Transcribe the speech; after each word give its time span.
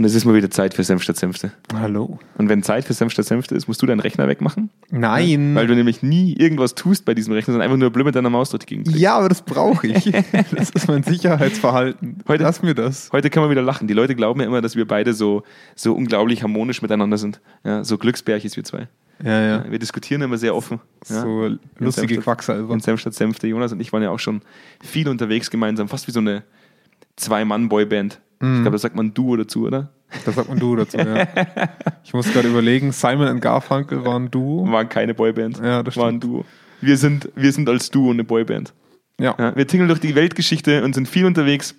Und 0.00 0.06
es 0.06 0.14
ist 0.14 0.24
mal 0.24 0.34
wieder 0.34 0.50
Zeit 0.50 0.72
für 0.72 0.82
Senf 0.82 1.02
statt 1.02 1.18
Senfte. 1.18 1.52
Hallo. 1.74 2.18
Und 2.38 2.48
wenn 2.48 2.62
Zeit 2.62 2.86
für 2.86 2.94
Senf 2.94 3.12
statt 3.12 3.26
Senfte 3.26 3.54
ist, 3.54 3.68
musst 3.68 3.82
du 3.82 3.86
deinen 3.86 4.00
Rechner 4.00 4.26
wegmachen. 4.28 4.70
Nein. 4.90 5.54
Weil 5.54 5.66
du 5.66 5.74
nämlich 5.74 6.02
nie 6.02 6.32
irgendwas 6.38 6.74
tust 6.74 7.04
bei 7.04 7.12
diesem 7.12 7.34
Rechner, 7.34 7.52
sondern 7.52 7.66
einfach 7.66 7.76
nur 7.76 7.90
blöd 7.90 8.06
mit 8.06 8.14
deiner 8.14 8.30
Maus 8.30 8.50
Gegend 8.50 8.86
klickst. 8.86 8.98
ja, 8.98 9.18
aber 9.18 9.28
das 9.28 9.42
brauche 9.42 9.86
ich. 9.88 10.10
Das 10.56 10.70
ist 10.70 10.88
mein 10.88 11.02
Sicherheitsverhalten. 11.02 12.24
Heute- 12.26 12.44
Lass 12.44 12.62
mir 12.62 12.74
das. 12.74 13.10
Heute 13.12 13.28
kann 13.28 13.42
man 13.42 13.50
wieder 13.50 13.60
lachen. 13.60 13.88
Die 13.88 13.92
Leute 13.92 14.14
glauben 14.14 14.40
ja 14.40 14.46
immer, 14.46 14.62
dass 14.62 14.74
wir 14.74 14.88
beide 14.88 15.12
so, 15.12 15.42
so 15.76 15.92
unglaublich 15.92 16.42
harmonisch 16.42 16.80
miteinander 16.80 17.18
sind. 17.18 17.42
Ja, 17.62 17.84
so 17.84 17.98
Glücksbärchis 17.98 18.56
wir 18.56 18.64
zwei. 18.64 18.88
Ja, 19.22 19.38
ja. 19.42 19.64
Wir 19.70 19.78
diskutieren 19.78 20.22
immer 20.22 20.38
sehr 20.38 20.54
offen. 20.56 20.80
Ja. 21.10 21.20
So 21.20 21.44
In 21.44 21.58
lustige 21.78 22.16
Quacksalber. 22.16 22.72
In 22.72 22.80
Senf 22.80 23.02
statt 23.02 23.12
Senfte. 23.12 23.46
Jonas 23.48 23.70
und 23.70 23.80
ich 23.80 23.92
waren 23.92 24.02
ja 24.02 24.08
auch 24.08 24.18
schon 24.18 24.40
viel 24.82 25.10
unterwegs 25.10 25.50
gemeinsam, 25.50 25.88
fast 25.88 26.06
wie 26.08 26.12
so 26.12 26.20
eine 26.20 26.42
Zwei-Mann-Boyband. 27.16 28.18
Mhm. 28.40 28.56
Ich 28.56 28.60
glaube, 28.62 28.70
das 28.72 28.82
sagt 28.82 28.96
man 28.96 29.12
Duo 29.14 29.36
dazu, 29.36 29.66
oder? 29.66 29.90
Das 30.24 30.34
sagt 30.34 30.48
man 30.48 30.58
du 30.58 30.74
dazu, 30.76 30.96
ja. 30.98 31.26
Ich 32.04 32.12
muss 32.14 32.32
gerade 32.32 32.48
überlegen, 32.48 32.90
Simon 32.92 33.28
und 33.28 33.40
Garfunkel 33.40 34.04
waren 34.04 34.30
du. 34.30 34.66
Waren 34.70 34.88
keine 34.88 35.14
Boyband. 35.14 35.58
Ja, 35.58 35.82
das 35.82 35.96
Waren 35.96 36.16
stimmt. 36.18 36.24
Duo. 36.24 36.44
Wir 36.80 36.96
sind, 36.96 37.28
wir 37.36 37.52
sind 37.52 37.68
als 37.68 37.90
Duo 37.90 38.10
eine 38.10 38.24
Boyband. 38.24 38.72
Ja. 39.20 39.34
Ja, 39.38 39.54
wir 39.54 39.66
tingeln 39.66 39.88
durch 39.88 40.00
die 40.00 40.14
Weltgeschichte 40.14 40.82
und 40.82 40.94
sind 40.94 41.06
viel 41.06 41.26
unterwegs. 41.26 41.74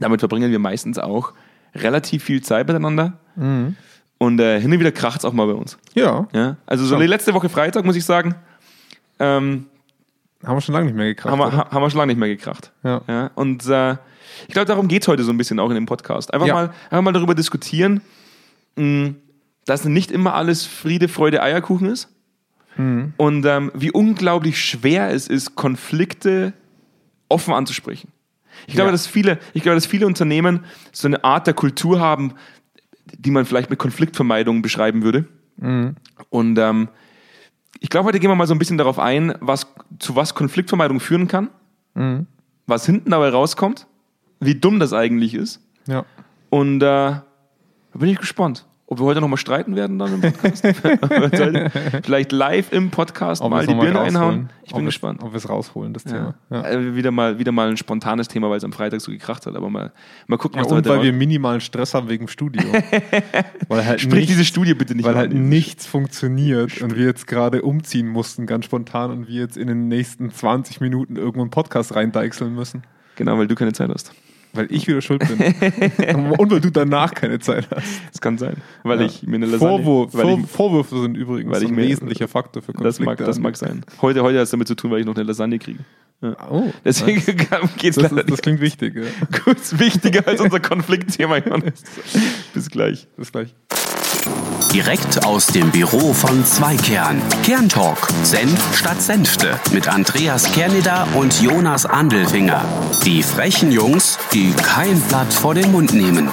Damit 0.00 0.20
verbringen 0.20 0.50
wir 0.50 0.58
meistens 0.58 0.98
auch 0.98 1.34
relativ 1.74 2.24
viel 2.24 2.42
Zeit 2.42 2.66
miteinander. 2.66 3.18
Mhm. 3.36 3.76
Und 4.18 4.40
äh, 4.40 4.58
hin 4.60 4.72
und 4.72 4.80
wieder 4.80 4.92
kracht 4.92 5.18
es 5.18 5.24
auch 5.24 5.32
mal 5.34 5.46
bei 5.46 5.52
uns. 5.52 5.76
Ja. 5.94 6.26
Ja? 6.32 6.56
Also 6.64 6.84
so 6.84 6.94
Schon. 6.94 7.00
die 7.00 7.06
letzte 7.06 7.34
Woche 7.34 7.48
Freitag, 7.48 7.84
muss 7.84 7.96
ich 7.96 8.04
sagen, 8.04 8.34
ähm, 9.18 9.66
Haben 10.44 10.56
wir 10.56 10.60
schon 10.62 10.72
lange 10.74 10.86
nicht 10.86 10.96
mehr 10.96 11.06
gekriegt. 11.06 11.30
haben, 11.30 11.38
wir, 11.38 11.52
ha- 11.52 11.70
haben 11.70 11.82
wir 11.82 11.90
schon 11.90 11.98
lange 11.98 12.12
nicht 12.12 12.18
mehr 12.18 12.28
gekracht. 12.28 12.72
Ja. 12.82 13.02
Ja? 13.06 13.30
Und 13.34 13.66
äh, 13.68 13.96
ich 14.48 14.54
glaube, 14.54 14.66
darum 14.66 14.88
geht 14.88 15.02
es 15.02 15.08
heute 15.08 15.24
so 15.24 15.30
ein 15.32 15.36
bisschen 15.36 15.58
auch 15.60 15.68
in 15.70 15.74
dem 15.74 15.86
Podcast. 15.86 16.32
Einfach, 16.32 16.46
Ja. 16.46 16.54
mal, 16.54 16.64
einfach 16.90 17.02
mal 17.02 17.12
darüber 17.12 17.34
diskutieren, 17.34 18.00
mh, 18.76 19.14
dass 19.64 19.84
nicht 19.84 20.10
immer 20.10 20.34
alles 20.34 20.64
Friede, 20.66 21.08
Freude, 21.08 21.42
Eierkuchen 21.42 21.88
ist. 21.88 22.08
Mhm. 22.76 23.12
Und 23.16 23.44
ähm, 23.46 23.70
wie 23.74 23.90
unglaublich 23.90 24.58
schwer 24.64 25.10
es 25.10 25.28
ist, 25.28 25.54
Konflikte 25.54 26.52
offen 27.28 27.54
anzusprechen. 27.54 28.10
Ich 28.66 28.74
glaube, 28.74 28.88
Ja. 28.88 28.92
dass 28.92 29.06
viele, 29.06 29.38
ich 29.54 29.62
glaube, 29.62 29.76
dass 29.76 29.86
viele 29.86 30.06
Unternehmen 30.06 30.64
so 30.92 31.06
eine 31.08 31.22
Art 31.24 31.46
der 31.46 31.54
Kultur 31.54 32.00
haben, 32.00 32.34
die 33.16 33.30
man 33.30 33.44
vielleicht 33.44 33.70
mit 33.70 33.78
Konfliktvermeidung 33.78 34.62
beschreiben 34.62 35.02
würde. 35.02 35.26
Mhm. 35.58 35.96
Und 36.30 36.58
ähm, 36.58 36.88
ich 37.80 37.88
glaube, 37.88 38.06
heute 38.08 38.20
gehen 38.20 38.30
wir 38.30 38.34
mal 38.36 38.46
so 38.46 38.54
ein 38.54 38.58
bisschen 38.58 38.78
darauf 38.78 38.98
ein, 38.98 39.34
was, 39.40 39.66
zu 39.98 40.16
was 40.16 40.34
Konfliktvermeidung 40.34 41.00
führen 41.00 41.28
kann, 41.28 41.50
Mhm. 41.94 42.26
was 42.66 42.86
hinten 42.86 43.10
dabei 43.10 43.28
rauskommt, 43.28 43.86
wie 44.44 44.54
dumm 44.54 44.80
das 44.80 44.92
eigentlich 44.92 45.34
ist. 45.34 45.60
Ja. 45.86 46.04
Und 46.50 46.82
äh, 46.82 46.86
da 46.86 47.24
bin 47.94 48.08
ich 48.08 48.18
gespannt, 48.18 48.66
ob 48.92 49.00
wir 49.00 49.06
heute 49.06 49.22
nochmal 49.22 49.38
streiten 49.38 49.74
werden 49.74 49.98
dann 49.98 50.14
im 50.14 50.20
Podcast. 50.20 50.66
Vielleicht 52.04 52.30
live 52.30 52.72
im 52.72 52.90
Podcast 52.90 53.40
Ob 53.40 53.50
mal 53.50 53.66
die 53.66 53.72
Birne 53.72 54.00
einhauen. 54.00 54.50
Ich 54.64 54.72
Ob 54.72 54.76
bin 54.76 54.84
gespannt. 54.84 55.22
Ob 55.22 55.32
wir 55.32 55.38
es 55.38 55.48
rausholen, 55.48 55.94
das 55.94 56.04
Thema. 56.04 56.34
Ja. 56.50 56.60
Ja. 56.60 56.68
Äh, 56.68 56.94
wieder, 56.94 57.10
mal, 57.10 57.38
wieder 57.38 57.52
mal 57.52 57.70
ein 57.70 57.78
spontanes 57.78 58.28
Thema, 58.28 58.50
weil 58.50 58.58
es 58.58 58.64
am 58.64 58.72
Freitag 58.74 59.00
so 59.00 59.10
gekracht 59.10 59.46
hat. 59.46 59.56
Aber 59.56 59.70
mal, 59.70 59.92
mal 60.26 60.36
gucken, 60.36 60.58
Ja, 60.58 60.64
was 60.64 60.68
da 60.68 60.74
und 60.74 60.84
heute 60.84 60.90
weil 60.90 61.04
wir 61.04 61.12
minimalen 61.14 61.62
Stress 61.62 61.94
haben 61.94 62.10
wegen 62.10 62.26
dem 62.26 62.28
Studio. 62.28 62.64
weil 63.68 63.86
halt 63.86 64.02
Sprich 64.02 64.14
nichts, 64.14 64.32
diese 64.32 64.44
Studie 64.44 64.74
bitte 64.74 64.94
nicht 64.94 65.06
weil 65.06 65.14
halt 65.14 65.32
nichts 65.32 65.86
funktioniert 65.86 66.82
und 66.82 66.94
wir 66.94 67.06
jetzt 67.06 67.26
gerade 67.26 67.62
umziehen 67.62 68.08
mussten, 68.08 68.44
ganz 68.44 68.66
spontan, 68.66 69.10
und 69.10 69.26
wir 69.26 69.40
jetzt 69.40 69.56
in 69.56 69.68
den 69.68 69.88
nächsten 69.88 70.30
20 70.30 70.82
Minuten 70.82 71.16
irgendwo 71.16 71.40
einen 71.40 71.50
Podcast 71.50 71.94
reindeichseln 71.94 72.54
müssen. 72.54 72.82
Genau, 73.16 73.38
weil 73.38 73.46
du 73.46 73.54
keine 73.54 73.72
Zeit 73.72 73.88
hast. 73.88 74.12
Weil 74.54 74.66
ich 74.70 74.86
wieder 74.86 75.00
schuld 75.00 75.20
bin. 75.26 75.38
und 76.38 76.50
weil 76.50 76.60
du 76.60 76.70
danach 76.70 77.14
keine 77.14 77.38
Zeit 77.38 77.68
hast. 77.74 77.86
Das 78.10 78.20
kann 78.20 78.36
sein. 78.38 78.56
Weil 78.82 79.00
Ja. 79.00 79.06
ich 79.06 79.22
mir 79.22 79.36
eine 79.36 79.46
Lasagne... 79.46 79.82
Vorwurf, 79.82 80.12
Vor 80.12 80.38
ich, 80.38 80.46
Vorwürfe 80.46 81.00
sind 81.02 81.16
übrigens 81.16 81.50
weil 81.52 81.62
ich 81.62 81.68
ein 81.70 81.74
mir- 81.74 81.88
wesentlicher 81.88 82.28
Faktor 82.28 82.62
für 82.62 82.72
das, 82.72 82.96
Konflikte. 82.98 83.04
mag, 83.04 83.18
das 83.26 83.38
mag 83.38 83.56
sein. 83.56 83.82
Heute, 84.02 84.22
heute 84.22 84.38
hat 84.38 84.44
es 84.44 84.50
damit 84.50 84.68
zu 84.68 84.74
tun, 84.74 84.90
weil 84.90 85.00
ich 85.00 85.06
noch 85.06 85.14
eine 85.14 85.24
Lasagne 85.24 85.58
kriege. 85.58 85.80
Oh, 86.50 86.70
Deswegen 86.84 87.20
geht 87.78 87.90
es 87.90 87.96
das, 87.96 88.12
leider 88.12 88.18
ist, 88.24 88.30
das 88.30 88.42
klingt 88.42 88.60
wichtig. 88.60 88.94
Ja. 88.94 89.52
Ist 89.52 89.80
wichtiger 89.80 90.24
als 90.28 90.40
unser 90.40 90.60
Konfliktthema, 90.60 91.38
Johannes. 91.38 91.82
Bis 92.54 92.70
gleich. 92.70 93.08
Bis 93.16 93.32
gleich. 93.32 93.52
Direkt 94.72 95.26
aus 95.26 95.48
dem 95.48 95.70
Büro 95.70 96.14
von 96.14 96.44
Zweikern. 96.44 97.20
Kerntalk. 97.42 98.08
Senf 98.22 98.76
statt 98.76 99.02
Senfte. 99.02 99.60
Mit 99.72 99.86
Andreas 99.86 100.50
Kerneder 100.52 101.06
und 101.14 101.42
Jonas 101.42 101.84
Andelfinger. 101.84 102.64
Die 103.04 103.22
frechen 103.22 103.70
Jungs, 103.70 104.18
die 104.32 104.52
kein 104.52 104.98
Blatt 105.02 105.32
vor 105.32 105.54
den 105.54 105.70
Mund 105.72 105.92
nehmen. 105.92 106.30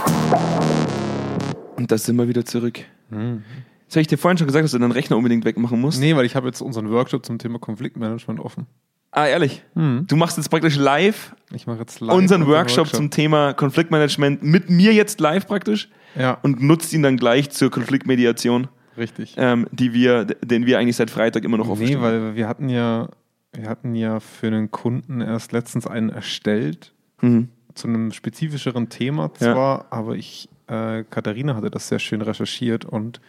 Und 1.75 1.91
da 1.91 1.97
sind 1.97 2.15
wir 2.15 2.27
wieder 2.29 2.45
zurück. 2.45 2.79
Das 3.09 3.95
habe 3.95 4.01
ich 4.01 4.07
dir 4.07 4.17
vorhin 4.17 4.37
schon 4.37 4.47
gesagt, 4.47 4.63
dass 4.63 4.71
du 4.71 4.79
deinen 4.79 4.91
Rechner 4.91 5.17
unbedingt 5.17 5.43
wegmachen 5.43 5.81
musst. 5.81 5.99
Nee, 5.99 6.15
weil 6.15 6.25
ich 6.25 6.35
habe 6.35 6.47
jetzt 6.47 6.61
unseren 6.61 6.89
Workshop 6.91 7.25
zum 7.25 7.39
Thema 7.39 7.59
Konfliktmanagement 7.59 8.39
offen. 8.39 8.67
Ah, 9.11 9.25
ehrlich? 9.25 9.63
Du 9.73 10.15
machst 10.15 10.37
jetzt 10.37 10.49
praktisch 10.49 10.75
live 10.75 11.35
Ich 11.51 11.65
mache 11.65 11.79
jetzt 11.79 11.99
live 11.99 12.15
unseren 12.15 12.45
Workshop, 12.45 12.87
zum 12.89 13.09
Thema 13.09 13.53
Konfliktmanagement 13.53 14.43
mit 14.43 14.69
mir 14.69 14.93
jetzt 14.93 15.19
live 15.19 15.47
praktisch 15.47 15.89
Ja, 16.15 16.37
und 16.41 16.61
nutzt 16.61 16.91
ihn 16.93 17.03
dann 17.03 17.17
gleich 17.17 17.49
zur 17.51 17.69
Konfliktmediation, 17.71 18.67
richtig. 18.97 19.35
ähm, 19.37 19.67
die 19.71 19.93
wir, 19.93 20.25
den 20.25 20.65
wir 20.65 20.79
eigentlich 20.79 20.95
seit 20.95 21.09
Freitag 21.11 21.43
immer 21.43 21.57
noch 21.57 21.69
offen 21.69 21.85
Nee, 21.85 21.99
weil 22.01 22.35
wir 22.35 22.47
hatten 22.47 22.69
ja, 22.69 23.09
wir 23.53 23.69
hatten 23.69 23.95
ja 23.95 24.19
für 24.19 24.47
einen 24.47 24.71
Kunden 24.71 25.21
erst 25.21 25.51
letztens 25.51 25.87
einen 25.87 26.09
erstellt 26.09 26.93
Mhm. 27.21 27.49
zu 27.75 27.87
einem 27.87 28.11
spezifischeren 28.11 28.89
Thema 28.89 29.23
Ja. 29.39 29.53
zwar, 29.53 29.85
aber 29.91 30.15
ich, 30.15 30.47
äh, 30.67 31.03
Katharina 31.09 31.55
hatte 31.55 31.69
das 31.69 31.87
sehr 31.89 31.99
schön 31.99 32.21
recherchiert 32.21 32.85
und 32.85 33.19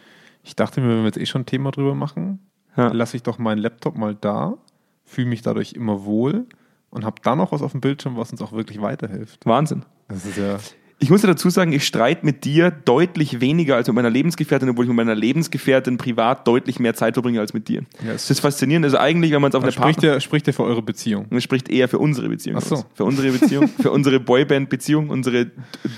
ich 0.43 0.55
dachte 0.55 0.81
mir, 0.81 0.89
wenn 0.89 0.97
wir 0.99 1.05
jetzt 1.05 1.17
eh 1.17 1.25
schon 1.25 1.41
ein 1.41 1.45
Thema 1.45 1.71
drüber 1.71 1.93
machen, 1.95 2.39
Ja. 2.77 2.87
lasse 2.91 3.17
ich 3.17 3.23
doch 3.23 3.37
meinen 3.37 3.57
Laptop 3.59 3.97
mal 3.97 4.15
da, 4.15 4.55
fühle 5.03 5.27
mich 5.27 5.41
dadurch 5.41 5.73
immer 5.73 6.05
wohl 6.05 6.45
und 6.89 7.03
habe 7.05 7.21
dann 7.21 7.37
noch 7.37 7.51
was 7.51 7.61
auf 7.61 7.73
dem 7.73 7.81
Bildschirm, 7.81 8.15
was 8.17 8.31
uns 8.31 8.41
auch 8.41 8.53
wirklich 8.53 8.81
weiterhilft. 8.81 9.45
Wahnsinn. 9.45 9.83
Das 10.07 10.25
ist 10.25 10.37
ja 10.37 10.57
Ich 11.03 11.09
muss 11.09 11.23
ja 11.23 11.27
dazu 11.27 11.49
sagen, 11.49 11.73
ich 11.73 11.83
streite 11.83 12.23
mit 12.23 12.45
dir 12.45 12.69
deutlich 12.69 13.41
weniger 13.41 13.75
als 13.75 13.87
mit 13.87 13.95
meiner 13.95 14.11
Lebensgefährtin, 14.11 14.69
obwohl 14.69 14.85
ich 14.85 14.89
mit 14.89 14.97
meiner 14.97 15.15
Lebensgefährtin 15.15 15.97
privat 15.97 16.47
deutlich 16.47 16.79
mehr 16.79 16.93
Zeit 16.93 17.15
verbringe 17.15 17.39
als 17.39 17.55
mit 17.55 17.67
dir. 17.67 17.81
Ja, 18.05 18.13
das 18.13 18.29
ist 18.29 18.39
faszinierend. 18.39 18.85
Also 18.85 18.99
eigentlich, 18.99 19.31
wenn 19.31 19.41
man 19.41 19.49
es 19.49 19.55
auf 19.55 19.63
eine 19.63 19.69
das 19.69 19.73
spricht 19.73 19.97
Partner... 19.97 20.13
ja, 20.13 20.19
spricht 20.19 20.45
ja 20.45 20.53
für 20.53 20.63
eure 20.63 20.83
Beziehung. 20.83 21.25
Das 21.31 21.41
spricht 21.41 21.69
eher 21.69 21.87
für 21.87 21.97
unsere 21.97 22.29
Beziehung. 22.29 22.59
Ach 22.61 22.61
so. 22.61 22.75
aus. 22.75 22.85
Für 22.93 23.05
unsere 23.05 23.31
Beziehung, 23.31 23.67
für 23.67 23.89
unsere 23.89 24.19
Boyband-Beziehung, 24.19 25.09
unsere 25.09 25.49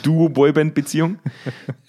Duo-Boyband-Beziehung. 0.03 1.19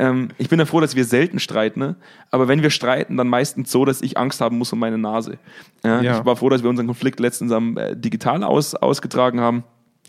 ähm, 0.01 0.31
ich 0.37 0.49
bin 0.49 0.59
ja 0.59 0.67
froh, 0.67 0.81
dass 0.81 0.97
wir 0.97 1.05
selten 1.05 1.39
streiten, 1.39 1.79
ne? 1.79 1.95
aber 2.33 2.49
wenn 2.49 2.63
wir 2.63 2.71
streiten, 2.71 3.17
dann 3.17 3.29
meistens 3.29 3.71
so, 3.71 3.85
dass 3.85 4.03
ich 4.03 4.19
Angst 4.19 4.41
haben 4.41 4.59
muss 4.59 4.73
um 4.73 4.81
meine 4.81 4.99
Nase. 4.99 5.39
Ja, 5.85 6.03
Ja. 6.03 6.19
Ich 6.19 6.27
war 6.27 6.35
froh, 6.35 6.49
dass 6.49 6.65
wir 6.65 6.69
unseren 6.71 6.87
Konflikt 6.87 7.21
letztens 7.21 7.53
am 7.53 7.77
äh, 7.77 7.95
digital 7.95 8.43
aus, 8.43 8.75
ausgetragen 8.75 9.39
haben. 9.39 9.63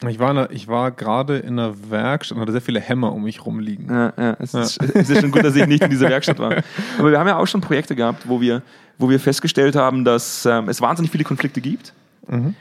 Ich 0.09 0.19
war, 0.19 0.31
in 0.31 0.37
einer- 0.37 0.51
ich 0.51 0.67
war 0.67 0.91
gerade 0.91 1.37
in 1.37 1.57
einer 1.57 1.89
Werkstatt 1.89 2.35
und 2.35 2.41
hatte 2.41 2.51
sehr 2.51 2.61
viele 2.61 2.79
Hämmer 2.81 3.13
um 3.13 3.23
mich 3.23 3.45
rumliegen. 3.45 3.87
Ja, 3.89 4.13
ja, 4.17 4.37
es, 4.39 4.53
Ist, 4.53 4.81
es 4.83 5.09
ist 5.09 5.21
schon 5.21 5.31
gut, 5.31 5.43
dass 5.43 5.55
ich 5.55 5.65
nicht 5.67 5.83
in 5.83 5.89
dieser 5.89 6.09
Werkstatt 6.09 6.37
war. 6.39 6.63
Aber 6.99 7.11
wir 7.11 7.17
haben 7.19 7.27
ja 7.27 7.37
auch 7.37 7.47
schon 7.47 7.61
Projekte 7.61 7.95
gehabt, 7.95 8.27
wo 8.27 8.41
wir, 8.41 8.61
wo 8.97 9.09
wir 9.09 9.19
festgestellt 9.19 9.75
haben, 9.75 10.03
dass 10.03 10.45
ähm, 10.45 10.67
es 10.69 10.81
wahnsinnig 10.81 11.11
viele 11.11 11.23
Konflikte 11.23 11.61
gibt, 11.61 11.93
Mhm. 12.27 12.55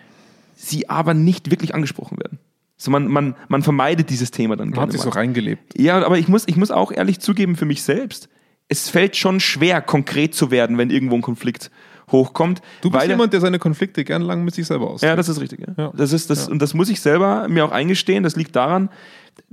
sie 0.55 0.89
aber 0.89 1.13
nicht 1.15 1.51
wirklich 1.51 1.75
angesprochen 1.75 2.19
werden. 2.19 2.39
So 2.77 2.91
man, 2.91 3.09
man, 3.09 3.35
man 3.49 3.63
vermeidet 3.63 4.11
dieses 4.11 4.31
Thema 4.31 4.57
dann 4.57 4.71
Man 4.71 4.81
hat 4.81 4.93
sich 4.93 5.01
so 5.01 5.09
mal. 5.09 5.15
reingelebt. 5.17 5.79
Ja, 5.79 6.05
aber 6.05 6.19
ich 6.19 6.29
muss, 6.29 6.45
ich 6.47 6.57
muss 6.57 6.71
auch 6.71 6.93
ehrlich 6.93 7.19
zugeben 7.21 7.57
für 7.57 7.65
mich 7.65 7.83
selbst, 7.83 8.29
es 8.69 8.89
fällt 8.91 9.17
schon 9.17 9.41
schwer, 9.41 9.81
konkret 9.83 10.35
zu 10.35 10.51
werden, 10.51 10.79
wenn 10.79 10.91
irgendwo 10.91 11.15
ein 11.17 11.23
Konflikt 11.23 11.71
hochkommt. 12.11 12.61
Du 12.81 12.91
bist 12.91 13.07
jemand, 13.07 13.33
der 13.33 13.41
seine 13.41 13.59
Konflikte 13.59 14.05
gern 14.05 14.23
lang 14.23 14.45
mit 14.45 14.55
sich 14.55 14.67
selber 14.67 14.91
aus. 14.91 15.01
ja, 15.03 15.17
das 15.17 15.29
ist 15.29 15.41
richtig. 15.41 15.61
Ja. 15.61 15.75
Ja. 15.77 15.93
Das 15.97 16.13
ist 16.13 16.31
das, 16.31 16.47
Ja. 16.47 16.53
Und 16.53 16.61
das 16.61 16.75
muss 16.75 16.89
ich 16.89 17.01
selber 17.01 17.49
mir 17.49 17.65
auch 17.65 17.73
eingestehen. 17.73 18.23
Das 18.23 18.37
liegt 18.37 18.55
daran, 18.57 18.91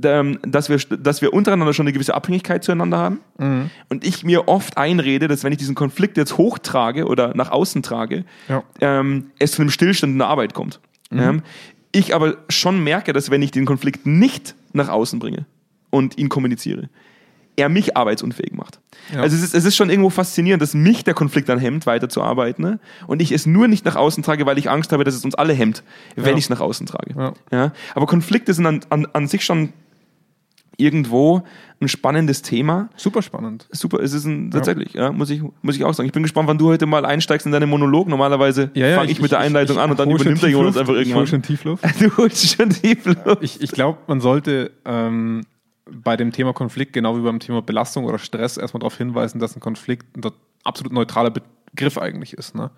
ähm, 0.04 0.40
dass 0.44 0.70
wir, 0.70 0.78
dass 0.78 1.22
wir 1.22 1.34
untereinander 1.34 1.74
schon 1.74 1.86
eine 1.86 1.94
gewisse 1.94 2.14
Abhängigkeit 2.14 2.64
zueinander 2.64 2.98
haben. 2.98 3.20
Mhm. 3.38 3.70
Und 3.90 4.06
ich 4.06 4.24
mir 4.24 4.48
oft 4.48 4.78
einrede, 4.78 5.28
dass 5.28 5.44
wenn 5.44 5.52
ich 5.52 5.58
diesen 5.58 5.76
Konflikt 5.76 6.18
jetzt 6.18 6.38
hochtrage 6.38 7.06
oder 7.06 7.36
nach 7.36 7.52
außen 7.52 7.82
trage, 7.82 8.26
ähm, 8.80 9.32
es 9.40 9.54
zu 9.54 9.62
einem 9.62 9.72
Stillstand 9.72 10.14
in 10.14 10.20
der 10.20 10.28
Arbeit 10.28 10.54
kommt. 10.54 10.80
Ähm, 11.12 11.42
ich 11.92 12.16
aber 12.16 12.38
schon 12.50 12.84
merke, 12.84 13.12
dass 13.12 13.32
wenn 13.32 13.42
ich 13.42 13.52
den 13.52 13.66
Konflikt 13.66 14.06
nicht 14.06 14.56
nach 14.74 14.90
außen 14.90 15.20
bringe 15.20 15.46
und 15.90 16.18
ihn 16.18 16.30
kommuniziere, 16.30 16.90
er 17.56 17.70
mich 17.70 17.98
arbeitsunfähig 17.98 18.54
macht. 18.54 18.80
Ja. 19.14 19.22
Also 19.22 19.36
es 19.36 19.44
ist, 19.44 19.54
es 19.56 19.66
ist 19.66 19.76
schon 19.76 19.90
irgendwo 19.90 20.10
faszinierend, 20.10 20.62
dass 20.62 20.74
mich 20.74 21.04
der 21.04 21.14
Konflikt 21.14 21.50
dann 21.50 21.60
hemmt, 21.60 21.86
weiterzuarbeiten 21.86 22.64
ne? 22.64 22.80
und 23.08 23.22
ich 23.22 23.32
es 23.32 23.46
nur 23.46 23.68
nicht 23.68 23.86
nach 23.86 23.96
außen 23.96 24.24
trage, 24.24 24.46
weil 24.46 24.58
ich 24.58 24.70
Angst 24.70 24.92
habe, 24.94 25.04
dass 25.04 25.16
es 25.16 25.26
uns 25.26 25.36
alle 25.36 25.54
hemmt, 25.54 25.84
wenn 26.16 26.26
Ja. 26.32 26.38
ich 26.38 26.46
es 26.46 26.50
nach 26.50 26.62
außen 26.62 26.86
trage. 26.88 27.14
Ja. 27.18 27.34
Ja? 27.52 27.72
Aber 27.96 28.06
Konflikte 28.08 28.54
sind 28.54 28.66
an, 28.66 28.80
an, 28.90 29.08
an 29.14 29.28
sich 29.28 29.44
schon 29.44 29.74
irgendwo 30.78 31.44
ein 31.80 31.88
spannendes 31.88 32.42
Thema. 32.42 32.90
Super 32.96 33.22
spannend. 33.22 33.68
Super, 33.72 34.00
es 34.02 34.14
ist 34.14 34.26
ein, 34.26 34.52
tatsächlich, 34.52 34.94
ja, 34.94 35.12
muss, 35.12 35.30
ich, 35.30 35.42
muss 35.62 35.76
ich 35.76 35.84
auch 35.84 35.94
sagen. 35.94 36.08
Ich 36.08 36.14
bin 36.14 36.24
gespannt, 36.24 36.48
wann 36.48 36.58
du 36.58 36.70
heute 36.70 36.86
mal 36.86 37.06
einsteigst 37.06 37.46
in 37.46 37.52
deinen 37.52 37.70
Monolog. 37.70 38.08
Normalerweise 38.08 38.70
fange 38.74 39.12
ich, 39.12 39.22
mit 39.22 39.32
der 39.32 39.40
Einleitung 39.40 39.78
an 39.78 39.92
und 39.92 40.00
dann 40.00 40.10
übernimmt 40.10 40.42
der 40.42 40.50
Jonas 40.50 40.74
Tiefluft. 40.76 40.90
einfach 40.90 41.02
Ich 41.02 41.14
hol 41.14 41.22
irgendwann. 41.24 41.28
schon 41.28 41.42
Tiefluft. 41.42 41.84
Du 42.00 42.18
holst 42.18 42.56
schon 42.56 42.70
tief 42.70 43.06
los. 43.06 43.38
Ich, 43.42 43.62
ich 43.62 43.72
glaube, 43.72 44.00
man 44.08 44.22
sollte, 44.22 44.72
ähm, 44.86 45.42
bei 45.92 46.18
dem 46.18 46.32
Thema 46.32 46.54
Konflikt, 46.54 46.94
genau 46.94 47.18
wie 47.18 47.22
beim 47.22 47.40
Thema 47.40 47.62
Belastung 47.62 48.06
oder 48.06 48.20
Stress, 48.20 48.58
erstmal 48.58 48.80
darauf 48.80 48.98
hinweisen, 48.98 49.40
dass 49.40 49.56
ein 49.56 49.60
Konflikt 49.60 50.18
ein 50.18 50.32
absolut 50.64 50.94
neutraler 50.94 51.32
Begriff 51.32 51.98
eigentlich 51.98 52.34
ist. 52.34 52.56
Ne? 52.56 52.72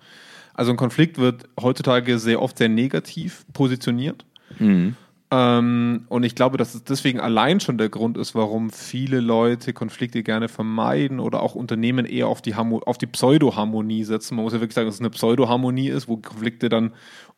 Also 0.54 0.70
ein 0.70 0.76
Konflikt 0.76 1.18
wird 1.18 1.48
heutzutage 1.60 2.18
sehr 2.18 2.40
oft 2.40 2.58
sehr 2.58 2.68
negativ 2.68 3.44
positioniert. 3.52 4.24
Mhm. 4.58 4.96
Ähm, 5.30 6.04
und 6.08 6.22
ich 6.22 6.34
glaube, 6.34 6.58
dass 6.58 6.74
es 6.74 6.84
deswegen 6.84 7.18
allein 7.18 7.58
schon 7.58 7.76
der 7.76 7.88
Grund 7.88 8.16
ist, 8.16 8.34
warum 8.34 8.70
viele 8.70 9.20
Leute 9.20 9.72
Konflikte 9.72 10.22
gerne 10.22 10.48
vermeiden 10.48 11.18
oder 11.18 11.42
auch 11.42 11.56
Unternehmen 11.56 12.06
eher 12.06 12.28
auf 12.28 12.40
die, 12.40 12.54
Harmo 12.54 12.78
auf 12.80 12.98
die 12.98 13.06
Pseudo-Harmonie 13.06 14.04
setzen. 14.04 14.36
Man 14.36 14.44
muss 14.44 14.52
ja 14.52 14.60
wirklich 14.60 14.74
sagen, 14.74 14.86
dass 14.86 14.96
es 14.96 15.00
eine 15.00 15.10
Pseudo-Harmonie 15.10 15.88
ist, 15.88 16.06
wo 16.06 16.18
Konflikte 16.18 16.68
dann 16.68 16.92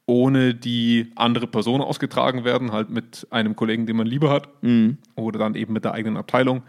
ohne 0.07 0.55
die 0.55 1.11
andere 1.17 1.47
Person 1.49 1.81
ausgetragen 1.81 2.45
werden, 2.45 2.73
halt 2.73 2.91
mit 2.91 3.27
einem 3.31 3.57
Kollegen, 3.57 3.87
den 3.87 3.97
man 3.97 4.07
lieber 4.07 4.31
hat, 4.31 4.49
Mhm. 4.63 4.99
oder 5.17 5.39
dann 5.39 5.55
eben 5.57 5.73
mit 5.73 5.85
der 5.85 5.93
eigenen 5.93 6.17
Abteilung. 6.17 6.63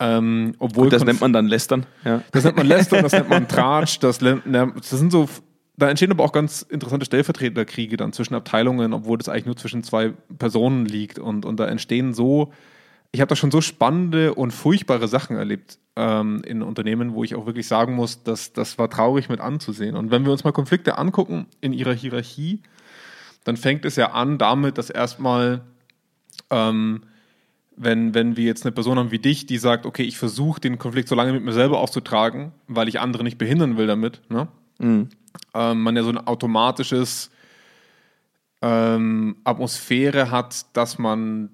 Ähm, 0.00 0.54
obwohl 0.58 0.84
Und 0.84 0.92
das 0.92 1.04
nennt 1.04 1.20
man 1.20 1.32
dann 1.32 1.46
Lästern. 1.46 1.86
Ja. 2.04 2.22
das 2.32 2.44
nennt 2.44 2.56
man 2.56 2.66
Lästern, 2.66 3.02
das 3.02 3.12
nennt 3.12 3.28
man 3.28 3.46
Tratsch, 3.46 3.98
das, 4.00 4.18
das 4.18 4.90
sind 4.90 5.12
so, 5.12 5.28
da 5.76 5.88
entstehen 5.88 6.10
aber 6.10 6.24
auch 6.24 6.32
ganz 6.32 6.62
interessante 6.62 7.06
Stellvertreterkriege 7.06 7.96
dann 7.96 8.12
zwischen 8.12 8.34
Abteilungen, 8.34 8.94
obwohl 8.94 9.18
das 9.18 9.28
eigentlich 9.28 9.46
nur 9.46 9.56
zwischen 9.56 9.82
zwei 9.84 10.12
Personen 10.38 10.86
liegt 10.86 11.18
und, 11.18 11.44
und 11.44 11.60
da 11.60 11.66
entstehen 11.66 12.14
so, 12.14 12.52
ich 13.12 13.20
habe 13.20 13.28
da 13.28 13.36
schon 13.36 13.50
so 13.50 13.60
spannende 13.60 14.34
und 14.34 14.50
furchtbare 14.52 15.06
Sachen 15.06 15.36
erlebt 15.36 15.78
ähm, 15.96 16.42
in 16.46 16.62
Unternehmen, 16.62 17.12
wo 17.12 17.24
ich 17.24 17.34
auch 17.34 17.46
wirklich 17.46 17.68
sagen 17.68 17.94
muss, 17.94 18.22
dass 18.22 18.52
das 18.52 18.78
war 18.78 18.88
traurig 18.88 19.28
mit 19.28 19.40
anzusehen. 19.40 19.96
Und 19.96 20.10
wenn 20.10 20.24
wir 20.24 20.32
uns 20.32 20.44
mal 20.44 20.52
Konflikte 20.52 20.98
angucken 20.98 21.46
in 21.60 21.72
ihrer 21.72 21.92
Hierarchie, 21.92 22.62
dann 23.44 23.56
fängt 23.56 23.84
es 23.84 23.96
ja 23.96 24.12
an 24.12 24.38
damit, 24.38 24.78
dass 24.78 24.88
erstmal 24.88 25.60
ähm, 26.50 27.02
wenn, 27.76 28.14
wenn 28.14 28.36
wir 28.36 28.44
jetzt 28.44 28.64
eine 28.64 28.72
Person 28.72 28.98
haben 28.98 29.10
wie 29.10 29.18
dich, 29.18 29.46
die 29.46 29.58
sagt, 29.58 29.86
okay, 29.86 30.02
ich 30.02 30.18
versuche 30.18 30.60
den 30.60 30.78
Konflikt 30.78 31.08
so 31.08 31.14
lange 31.14 31.32
mit 31.32 31.42
mir 31.42 31.52
selber 31.52 31.80
auszutragen, 31.80 32.52
weil 32.68 32.88
ich 32.88 33.00
andere 33.00 33.24
nicht 33.24 33.38
behindern 33.38 33.76
will 33.76 33.86
damit, 33.86 34.20
ne? 34.28 34.48
Mhm. 34.78 35.08
ähm, 35.54 35.82
man 35.82 35.96
ja 35.96 36.02
so 36.02 36.10
ein 36.10 36.26
automatisches 36.26 37.30
ähm, 38.62 39.36
Atmosphäre 39.44 40.30
hat, 40.30 40.66
dass 40.76 40.98
man 40.98 41.50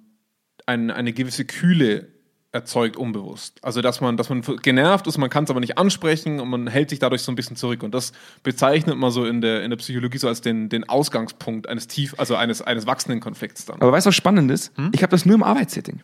ein, 0.69 0.91
eine 0.91 1.12
gewisse 1.12 1.44
Kühle 1.44 2.09
erzeugt 2.53 2.97
unbewusst. 2.97 3.59
Also 3.62 3.82
dass 3.82 4.00
man, 4.00 4.17
dass 4.17 4.31
man 4.31 4.43
genervt 4.62 5.06
ist, 5.06 5.19
man 5.19 5.29
kann 5.29 5.44
es 5.44 5.50
aber 5.50 5.61
nicht 5.61 5.76
ansprechen 5.76 6.41
und 6.41 6.49
man 6.49 6.67
hält 6.67 6.91
sich 6.91 6.99
dadurch 6.99 7.23
so 7.23 7.31
ein 7.32 7.35
bisschen 7.35 7.56
zurück. 7.56 7.82
Und 7.82 7.94
das 7.94 8.12
bezeichnet 8.43 8.97
man 8.97 9.11
so 9.11 9.26
in 9.26 9.41
der, 9.41 9.62
in 9.65 9.70
der 9.70 9.76
Psychologie 9.76 10.19
so 10.19 10.29
als 10.29 10.41
den, 10.41 10.69
den 10.69 10.88
Ausgangspunkt 10.88 11.69
eines 11.69 11.88
tief, 11.88 12.15
also 12.19 12.37
eines, 12.37 12.62
eines 12.62 12.87
wachsenden 12.87 13.20
Konflikts 13.20 13.67
dann. 13.67 13.81
Aber 13.81 13.93
weißt 13.93 14.06
du, 14.06 14.09
was 14.09 14.15
spannend 14.15 14.50
ist? 14.50 14.73
Ich 14.93 15.03
habe 15.03 15.11
das 15.11 15.26
nur 15.26 15.35
im 15.35 15.43
Arbeitssetting. 15.43 16.00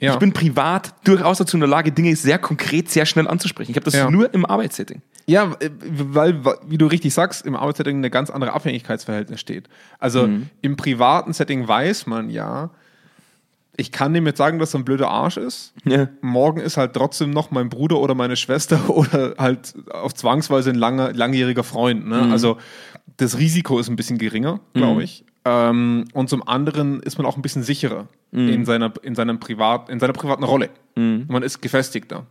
Ja. 0.00 0.12
Ich 0.12 0.18
bin 0.20 0.32
privat 0.32 0.94
durchaus 1.04 1.38
dazu 1.38 1.56
in 1.56 1.60
der 1.60 1.68
Lage, 1.68 1.90
Dinge 1.90 2.14
sehr 2.14 2.38
konkret, 2.38 2.88
sehr 2.88 3.04
schnell 3.04 3.26
anzusprechen. 3.26 3.72
Ich 3.72 3.76
habe 3.76 3.84
das 3.84 3.94
Ja. 3.94 4.08
nur 4.08 4.32
im 4.32 4.46
Arbeitssetting. 4.46 5.02
Ja, 5.26 5.56
weil, 5.84 6.44
weil, 6.44 6.58
wie 6.68 6.78
du 6.78 6.86
richtig 6.86 7.12
sagst, 7.12 7.44
im 7.44 7.56
Arbeitssetting 7.56 7.96
eine 7.96 8.08
ganz 8.08 8.30
andere 8.30 8.52
Abhängigkeitsverhältnis 8.52 9.40
steht. 9.40 9.68
Also 9.98 10.28
im 10.62 10.76
privaten 10.76 11.32
Setting 11.32 11.66
weiß 11.66 12.06
man 12.06 12.30
ja, 12.30 12.70
ich 13.78 13.92
kann 13.92 14.12
dem 14.12 14.26
jetzt 14.26 14.38
sagen, 14.38 14.58
dass 14.58 14.74
er 14.74 14.80
ein 14.80 14.84
blöder 14.84 15.08
Arsch 15.08 15.36
ist. 15.36 15.72
Ja. 15.84 16.08
Morgen 16.20 16.60
ist 16.60 16.76
halt 16.76 16.94
trotzdem 16.94 17.30
noch 17.30 17.52
mein 17.52 17.68
Bruder 17.68 17.98
oder 18.00 18.14
meine 18.14 18.36
Schwester 18.36 18.90
oder 18.94 19.36
halt 19.38 19.74
auf 19.90 20.12
zwangsweise 20.14 20.70
ein 20.70 20.76
langer, 20.76 21.12
langjähriger 21.12 21.62
Freund. 21.62 22.06
Ne? 22.06 22.28
Also 22.30 22.58
das 23.16 23.38
Risiko 23.38 23.78
ist 23.78 23.88
ein 23.88 23.96
bisschen 23.96 24.18
geringer, 24.18 24.60
glaube 24.74 25.04
ich. 25.04 25.24
Ähm, 25.44 26.06
und 26.12 26.28
zum 26.28 26.46
anderen 26.46 27.00
ist 27.00 27.18
man 27.18 27.26
auch 27.26 27.36
ein 27.36 27.42
bisschen 27.42 27.62
sicherer 27.62 28.08
in, 28.32 28.66
seiner, 28.66 28.92
in, 29.02 29.14
seinem 29.14 29.40
Privat, 29.40 29.88
in 29.88 30.00
seiner 30.00 30.12
privaten 30.12 30.44
Rolle. 30.44 30.70
Man 31.28 31.42
ist 31.42 31.62
gefestigter. 31.62 32.26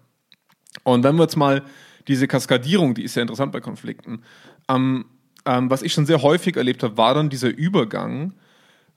Und 0.84 1.04
wenn 1.04 1.16
wir 1.16 1.24
jetzt 1.24 1.38
mal 1.38 1.64
diese 2.08 2.28
Kaskadierung, 2.28 2.94
die 2.94 3.04
ist 3.04 3.16
ja 3.16 3.22
interessant 3.22 3.54
bei 3.54 3.62
Konflikten, 3.62 4.22
ähm, 4.70 5.06
ähm, 5.46 5.70
was 5.70 5.82
ich 5.82 5.94
schon 5.94 6.06
sehr 6.06 6.22
häufig 6.22 6.58
erlebt 6.58 6.84
habe, 6.84 6.98
war 6.98 7.14
dann 7.14 7.30
dieser 7.30 7.50
Übergang 7.50 8.34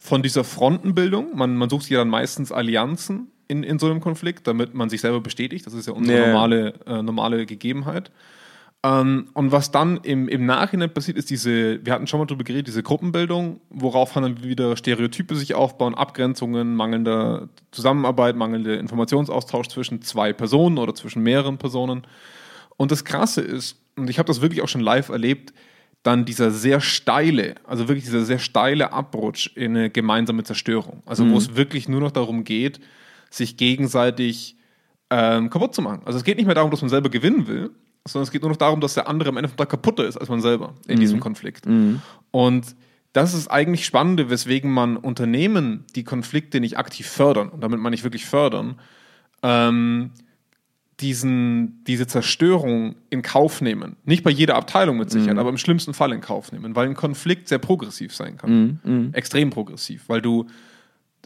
von 0.00 0.22
dieser 0.22 0.42
Frontenbildung. 0.42 1.36
Man, 1.36 1.56
man 1.56 1.68
sucht 1.68 1.82
sich 1.82 1.92
ja 1.92 1.98
dann 1.98 2.08
meistens 2.08 2.50
Allianzen 2.50 3.30
in, 3.46 3.62
in 3.62 3.78
so 3.78 3.86
einem 3.86 4.00
Konflikt, 4.00 4.46
damit 4.46 4.74
man 4.74 4.88
sich 4.88 5.02
selber 5.02 5.20
bestätigt. 5.20 5.66
Das 5.66 5.74
ist 5.74 5.86
ja 5.86 5.92
unsere 5.92 6.18
ja. 6.18 6.26
normale, 6.28 6.74
äh, 6.86 7.02
normale 7.02 7.46
Gegebenheit. 7.46 8.10
Ähm, 8.82 9.28
und 9.34 9.52
was 9.52 9.70
dann 9.70 9.98
im, 9.98 10.26
im 10.26 10.46
Nachhinein 10.46 10.92
passiert, 10.92 11.18
ist 11.18 11.28
diese, 11.28 11.84
wir 11.84 11.92
hatten 11.92 12.06
schon 12.06 12.18
mal 12.18 12.24
drüber 12.24 12.44
geredet, 12.44 12.66
diese 12.66 12.82
Gruppenbildung, 12.82 13.60
worauf 13.68 14.14
dann 14.14 14.42
wieder 14.42 14.74
Stereotype 14.74 15.36
sich 15.36 15.54
aufbauen, 15.54 15.94
Abgrenzungen, 15.94 16.74
mangelnde 16.74 17.50
Zusammenarbeit, 17.70 18.36
mangelnde 18.36 18.76
Informationsaustausch 18.76 19.68
zwischen 19.68 20.00
zwei 20.00 20.32
Personen 20.32 20.78
oder 20.78 20.94
zwischen 20.94 21.22
mehreren 21.22 21.58
Personen. 21.58 22.06
Und 22.78 22.90
das 22.90 23.04
Krasse 23.04 23.42
ist, 23.42 23.78
und 23.96 24.08
ich 24.08 24.18
habe 24.18 24.28
das 24.28 24.40
wirklich 24.40 24.62
auch 24.62 24.68
schon 24.68 24.80
live 24.80 25.10
erlebt, 25.10 25.52
dann 26.02 26.24
dieser 26.24 26.50
sehr 26.50 26.80
steile, 26.80 27.56
also 27.64 27.88
wirklich 27.88 28.04
dieser 28.04 28.24
sehr 28.24 28.38
steile 28.38 28.92
Abrutsch 28.92 29.50
in 29.54 29.76
eine 29.76 29.90
gemeinsame 29.90 30.44
Zerstörung. 30.44 31.02
Also 31.04 31.28
wo 31.30 31.36
es 31.36 31.56
wirklich 31.56 31.88
nur 31.88 32.00
noch 32.00 32.10
darum 32.10 32.44
geht, 32.44 32.80
sich 33.28 33.56
gegenseitig 33.56 34.56
ähm, 35.10 35.50
kaputt 35.50 35.74
zu 35.74 35.82
machen. 35.82 36.00
Also 36.04 36.18
es 36.18 36.24
geht 36.24 36.36
nicht 36.38 36.46
mehr 36.46 36.54
darum, 36.54 36.70
dass 36.70 36.80
man 36.80 36.88
selber 36.88 37.10
gewinnen 37.10 37.46
will, 37.46 37.70
sondern 38.06 38.24
es 38.24 38.30
geht 38.30 38.40
nur 38.42 38.50
noch 38.50 38.56
darum, 38.56 38.80
dass 38.80 38.94
der 38.94 39.08
andere 39.08 39.28
am 39.28 39.36
Ende 39.36 39.48
vom 39.48 39.58
Tag 39.58 39.68
kaputter 39.68 40.06
ist 40.06 40.16
als 40.16 40.28
man 40.30 40.40
selber 40.40 40.74
in 40.86 40.98
diesem 41.00 41.20
Konflikt. 41.20 41.66
Und 42.30 42.76
das 43.12 43.34
ist 43.34 43.48
eigentlich 43.48 43.84
Spannende, 43.84 44.30
weswegen 44.30 44.70
man 44.72 44.96
Unternehmen, 44.96 45.84
die 45.96 46.04
Konflikte 46.04 46.60
nicht 46.60 46.78
aktiv 46.78 47.06
fördern, 47.06 47.48
und 47.48 47.60
damit 47.62 47.80
meine 47.80 47.94
ich 47.94 48.04
wirklich 48.04 48.24
fördern, 48.24 48.80
ähm, 49.42 50.12
diesen, 51.00 51.82
diese 51.84 52.06
Zerstörung 52.06 52.96
in 53.08 53.22
Kauf 53.22 53.60
nehmen. 53.60 53.96
Nicht 54.04 54.22
bei 54.22 54.30
jeder 54.30 54.56
Abteilung 54.56 54.98
mit 54.98 55.10
Sicherheit, 55.10 55.38
aber 55.38 55.50
im 55.50 55.58
schlimmsten 55.58 55.94
Fall 55.94 56.12
in 56.12 56.20
Kauf 56.20 56.52
nehmen, 56.52 56.76
weil 56.76 56.88
ein 56.88 56.94
Konflikt 56.94 57.48
sehr 57.48 57.58
progressiv 57.58 58.14
sein 58.14 58.36
kann. 58.36 58.80
Extrem 59.14 59.50
progressiv, 59.50 60.08
weil 60.08 60.20
du 60.20 60.46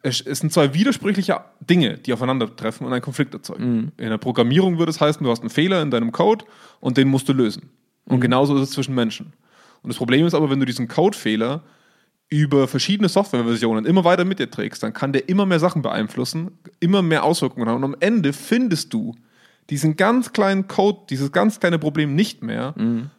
es, 0.02 0.20
es 0.20 0.40
sind 0.40 0.52
zwei 0.52 0.74
widersprüchliche 0.74 1.40
Dinge, 1.60 1.96
die 1.96 2.12
aufeinandertreffen 2.12 2.86
und 2.86 2.92
einen 2.92 3.02
Konflikt 3.02 3.32
erzeugen. 3.32 3.92
In 3.96 4.10
der 4.10 4.18
Programmierung 4.18 4.78
würde 4.78 4.90
es 4.90 5.00
heißen, 5.00 5.24
du 5.24 5.30
hast 5.30 5.40
einen 5.40 5.50
Fehler 5.50 5.80
in 5.80 5.90
deinem 5.90 6.12
Code 6.12 6.44
und 6.80 6.98
den 6.98 7.08
musst 7.08 7.28
du 7.28 7.32
lösen. 7.32 7.70
Und 8.04 8.20
genauso 8.20 8.54
ist 8.56 8.62
es 8.62 8.70
zwischen 8.70 8.94
Menschen. 8.94 9.32
Und 9.82 9.88
das 9.88 9.96
Problem 9.96 10.26
ist 10.26 10.34
aber, 10.34 10.50
wenn 10.50 10.60
du 10.60 10.66
diesen 10.66 10.88
Codefehler 10.88 11.62
über 12.28 12.68
verschiedene 12.68 13.08
Softwareversionen 13.08 13.86
immer 13.86 14.04
weiter 14.04 14.24
mit 14.24 14.38
dir 14.38 14.50
trägst, 14.50 14.82
dann 14.82 14.92
kann 14.92 15.12
der 15.12 15.28
immer 15.28 15.46
mehr 15.46 15.60
Sachen 15.60 15.82
beeinflussen, 15.82 16.58
immer 16.80 17.00
mehr 17.00 17.24
Auswirkungen 17.24 17.68
haben. 17.68 17.76
Und 17.76 17.84
am 17.84 17.96
Ende 18.00 18.32
findest 18.32 18.92
du 18.92 19.14
diesen 19.70 19.96
ganz 19.96 20.32
kleinen 20.32 20.68
Code, 20.68 20.98
dieses 21.08 21.32
ganz 21.32 21.58
kleine 21.58 21.78
Problem 21.78 22.14
nicht 22.14 22.42
mehr, 22.42 22.74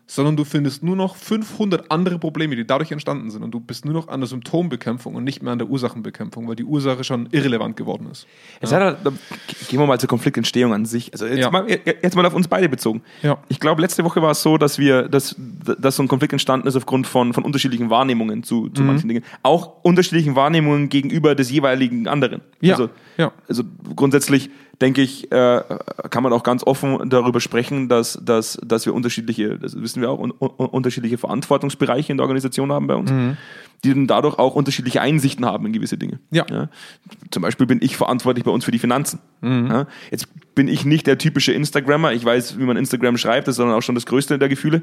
sondern 0.07 0.37
du 0.37 0.43
findest 0.43 0.83
nur 0.83 0.95
noch 0.95 1.15
500 1.15 1.89
andere 1.89 2.19
Probleme, 2.19 2.55
die 2.55 2.67
dadurch 2.67 2.91
entstanden 2.91 3.31
sind. 3.31 3.41
Und 3.41 3.49
du 3.49 3.59
bist 3.59 3.83
nur 3.85 3.95
noch 3.95 4.07
an 4.09 4.19
der 4.19 4.27
Symptombekämpfung 4.27 5.15
und 5.15 5.23
nicht 5.23 5.41
mehr 5.41 5.53
an 5.53 5.57
der 5.57 5.67
Ursachenbekämpfung, 5.67 6.47
weil 6.47 6.55
die 6.55 6.63
Ursache 6.63 7.03
schon 7.03 7.27
irrelevant 7.31 7.75
geworden 7.77 8.07
ist. 8.11 8.27
Jetzt 8.61 8.71
hat 8.71 8.81
er, 8.81 8.93
da, 8.93 9.11
gehen 9.67 9.79
wir 9.79 9.87
mal 9.87 9.99
zur 9.99 10.07
Konfliktentstehung 10.07 10.71
an 10.75 10.85
sich. 10.85 11.11
Also 11.13 11.25
jetzt, 11.25 11.39
Ja. 11.39 11.49
mal, 11.49 11.65
jetzt 11.67 12.15
mal 12.15 12.23
auf 12.23 12.35
uns 12.35 12.47
beide 12.47 12.69
bezogen. 12.69 13.01
Ja. 13.23 13.39
Ich 13.47 13.59
glaube, 13.59 13.81
letzte 13.81 14.03
Woche 14.03 14.21
war 14.21 14.29
es 14.31 14.43
so, 14.43 14.59
dass 14.59 14.77
wir, 14.77 15.09
dass, 15.09 15.35
dass 15.79 15.95
so 15.95 16.03
ein 16.03 16.07
Konflikt 16.07 16.33
entstanden 16.33 16.67
ist 16.67 16.75
aufgrund 16.75 17.07
von, 17.07 17.33
von 17.33 17.43
unterschiedlichen 17.43 17.89
Wahrnehmungen 17.89 18.43
zu, 18.43 18.65
Mhm. 18.65 18.75
zu 18.75 18.83
manchen 18.83 19.07
Dingen. 19.07 19.23
Auch 19.41 19.83
unterschiedlichen 19.83 20.35
Wahrnehmungen 20.35 20.89
gegenüber 20.89 21.33
des 21.33 21.49
jeweiligen 21.49 22.07
anderen. 22.07 22.41
Ja. 22.61 22.73
Also, 22.75 22.89
Ja. 23.17 23.31
also 23.49 23.63
grundsätzlich 23.95 24.51
denke 24.81 25.01
ich, 25.01 25.31
äh, 25.31 25.61
kann 26.09 26.23
man 26.23 26.33
auch 26.33 26.43
ganz 26.43 26.63
offen 26.63 27.09
darüber 27.09 27.39
sprechen, 27.39 27.87
dass, 27.87 28.19
dass, 28.21 28.59
dass 28.65 28.85
wir 28.85 28.93
unterschiedliche, 28.93 29.57
das 29.57 29.79
wissen 29.79 30.01
wir 30.01 30.09
auch, 30.09 30.19
un, 30.19 30.33
un, 30.39 30.49
unterschiedliche 30.49 31.17
Verantwortungsbereiche 31.17 32.11
in 32.11 32.17
der 32.17 32.23
Organisation 32.23 32.71
haben 32.71 32.87
bei 32.87 32.95
uns, 32.95 33.11
die 33.83 33.93
dann 33.93 34.07
dadurch 34.07 34.37
auch 34.39 34.55
unterschiedliche 34.55 35.01
Einsichten 35.01 35.45
haben 35.45 35.65
in 35.65 35.73
gewisse 35.73 35.97
Dinge. 35.97 36.19
Ja. 36.31 36.45
Zum 37.31 37.41
Beispiel 37.41 37.67
bin 37.67 37.79
ich 37.81 37.95
verantwortlich 37.95 38.43
bei 38.43 38.51
uns 38.51 38.65
für 38.65 38.71
die 38.71 38.79
Finanzen. 38.79 39.19
Ja? 39.41 39.87
Jetzt 40.11 40.27
bin 40.55 40.67
ich 40.67 40.85
nicht 40.85 41.07
der 41.07 41.17
typische 41.17 41.51
Instagrammer, 41.51 42.13
ich 42.13 42.25
weiß, 42.25 42.57
wie 42.59 42.63
man 42.63 42.77
Instagram 42.77 43.17
schreibt, 43.17 43.47
das 43.47 43.55
ist 43.55 43.59
dann 43.59 43.71
auch 43.71 43.81
schon 43.81 43.95
das 43.95 44.05
Größte 44.05 44.39
der 44.39 44.49
Gefühle, 44.49 44.81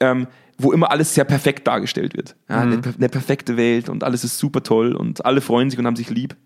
ähm, 0.00 0.26
wo 0.58 0.72
immer 0.72 0.90
alles 0.90 1.14
sehr 1.14 1.24
perfekt 1.24 1.66
dargestellt 1.66 2.16
wird. 2.16 2.36
Ja, 2.48 2.60
eine, 2.60 2.78
per- 2.78 2.94
eine 2.96 3.08
perfekte 3.08 3.56
Welt 3.56 3.88
und 3.88 4.04
alles 4.04 4.22
ist 4.24 4.38
super 4.38 4.62
toll 4.62 4.94
und 4.94 5.24
alle 5.24 5.40
freuen 5.40 5.70
sich 5.70 5.78
und 5.78 5.86
haben 5.86 5.96
sich 5.96 6.10
lieb. 6.10 6.36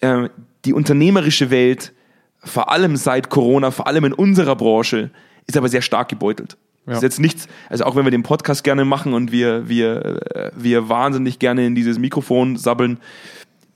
Ähm, 0.00 0.30
die 0.64 0.72
unternehmerische 0.72 1.50
Welt, 1.50 1.92
vor 2.42 2.70
allem 2.70 2.96
seit 2.96 3.30
Corona, 3.30 3.70
vor 3.70 3.86
allem 3.86 4.04
in 4.04 4.12
unserer 4.12 4.56
Branche, 4.56 5.10
ist 5.46 5.56
aber 5.56 5.68
sehr 5.68 5.82
stark 5.82 6.08
gebeutelt. 6.08 6.56
Das 6.86 6.96
ist 6.98 7.02
Ja. 7.02 7.06
jetzt 7.06 7.20
nichts, 7.20 7.48
also 7.68 7.84
auch 7.84 7.96
wenn 7.96 8.04
wir 8.04 8.10
den 8.10 8.22
Podcast 8.22 8.64
gerne 8.64 8.84
machen 8.84 9.12
und 9.12 9.30
wir, 9.32 9.68
wir, 9.68 10.22
äh, 10.34 10.50
wir 10.56 10.88
wahnsinnig 10.88 11.38
gerne 11.38 11.66
in 11.66 11.74
dieses 11.74 11.98
Mikrofon 11.98 12.56
sabbeln, 12.56 12.98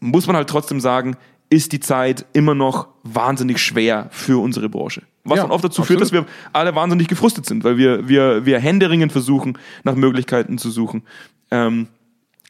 muss 0.00 0.26
man 0.26 0.35
halt 0.37 0.49
trotzdem 0.49 0.81
sagen, 0.81 1.16
ist 1.50 1.73
die 1.73 1.81
Zeit 1.81 2.25
immer 2.33 2.54
noch 2.54 2.88
wahnsinnig 3.02 3.59
schwer 3.59 4.09
für 4.11 4.40
unsere 4.42 4.71
Branche. 4.71 5.02
Was 5.25 5.37
Ja, 5.37 5.42
dann 5.42 5.52
oft 5.52 5.62
dazu 5.64 5.83
führt, 5.85 6.00
dass 6.00 6.09
absolut. 6.09 6.26
wir 6.26 6.33
alle 6.54 6.75
wahnsinnig 6.75 7.07
gefrustet 7.09 7.45
sind, 7.47 7.62
weil 7.64 7.76
wir, 7.76 8.09
wir, 8.09 8.47
wir 8.47 8.59
händeringend 8.59 9.12
versuchen, 9.12 9.59
nach 9.85 9.95
Möglichkeiten 9.95 10.57
zu 10.57 10.71
suchen, 10.71 11.02
ähm, 11.50 11.88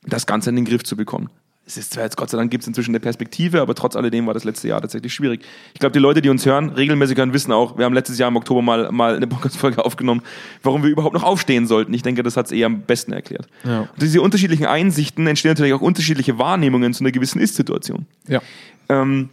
das 0.06 0.26
Ganze 0.26 0.50
in 0.50 0.56
den 0.56 0.64
Griff 0.64 0.84
zu 0.84 0.96
bekommen. 0.96 1.28
Es 1.64 1.76
ist 1.76 1.92
zwar 1.92 2.02
jetzt, 2.02 2.16
Gott 2.16 2.28
sei 2.28 2.36
Dank 2.38 2.50
gibt 2.50 2.62
es 2.62 2.68
inzwischen 2.68 2.90
eine 2.90 2.98
Perspektive, 2.98 3.60
aber 3.60 3.74
trotz 3.76 3.94
alledem 3.94 4.26
war 4.26 4.34
das 4.34 4.42
letzte 4.42 4.66
Jahr 4.66 4.80
tatsächlich 4.80 5.14
schwierig. 5.14 5.44
Ich 5.74 5.80
glaube, 5.80 5.92
die 5.92 6.00
Leute, 6.00 6.20
die 6.20 6.28
uns 6.28 6.44
hören, 6.44 6.70
regelmäßig 6.70 7.16
hören, 7.16 7.32
wissen 7.32 7.52
auch, 7.52 7.78
wir 7.78 7.84
haben 7.84 7.94
letztes 7.94 8.18
Jahr 8.18 8.28
im 8.28 8.36
Oktober 8.36 8.62
mal, 8.62 8.90
mal 8.90 9.14
eine 9.14 9.28
Podcast-Folge 9.28 9.84
aufgenommen, 9.84 10.22
warum 10.64 10.82
wir 10.82 10.90
überhaupt 10.90 11.14
noch 11.14 11.22
aufstehen 11.22 11.68
sollten. 11.68 11.94
Ich 11.94 12.02
denke, 12.02 12.24
das 12.24 12.36
hat 12.36 12.46
es 12.46 12.52
eher 12.52 12.66
am 12.66 12.80
besten 12.80 13.12
erklärt. 13.12 13.46
Ja. 13.64 13.82
Und 13.82 14.02
diese 14.02 14.20
unterschiedlichen 14.20 14.66
Einsichten 14.66 15.26
entstehen 15.26 15.52
natürlich 15.52 15.72
auch 15.72 15.80
unterschiedliche 15.80 16.36
Wahrnehmungen 16.38 16.92
zu 16.94 17.04
einer 17.04 17.12
gewissen 17.12 17.40
Ist-Situation. 17.40 18.06
Ja. 18.26 18.42
Ähm, 18.88 19.28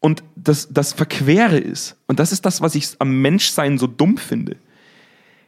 und 0.00 0.22
das, 0.36 0.68
das 0.70 0.92
Verquere 0.92 1.58
ist, 1.58 1.96
und 2.06 2.18
das 2.18 2.32
ist 2.32 2.44
das, 2.44 2.60
was 2.60 2.74
ich 2.74 2.88
am 2.98 3.22
Menschsein 3.22 3.78
so 3.78 3.86
dumm 3.86 4.18
finde. 4.18 4.56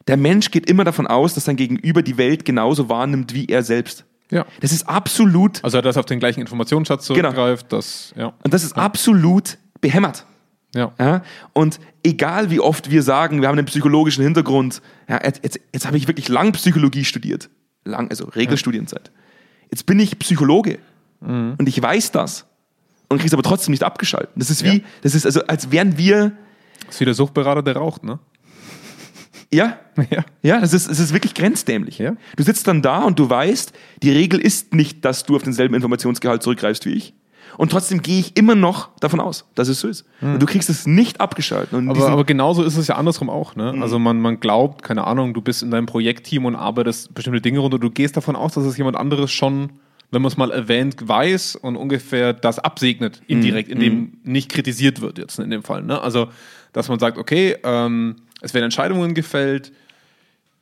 Der 0.06 0.16
Mensch 0.16 0.50
geht 0.50 0.68
immer 0.68 0.84
davon 0.84 1.06
aus, 1.06 1.34
dass 1.34 1.44
sein 1.44 1.56
Gegenüber 1.56 2.02
die 2.02 2.16
Welt 2.16 2.44
genauso 2.44 2.88
wahrnimmt 2.88 3.34
wie 3.34 3.46
er 3.46 3.62
selbst. 3.62 4.04
Ja. 4.32 4.44
Das 4.60 4.72
ist 4.72 4.88
absolut, 4.88 5.62
Also, 5.62 5.80
dass 5.80 5.96
er 5.96 6.00
auf 6.00 6.06
den 6.06 6.18
gleichen 6.18 6.40
Informationsschatz 6.40 7.06
Genau. 7.06 7.20
zurückgreift, 7.30 7.66
das, 7.72 8.12
ja. 8.16 8.32
und 8.42 8.52
das 8.52 8.64
ist 8.64 8.76
absolut 8.76 9.58
behämmert. 9.80 10.26
Ja. 10.74 10.90
Ja? 10.98 11.22
Und 11.52 11.78
egal 12.02 12.50
wie 12.50 12.58
oft 12.58 12.90
wir 12.90 13.02
sagen, 13.02 13.40
wir 13.42 13.48
haben 13.48 13.58
einen 13.58 13.66
psychologischen 13.66 14.24
Hintergrund, 14.24 14.80
ja, 15.08 15.20
jetzt, 15.22 15.44
jetzt, 15.44 15.60
jetzt 15.72 15.86
habe 15.86 15.96
ich 15.98 16.08
wirklich 16.08 16.28
lang 16.28 16.52
Psychologie 16.52 17.04
studiert. 17.04 17.50
Lang, 17.84 18.08
also 18.10 18.24
Regelstudienzeit. 18.26 19.10
Jetzt 19.70 19.86
bin 19.86 20.00
ich 20.00 20.18
Psychologe 20.18 20.78
und 21.20 21.66
ich 21.68 21.80
weiß 21.80 22.10
das 22.10 22.46
und 23.08 23.18
kriege 23.18 23.28
es 23.28 23.32
aber 23.34 23.42
trotzdem 23.44 23.70
nicht 23.72 23.84
abgeschalten. 23.84 24.32
Das 24.36 24.50
ist 24.50 24.64
wie, 24.64 24.78
Ja. 24.78 24.84
das 25.02 25.14
ist 25.14 25.24
also, 25.26 25.44
als 25.46 25.70
wären 25.70 25.96
wir, 25.98 26.32
Das 26.86 26.94
ist 26.96 27.00
wie 27.00 27.04
der 27.04 27.14
Suchtberater, 27.14 27.62
der 27.62 27.76
raucht, 27.76 28.02
ne? 28.02 28.18
Ja, 29.52 29.78
Ja. 30.10 30.24
Ja, 30.42 30.60
das 30.60 30.72
ist, 30.72 30.88
es 30.88 30.98
ist 30.98 31.12
wirklich 31.12 31.34
grenzdämlich. 31.34 31.98
Ja. 31.98 32.16
Du 32.36 32.42
sitzt 32.42 32.66
dann 32.66 32.80
da 32.82 33.02
und 33.04 33.18
du 33.18 33.28
weißt, 33.28 33.72
die 34.02 34.10
Regel 34.10 34.40
ist 34.40 34.74
nicht, 34.74 35.04
dass 35.04 35.24
du 35.24 35.36
auf 35.36 35.42
denselben 35.42 35.74
Informationsgehalt 35.74 36.42
zurückgreifst 36.42 36.86
wie 36.86 36.94
ich. 36.94 37.14
Und 37.58 37.70
trotzdem 37.70 38.00
gehe 38.00 38.18
ich 38.18 38.38
immer 38.38 38.54
noch 38.54 38.96
davon 39.00 39.20
aus, 39.20 39.44
dass 39.54 39.68
es 39.68 39.80
so 39.80 39.88
ist. 39.88 40.06
Und 40.22 40.40
du 40.40 40.46
kriegst 40.46 40.70
es 40.70 40.86
nicht 40.86 41.20
abgeschalten. 41.20 41.76
Und 41.76 41.90
Aber, 41.90 42.08
aber 42.08 42.24
genauso 42.24 42.62
ist 42.62 42.78
es 42.78 42.86
ja 42.88 42.96
andersrum 42.96 43.28
auch. 43.28 43.54
Ne? 43.56 43.74
Mhm. 43.74 43.82
Also 43.82 43.98
man, 43.98 44.18
man 44.22 44.40
glaubt, 44.40 44.82
keine 44.82 45.06
Ahnung, 45.06 45.34
du 45.34 45.42
bist 45.42 45.62
in 45.62 45.70
deinem 45.70 45.84
Projektteam 45.84 46.46
und 46.46 46.56
arbeitest 46.56 47.12
bestimmte 47.14 47.42
Dinge 47.42 47.58
runter. 47.58 47.78
Du 47.78 47.90
gehst 47.90 48.16
davon 48.16 48.36
aus, 48.36 48.54
dass 48.54 48.64
es 48.64 48.78
jemand 48.78 48.96
anderes 48.96 49.30
schon, 49.30 49.72
wenn 50.10 50.22
man 50.22 50.30
es 50.32 50.38
mal 50.38 50.50
erwähnt, 50.50 50.96
weiß 51.06 51.56
und 51.56 51.76
ungefähr 51.76 52.32
das 52.32 52.58
absegnet, 52.58 53.20
indirekt, 53.26 53.68
Mhm. 53.68 53.74
indem 53.74 54.12
nicht 54.24 54.50
kritisiert 54.50 55.02
wird 55.02 55.18
jetzt 55.18 55.38
in 55.38 55.50
dem 55.50 55.62
Fall. 55.62 55.82
Ne? 55.82 56.00
Also, 56.00 56.28
dass 56.72 56.88
man 56.88 56.98
sagt, 56.98 57.18
okay, 57.18 57.56
ähm, 57.64 58.16
es 58.42 58.54
werden 58.54 58.64
Entscheidungen 58.64 59.14
gefällt, 59.14 59.72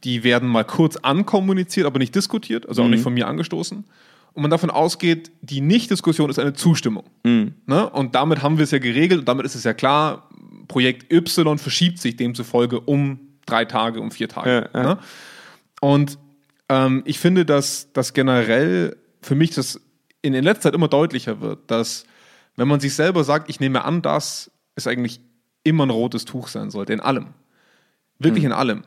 die 0.05 0.25
werden 0.25 0.49
mal 0.49 0.65
kurz 0.65 0.97
ankommuniziert, 0.97 1.87
aber 1.87 1.99
nicht 1.99 2.15
diskutiert, 2.15 2.69
also 2.69 2.83
auch 2.83 2.87
Mhm. 2.87 2.93
nicht 2.93 3.03
von 3.03 3.13
mir 3.15 3.27
angestoßen. 3.27 3.85
Und 4.33 4.43
man 4.43 4.51
davon 4.51 4.71
ausgeht, 4.71 5.33
die 5.43 5.61
Nicht-Diskussion 5.61 6.31
ist 6.31 6.39
eine 6.39 6.53
Zustimmung. 6.53 7.05
Mhm. 7.25 7.55
Ne? 7.67 7.91
Und 7.91 8.15
damit 8.15 8.43
haben 8.43 8.59
wir 8.59 8.65
es 8.65 8.71
ja 8.71 8.79
geregelt 8.79 9.21
und 9.21 9.29
damit 9.29 9.45
ist 9.45 9.57
es 9.57 9.65
ja 9.65 9.75
klar, 9.75 10.29
Projekt 10.69 11.13
Y 11.13 11.59
verschiebt 11.59 11.99
sich 11.99 12.17
demzufolge 12.17 12.81
um 12.81 13.19
drei 13.45 13.65
Tage, 13.65 14.01
um 14.01 14.13
vier 14.13 14.29
Tage. 14.29 14.71
Ja, 14.73 14.81
ja. 14.81 14.89
Ne? 14.95 14.99
Und 15.81 16.19
ähm, 16.69 17.03
ich 17.07 17.19
finde, 17.19 17.45
dass, 17.45 17.93
dass 17.93 18.13
generell 18.15 18.97
für 19.21 19.35
mich 19.35 19.51
das 19.51 19.81
in, 20.23 20.35
in 20.35 20.45
letzter 20.45 20.63
Zeit 20.63 20.75
immer 20.75 20.89
deutlicher 20.89 21.41
wird, 21.41 21.71
dass 21.71 22.05
wenn 22.57 22.69
man 22.69 22.79
sich 22.79 22.95
selber 22.95 23.25
sagt, 23.25 23.51
ich 23.51 23.59
nehme 23.59 23.85
an, 23.85 24.01
dass 24.03 24.51
es 24.77 24.87
eigentlich 24.87 25.21
immer 25.65 25.87
ein 25.87 25.91
rotes 25.91 26.25
Tuch 26.25 26.49
sein 26.49 26.71
sollte, 26.71 26.93
in 26.93 27.01
allem. 27.01 27.29
Wirklich 28.21 28.45
in 28.45 28.53
allem. 28.53 28.83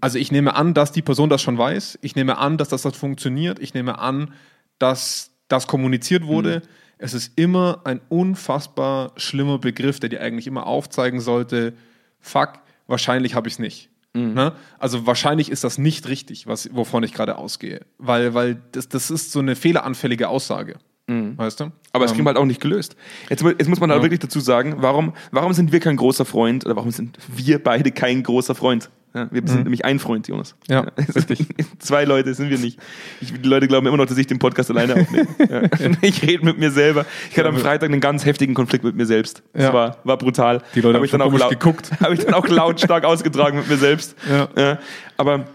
Also 0.00 0.18
ich 0.18 0.32
nehme 0.32 0.56
an, 0.56 0.74
dass 0.74 0.92
die 0.92 1.02
Person 1.02 1.28
das 1.28 1.42
schon 1.42 1.58
weiß. 1.58 1.98
Ich 2.02 2.16
nehme 2.16 2.38
an, 2.38 2.56
dass 2.56 2.68
das, 2.68 2.82
das 2.82 2.96
funktioniert. 2.96 3.58
Ich 3.60 3.74
nehme 3.74 3.98
an, 3.98 4.32
dass 4.78 5.30
das 5.48 5.66
kommuniziert 5.66 6.26
wurde. 6.26 6.62
Es 6.96 7.14
ist 7.14 7.32
immer 7.36 7.82
ein 7.84 8.00
unfassbar 8.08 9.12
schlimmer 9.16 9.58
Begriff, 9.58 10.00
der 10.00 10.08
dir 10.08 10.20
eigentlich 10.20 10.46
immer 10.46 10.66
aufzeigen 10.66 11.20
sollte, 11.20 11.74
fuck, 12.20 12.54
wahrscheinlich 12.86 13.34
habe 13.34 13.46
ich 13.46 13.54
es 13.54 13.58
nicht. 13.60 13.90
Ne? 14.34 14.52
Also 14.78 15.06
wahrscheinlich 15.06 15.50
ist 15.50 15.64
das 15.64 15.78
nicht 15.78 16.08
richtig, 16.08 16.46
was, 16.46 16.74
wovon 16.74 17.02
ich 17.04 17.12
gerade 17.12 17.36
ausgehe. 17.36 17.82
Weil, 17.98 18.34
weil 18.34 18.60
das, 18.72 18.88
das 18.88 19.10
ist 19.10 19.30
so 19.32 19.38
eine 19.38 19.54
fehleranfällige 19.54 20.28
Aussage. 20.28 20.78
Weißt 21.08 21.60
du? 21.60 21.72
aber 21.92 22.04
es 22.04 22.12
kriegen 22.12 22.24
wir 22.24 22.28
halt 22.28 22.36
auch 22.38 22.44
nicht 22.44 22.60
gelöst. 22.60 22.94
Jetzt, 23.30 23.42
jetzt 23.42 23.66
muss 23.68 23.80
man 23.80 23.88
da 23.88 23.96
Ja. 23.96 24.02
wirklich 24.02 24.20
dazu 24.20 24.40
sagen, 24.40 24.74
warum, 24.78 25.14
warum 25.30 25.52
sind 25.54 25.72
wir 25.72 25.80
kein 25.80 25.96
großer 25.96 26.24
Freund 26.26 26.66
oder 26.66 26.76
warum 26.76 26.90
sind 26.90 27.18
wir 27.34 27.62
beide 27.62 27.90
kein 27.90 28.22
großer 28.22 28.54
Freund? 28.54 28.90
Ja, 29.14 29.26
wir 29.30 29.40
sind 29.46 29.62
nämlich 29.64 29.86
ein 29.86 29.98
Freund, 30.00 30.28
Jonas. 30.28 30.54
Mhm. 30.68 30.74
Ja, 30.74 30.80
richtig. 31.16 31.46
Zwei 31.78 32.04
Leute 32.04 32.34
sind 32.34 32.50
wir 32.50 32.58
nicht. 32.58 32.78
Ich, 33.22 33.32
die 33.32 33.48
Leute 33.48 33.66
glauben 33.66 33.86
immer 33.86 33.96
noch, 33.96 34.04
dass 34.04 34.18
ich 34.18 34.26
den 34.26 34.38
Podcast 34.38 34.70
alleine 34.70 34.96
aufnehme. 35.00 35.26
Ja. 35.48 35.62
Ich 36.02 36.22
rede 36.22 36.44
mit 36.44 36.58
mir 36.58 36.70
selber. 36.70 37.06
Ich 37.30 37.38
hatte 37.38 37.48
am 37.48 37.56
Freitag 37.56 37.88
einen 37.90 38.02
ganz 38.02 38.26
heftigen 38.26 38.52
Konflikt 38.52 38.84
mit 38.84 38.94
mir 38.94 39.06
selbst. 39.06 39.42
Das 39.54 39.62
Ja. 39.64 39.72
war, 39.72 39.96
war 40.04 40.18
brutal. 40.18 40.60
Die 40.74 40.82
Leute 40.82 40.98
Hab 40.98 41.04
ich 41.06 41.12
haben 41.14 41.20
dann 41.20 41.28
auch 41.34 41.38
laut, 41.38 41.50
geguckt. 41.50 41.90
Habe 42.00 42.12
ich 42.14 42.20
dann 42.20 42.34
auch 42.34 42.46
lautstark 42.48 43.04
ausgetragen 43.04 43.56
mit 43.60 43.68
mir 43.70 43.78
selbst. 43.78 44.14
Ja. 44.30 44.78
aber 45.16 45.46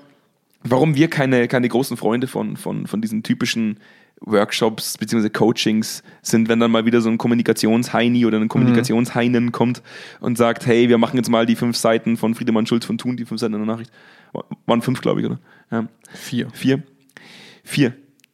warum 0.64 0.96
wir 0.96 1.10
keine, 1.10 1.48
keine 1.48 1.70
großen 1.70 1.96
Freunde 1.96 2.26
von, 2.26 2.58
von, 2.58 2.88
von 2.88 3.02
diesen 3.02 3.22
typischen 3.22 3.78
Workshops 4.25 4.98
bzw. 4.98 5.30
Coachings 5.30 6.03
sind, 6.22 6.50
wenn 6.50 6.60
dann 6.60 6.72
mal 6.72 6.86
wieder 6.86 7.01
so 7.01 7.10
ein 7.10 7.18
Kommunikationsheini 7.18 8.25
oder 8.25 8.39
ein 8.39 8.48
Kommunikationsheinen 8.48 9.51
kommt 9.51 9.82
und 10.20 10.38
sagt, 10.38 10.65
hey, 10.65 10.89
wir 10.89 10.98
machen 10.98 11.18
jetzt 11.18 11.30
mal 11.30 11.46
die 11.46 11.56
fünf 11.56 11.77
Seiten 11.77 12.18
von 12.18 12.34
Friedemann 12.36 12.65
Schulz 12.65 12.86
von 12.86 12.98
Thun, 12.98 13.18
die 13.18 13.25
fünf 13.25 13.42
Seiten 13.42 13.56
einer 13.56 13.65
Nachricht. 13.65 13.92
Waren 14.65 14.82
fünf, 14.82 15.01
glaube 15.01 15.22
ich, 15.22 15.25
oder? 15.27 15.39
Ja. 15.72 15.88
Vier. 16.13 16.50
Vier. 16.51 16.84
Vier. 17.63 17.94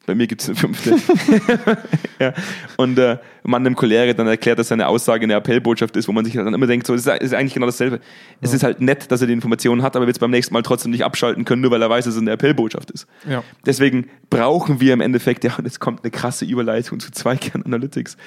Bei 0.09 0.15
mir 0.15 0.25
gibt 0.25 0.41
es 0.41 0.49
eine 0.49 0.55
fünfte. 0.55 0.95
ja. 2.19 2.33
Und 2.77 2.97
äh, 2.97 3.19
man 3.43 3.63
dem 3.63 3.75
Choleriker 3.75 4.15
dann 4.15 4.25
erklärt, 4.25 4.57
dass 4.57 4.69
seine 4.69 4.87
Aussage 4.87 5.23
eine 5.23 5.35
Appellbotschaft 5.35 5.95
ist, 5.95 6.07
wo 6.07 6.11
man 6.11 6.25
sich 6.25 6.33
dann 6.33 6.51
immer 6.51 6.65
denkt, 6.65 6.87
so, 6.87 6.95
ist, 6.95 7.05
ist 7.05 7.35
eigentlich 7.35 7.53
genau 7.53 7.67
dasselbe. 7.67 7.99
Es 8.41 8.51
ist 8.51 8.63
halt 8.63 8.81
nett, 8.81 9.11
dass 9.11 9.21
er 9.21 9.27
die 9.27 9.33
Informationen 9.33 9.83
hat, 9.83 9.95
aber 9.95 10.07
wird 10.07 10.15
es 10.15 10.19
beim 10.19 10.31
nächsten 10.31 10.51
Mal 10.55 10.63
trotzdem 10.63 10.89
nicht 10.89 11.05
abschalten 11.05 11.45
können, 11.45 11.61
nur 11.61 11.69
weil 11.69 11.83
er 11.83 11.91
weiß, 11.91 12.05
dass 12.05 12.15
es 12.15 12.21
eine 12.21 12.31
Appellbotschaft 12.31 12.89
ist. 12.89 13.05
Ja. 13.29 13.43
Deswegen 13.67 14.07
brauchen 14.31 14.81
wir 14.81 14.93
im 14.93 15.01
Endeffekt, 15.01 15.43
ja, 15.43 15.55
und 15.55 15.65
jetzt 15.65 15.79
kommt 15.79 16.03
eine 16.03 16.09
krasse 16.09 16.43
Überleitung 16.43 16.99
zu 16.99 17.11
Zweikern 17.11 17.61
Analytics. 17.61 18.17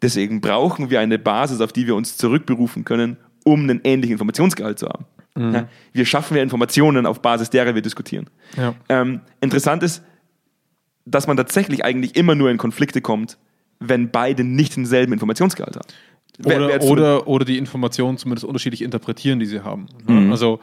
Deswegen 0.00 0.40
brauchen 0.40 0.88
wir 0.88 1.00
eine 1.00 1.18
Basis, 1.18 1.60
auf 1.60 1.74
die 1.74 1.86
wir 1.86 1.94
uns 1.94 2.16
zurückberufen 2.16 2.86
können, 2.86 3.18
um 3.44 3.64
einen 3.64 3.82
ähnlichen 3.84 4.14
Informationsgehalt 4.14 4.78
zu 4.78 4.88
haben. 4.88 5.04
Ja, 5.38 5.68
wir 5.92 6.04
schaffen 6.04 6.36
ja 6.36 6.42
Informationen 6.42 7.06
auf 7.06 7.20
Basis 7.20 7.50
derer 7.50 7.74
wir 7.74 7.82
diskutieren. 7.82 8.28
Ja. 8.56 8.74
Ähm, 8.88 9.20
interessant 9.40 9.84
ist, 9.84 10.02
dass 11.10 11.26
man 11.26 11.36
tatsächlich 11.36 11.84
eigentlich 11.84 12.16
immer 12.16 12.34
nur 12.34 12.50
in 12.50 12.56
Konflikte 12.58 13.00
kommt, 13.00 13.38
wenn 13.80 14.10
beide 14.10 14.44
nicht 14.44 14.76
denselben 14.76 15.12
Informationsgehalt 15.12 15.76
haben. 15.76 15.88
Wer- 16.38 16.60
wer 16.68 16.82
Oder, 16.82 16.84
oder, 16.84 17.28
oder 17.28 17.44
die 17.44 17.58
Informationen 17.58 18.16
zumindest 18.18 18.44
unterschiedlich 18.44 18.82
interpretieren, 18.82 19.38
die 19.40 19.46
sie 19.46 19.60
haben. 19.60 19.86
Mhm. 20.06 20.30
Also 20.30 20.60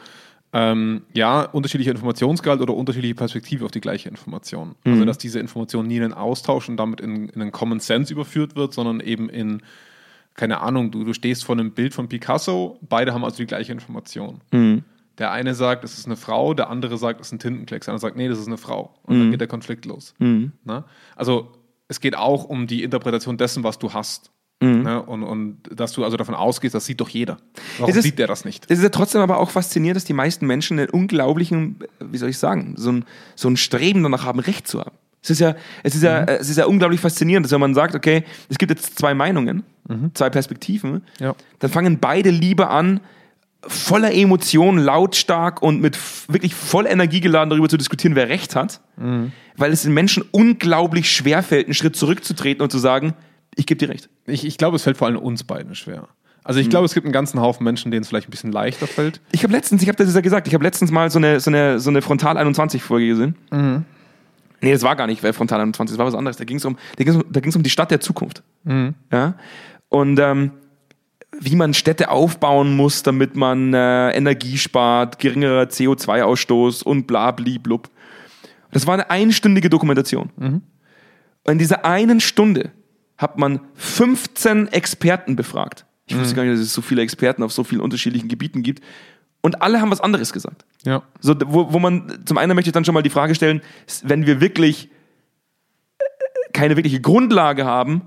ähm, 0.52 1.02
ja, 1.12 1.42
unterschiedlicher 1.42 1.90
Informationsgehalt 1.90 2.60
oder 2.62 2.72
unterschiedliche 2.74 3.14
Perspektive 3.14 3.64
auf 3.64 3.72
die 3.72 3.80
gleiche 3.80 4.08
Information. 4.08 4.74
Mhm. 4.84 4.92
Also 4.92 5.04
dass 5.04 5.18
diese 5.18 5.38
Information 5.40 5.86
nie 5.86 5.96
in 5.96 6.04
einen 6.04 6.12
Austausch 6.14 6.68
und 6.68 6.76
damit 6.78 7.00
in, 7.00 7.28
in 7.28 7.42
einen 7.42 7.52
Common 7.52 7.80
Sense 7.80 8.12
überführt 8.12 8.56
wird, 8.56 8.72
sondern 8.72 9.00
eben 9.00 9.28
in, 9.28 9.60
keine 10.34 10.60
Ahnung, 10.60 10.90
du, 10.90 11.04
du 11.04 11.12
stehst 11.12 11.44
vor 11.44 11.56
einem 11.56 11.72
Bild 11.72 11.92
von 11.94 12.08
Picasso, 12.08 12.78
beide 12.88 13.12
haben 13.12 13.24
also 13.24 13.38
die 13.38 13.46
gleiche 13.46 13.72
Information. 13.72 14.40
Mhm. 14.52 14.84
Der 15.18 15.30
eine 15.32 15.54
sagt, 15.54 15.82
es 15.84 15.96
ist 15.98 16.06
eine 16.06 16.16
Frau, 16.16 16.52
der 16.54 16.68
andere 16.68 16.98
sagt, 16.98 17.20
es 17.20 17.28
ist 17.28 17.32
ein 17.32 17.38
Tintenklecks, 17.38 17.86
der 17.86 17.92
andere 17.94 18.00
sagt, 18.02 18.16
nee, 18.16 18.28
das 18.28 18.38
ist 18.38 18.46
eine 18.48 18.58
Frau. 18.58 18.94
Und 19.04 19.16
Mhm. 19.16 19.20
dann 19.20 19.30
geht 19.32 19.40
der 19.40 19.48
Konflikt 19.48 19.84
los. 19.86 20.14
Ne? 20.18 20.84
Also 21.14 21.52
es 21.88 22.00
geht 22.00 22.16
auch 22.16 22.44
um 22.44 22.66
die 22.66 22.82
Interpretation 22.82 23.36
dessen, 23.38 23.64
was 23.64 23.78
du 23.78 23.92
hast. 23.92 24.30
Ne? 24.60 25.02
Und, 25.02 25.22
und 25.22 25.58
dass 25.74 25.92
du 25.92 26.02
also 26.04 26.16
davon 26.16 26.34
ausgehst, 26.34 26.74
das 26.74 26.86
sieht 26.86 27.00
doch 27.00 27.10
jeder. 27.10 27.36
Warum 27.78 27.90
Es 27.90 27.96
ist- 27.96 28.04
sieht 28.04 28.18
der 28.18 28.26
das 28.26 28.44
nicht? 28.46 28.64
Es 28.70 28.78
ist 28.78 28.82
ja 28.84 28.88
trotzdem 28.90 29.20
aber 29.20 29.38
auch 29.38 29.50
faszinierend, 29.50 29.96
dass 29.96 30.04
die 30.04 30.14
meisten 30.14 30.46
Menschen 30.46 30.78
einen 30.78 30.88
unglaublichen, 30.90 31.76
wie 32.00 32.16
soll 32.16 32.30
ich 32.30 32.38
sagen, 32.38 32.74
so 32.76 32.90
ein, 32.90 33.04
so 33.34 33.48
ein 33.48 33.56
Streben 33.58 34.02
danach 34.02 34.24
haben, 34.24 34.40
Recht 34.40 34.66
zu 34.66 34.80
haben. 34.80 34.96
Es 35.22 35.30
ist 35.30 35.40
ja, 35.40 35.56
es 35.82 35.94
ist 35.94 36.02
ja, 36.02 36.24
es 36.24 36.48
ist 36.48 36.56
ja 36.56 36.66
unglaublich 36.66 37.00
faszinierend, 37.00 37.44
dass 37.44 37.52
wenn 37.52 37.60
man 37.60 37.74
sagt, 37.74 37.94
okay, 37.94 38.24
es 38.48 38.56
gibt 38.58 38.70
jetzt 38.70 38.98
zwei 38.98 39.12
Meinungen, 39.12 39.62
zwei 40.14 40.30
Perspektiven, 40.30 41.02
Ja. 41.20 41.34
dann 41.58 41.70
fangen 41.70 41.98
beide 41.98 42.30
lieber 42.30 42.70
an, 42.70 43.00
voller 43.68 44.12
Emotion, 44.14 44.78
lautstark 44.78 45.62
und 45.62 45.80
mit 45.80 45.98
wirklich 46.28 46.54
voll 46.54 46.86
Energie 46.86 47.20
geladen 47.20 47.50
darüber 47.50 47.68
zu 47.68 47.76
diskutieren, 47.76 48.14
wer 48.14 48.28
Recht 48.28 48.56
hat, 48.56 48.80
weil 49.56 49.72
es 49.72 49.82
den 49.82 49.94
Menschen 49.94 50.24
unglaublich 50.30 51.10
schwer 51.10 51.42
fällt, 51.42 51.66
einen 51.66 51.74
Schritt 51.74 51.96
zurückzutreten 51.96 52.62
und 52.62 52.70
zu 52.70 52.78
sagen, 52.78 53.14
ich 53.54 53.66
gebe 53.66 53.78
dir 53.78 53.88
Recht. 53.88 54.08
Ich, 54.26 54.44
ich 54.44 54.58
glaube, 54.58 54.76
es 54.76 54.82
fällt 54.82 54.96
vor 54.96 55.06
allem 55.06 55.18
uns 55.18 55.44
beiden 55.44 55.74
schwer. 55.74 56.08
Also 56.44 56.60
ich 56.60 56.70
glaube, 56.70 56.84
es 56.84 56.94
gibt 56.94 57.04
einen 57.04 57.12
ganzen 57.12 57.40
Haufen 57.40 57.64
Menschen, 57.64 57.90
denen 57.90 58.02
es 58.02 58.08
vielleicht 58.08 58.28
ein 58.28 58.30
bisschen 58.30 58.52
leichter 58.52 58.86
fällt. 58.86 59.20
Ich 59.32 59.42
habe 59.42 59.52
letztens, 59.52 59.82
ich 59.82 59.88
habe 59.88 59.96
das 59.96 60.14
ja 60.14 60.20
gesagt, 60.20 60.46
ich 60.46 60.54
habe 60.54 60.62
letztens 60.62 60.92
mal 60.92 61.10
so 61.10 61.18
eine, 61.18 61.40
so 61.40 61.50
eine, 61.50 61.80
so 61.80 61.90
eine 61.90 62.02
Frontal 62.02 62.36
21 62.36 62.82
Folge 62.84 63.08
gesehen. 63.08 63.34
Nee, 64.60 64.72
das 64.72 64.82
war 64.82 64.94
gar 64.94 65.06
nicht 65.08 65.20
Frontal 65.20 65.60
21, 65.60 65.94
das 65.94 65.98
war 65.98 66.06
was 66.06 66.14
anderes. 66.14 66.36
Da 66.36 66.44
ging 66.44 66.58
es 66.58 66.64
um, 66.64 66.76
da 66.96 67.04
ging's 67.04 67.16
um, 67.16 67.24
da 67.30 67.40
ging's 67.40 67.56
um 67.56 67.62
die 67.62 67.70
Stadt 67.70 67.90
der 67.90 68.00
Zukunft. 68.00 68.42
Ja? 69.10 69.34
Und 69.88 70.18
ähm, 70.20 70.52
wie 71.40 71.56
man 71.56 71.74
Städte 71.74 72.10
aufbauen 72.10 72.76
muss, 72.76 73.02
damit 73.02 73.36
man 73.36 73.74
äh, 73.74 74.10
Energie 74.10 74.58
spart, 74.58 75.18
geringerer 75.18 75.64
CO2-Ausstoß 75.64 76.82
und 76.82 77.06
bla 77.06 77.30
blub. 77.30 77.90
Das 78.72 78.86
war 78.86 78.94
eine 78.94 79.10
einstündige 79.10 79.70
Dokumentation. 79.70 80.30
Und 81.44 81.52
in 81.52 81.58
dieser 81.58 81.84
einen 81.84 82.20
Stunde 82.20 82.72
hat 83.16 83.38
man 83.38 83.60
15 83.74 84.68
Experten 84.68 85.36
befragt. 85.36 85.86
Ich 86.06 86.18
wusste 86.18 86.36
gar 86.36 86.44
nicht, 86.44 86.54
dass 86.54 86.60
es 86.60 86.72
so 86.72 86.82
viele 86.82 87.02
Experten 87.02 87.42
auf 87.42 87.52
so 87.52 87.64
vielen 87.64 87.80
unterschiedlichen 87.80 88.28
Gebieten 88.28 88.62
gibt. 88.62 88.82
Und 89.40 89.62
alle 89.62 89.80
haben 89.80 89.90
was 89.90 90.00
anderes 90.00 90.32
gesagt. 90.32 90.64
Ja. 90.84 91.02
So, 91.20 91.34
wo, 91.46 91.72
wo 91.72 91.78
man, 91.78 92.20
zum 92.24 92.38
einen 92.38 92.54
möchte 92.54 92.68
ich 92.68 92.72
dann 92.72 92.84
schon 92.84 92.94
mal 92.94 93.02
die 93.02 93.10
Frage 93.10 93.34
stellen, 93.34 93.60
wenn 94.02 94.26
wir 94.26 94.40
wirklich 94.40 94.90
äh, 95.98 96.52
keine 96.52 96.76
wirkliche 96.76 97.00
Grundlage 97.00 97.64
haben 97.64 98.02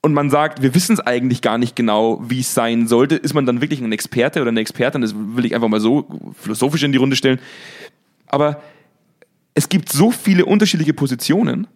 und 0.00 0.14
man 0.14 0.30
sagt, 0.30 0.62
wir 0.62 0.74
wissen 0.74 0.92
es 0.94 1.00
eigentlich 1.00 1.42
gar 1.42 1.58
nicht 1.58 1.74
genau, 1.74 2.20
wie 2.28 2.40
es 2.40 2.54
sein 2.54 2.86
sollte, 2.86 3.16
ist 3.16 3.34
man 3.34 3.46
dann 3.46 3.60
wirklich 3.60 3.80
ein 3.80 3.90
Experte 3.92 4.40
oder 4.40 4.50
eine 4.50 4.60
Expertin? 4.60 5.00
Das 5.02 5.14
will 5.16 5.44
ich 5.44 5.54
einfach 5.54 5.68
mal 5.68 5.80
so 5.80 6.06
philosophisch 6.40 6.82
in 6.84 6.92
die 6.92 6.98
Runde 6.98 7.16
stellen. 7.16 7.40
Aber 8.26 8.62
es 9.54 9.68
gibt 9.68 9.90
so 9.90 10.10
viele 10.12 10.44
unterschiedliche 10.46 10.94
Positionen, 10.94 11.66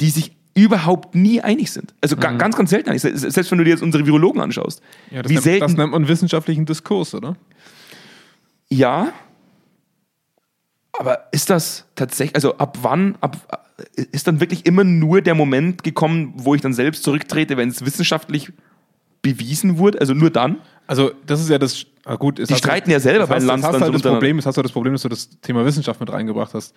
die 0.00 0.08
sich 0.10 0.32
überhaupt 0.54 1.14
nie 1.14 1.40
einig 1.40 1.70
sind. 1.72 1.94
Also 2.00 2.16
ga, 2.16 2.32
ganz, 2.32 2.56
ganz 2.56 2.70
selten 2.70 2.88
einig. 2.90 3.02
Se- 3.02 3.16
Selbst 3.16 3.50
wenn 3.50 3.58
du 3.58 3.64
dir 3.64 3.70
jetzt 3.70 3.82
unsere 3.82 4.06
Virologen 4.06 4.40
anschaust. 4.40 4.80
ja 5.10 5.22
das, 5.22 5.30
wie 5.30 5.34
nennt, 5.34 5.44
selten 5.44 5.60
das 5.66 5.76
nennt 5.76 5.92
man 5.92 6.08
wissenschaftlichen 6.08 6.64
Diskurs, 6.66 7.14
oder? 7.14 7.36
Ja. 8.70 9.12
Aber 10.98 11.28
ist 11.32 11.48
das 11.50 11.86
tatsächlich, 11.94 12.34
also 12.34 12.56
ab 12.58 12.78
wann, 12.82 13.16
ab, 13.20 13.71
ist 13.96 14.26
dann 14.26 14.40
wirklich 14.40 14.66
immer 14.66 14.84
nur 14.84 15.20
der 15.20 15.34
Moment 15.34 15.82
gekommen, 15.84 16.32
wo 16.36 16.54
ich 16.54 16.60
dann 16.60 16.72
selbst 16.72 17.02
zurücktrete, 17.04 17.56
wenn 17.56 17.68
es 17.68 17.84
wissenschaftlich 17.84 18.52
bewiesen 19.22 19.78
wurde? 19.78 20.00
Also 20.00 20.14
nur 20.14 20.30
dann? 20.30 20.58
Also, 20.86 21.12
das 21.26 21.40
ist 21.40 21.48
ja 21.48 21.58
das. 21.58 21.86
Ah 22.04 22.16
gut, 22.16 22.38
Die 22.38 22.42
hast 22.42 22.50
du- 22.50 22.56
streiten 22.56 22.90
ja 22.90 22.98
selber 22.98 23.20
das 23.20 23.28
bei 23.28 23.38
den 23.38 23.48
hast, 23.48 23.58
das 23.58 23.64
hast 23.64 23.72
halt 23.74 23.82
das 23.82 23.88
untereinander. 23.88 24.10
Problem, 24.18 24.36
das 24.38 24.46
hast 24.46 24.56
du 24.56 24.62
das 24.62 24.72
Problem, 24.72 24.92
dass 24.94 25.02
du 25.02 25.08
das 25.08 25.30
Thema 25.40 25.64
Wissenschaft 25.64 26.00
mit 26.00 26.10
reingebracht 26.12 26.52
hast. 26.54 26.74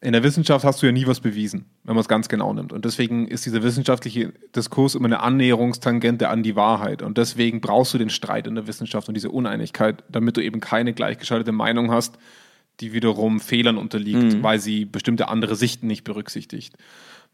In 0.00 0.12
der 0.12 0.22
Wissenschaft 0.22 0.64
hast 0.64 0.82
du 0.82 0.86
ja 0.86 0.92
nie 0.92 1.06
was 1.06 1.20
bewiesen, 1.20 1.66
wenn 1.84 1.94
man 1.94 2.00
es 2.02 2.08
ganz 2.08 2.28
genau 2.28 2.52
nimmt. 2.52 2.72
Und 2.72 2.84
deswegen 2.84 3.26
ist 3.28 3.44
dieser 3.46 3.62
wissenschaftliche 3.62 4.32
Diskurs 4.56 4.94
immer 4.94 5.06
eine 5.06 5.20
Annäherungstangente 5.20 6.28
an 6.28 6.42
die 6.42 6.56
Wahrheit. 6.56 7.00
Und 7.02 7.16
deswegen 7.18 7.60
brauchst 7.60 7.94
du 7.94 7.98
den 7.98 8.10
Streit 8.10 8.46
in 8.46 8.54
der 8.54 8.66
Wissenschaft 8.66 9.08
und 9.08 9.14
diese 9.14 9.30
Uneinigkeit, 9.30 10.02
damit 10.10 10.36
du 10.36 10.42
eben 10.42 10.60
keine 10.60 10.92
gleichgeschaltete 10.94 11.52
Meinung 11.52 11.90
hast, 11.90 12.18
die 12.80 12.92
wiederum 12.92 13.40
Fehlern 13.40 13.76
unterliegt, 13.78 14.42
weil 14.42 14.58
sie 14.58 14.84
bestimmte 14.84 15.28
andere 15.28 15.56
Sichten 15.56 15.86
nicht 15.86 16.04
berücksichtigt. 16.04 16.76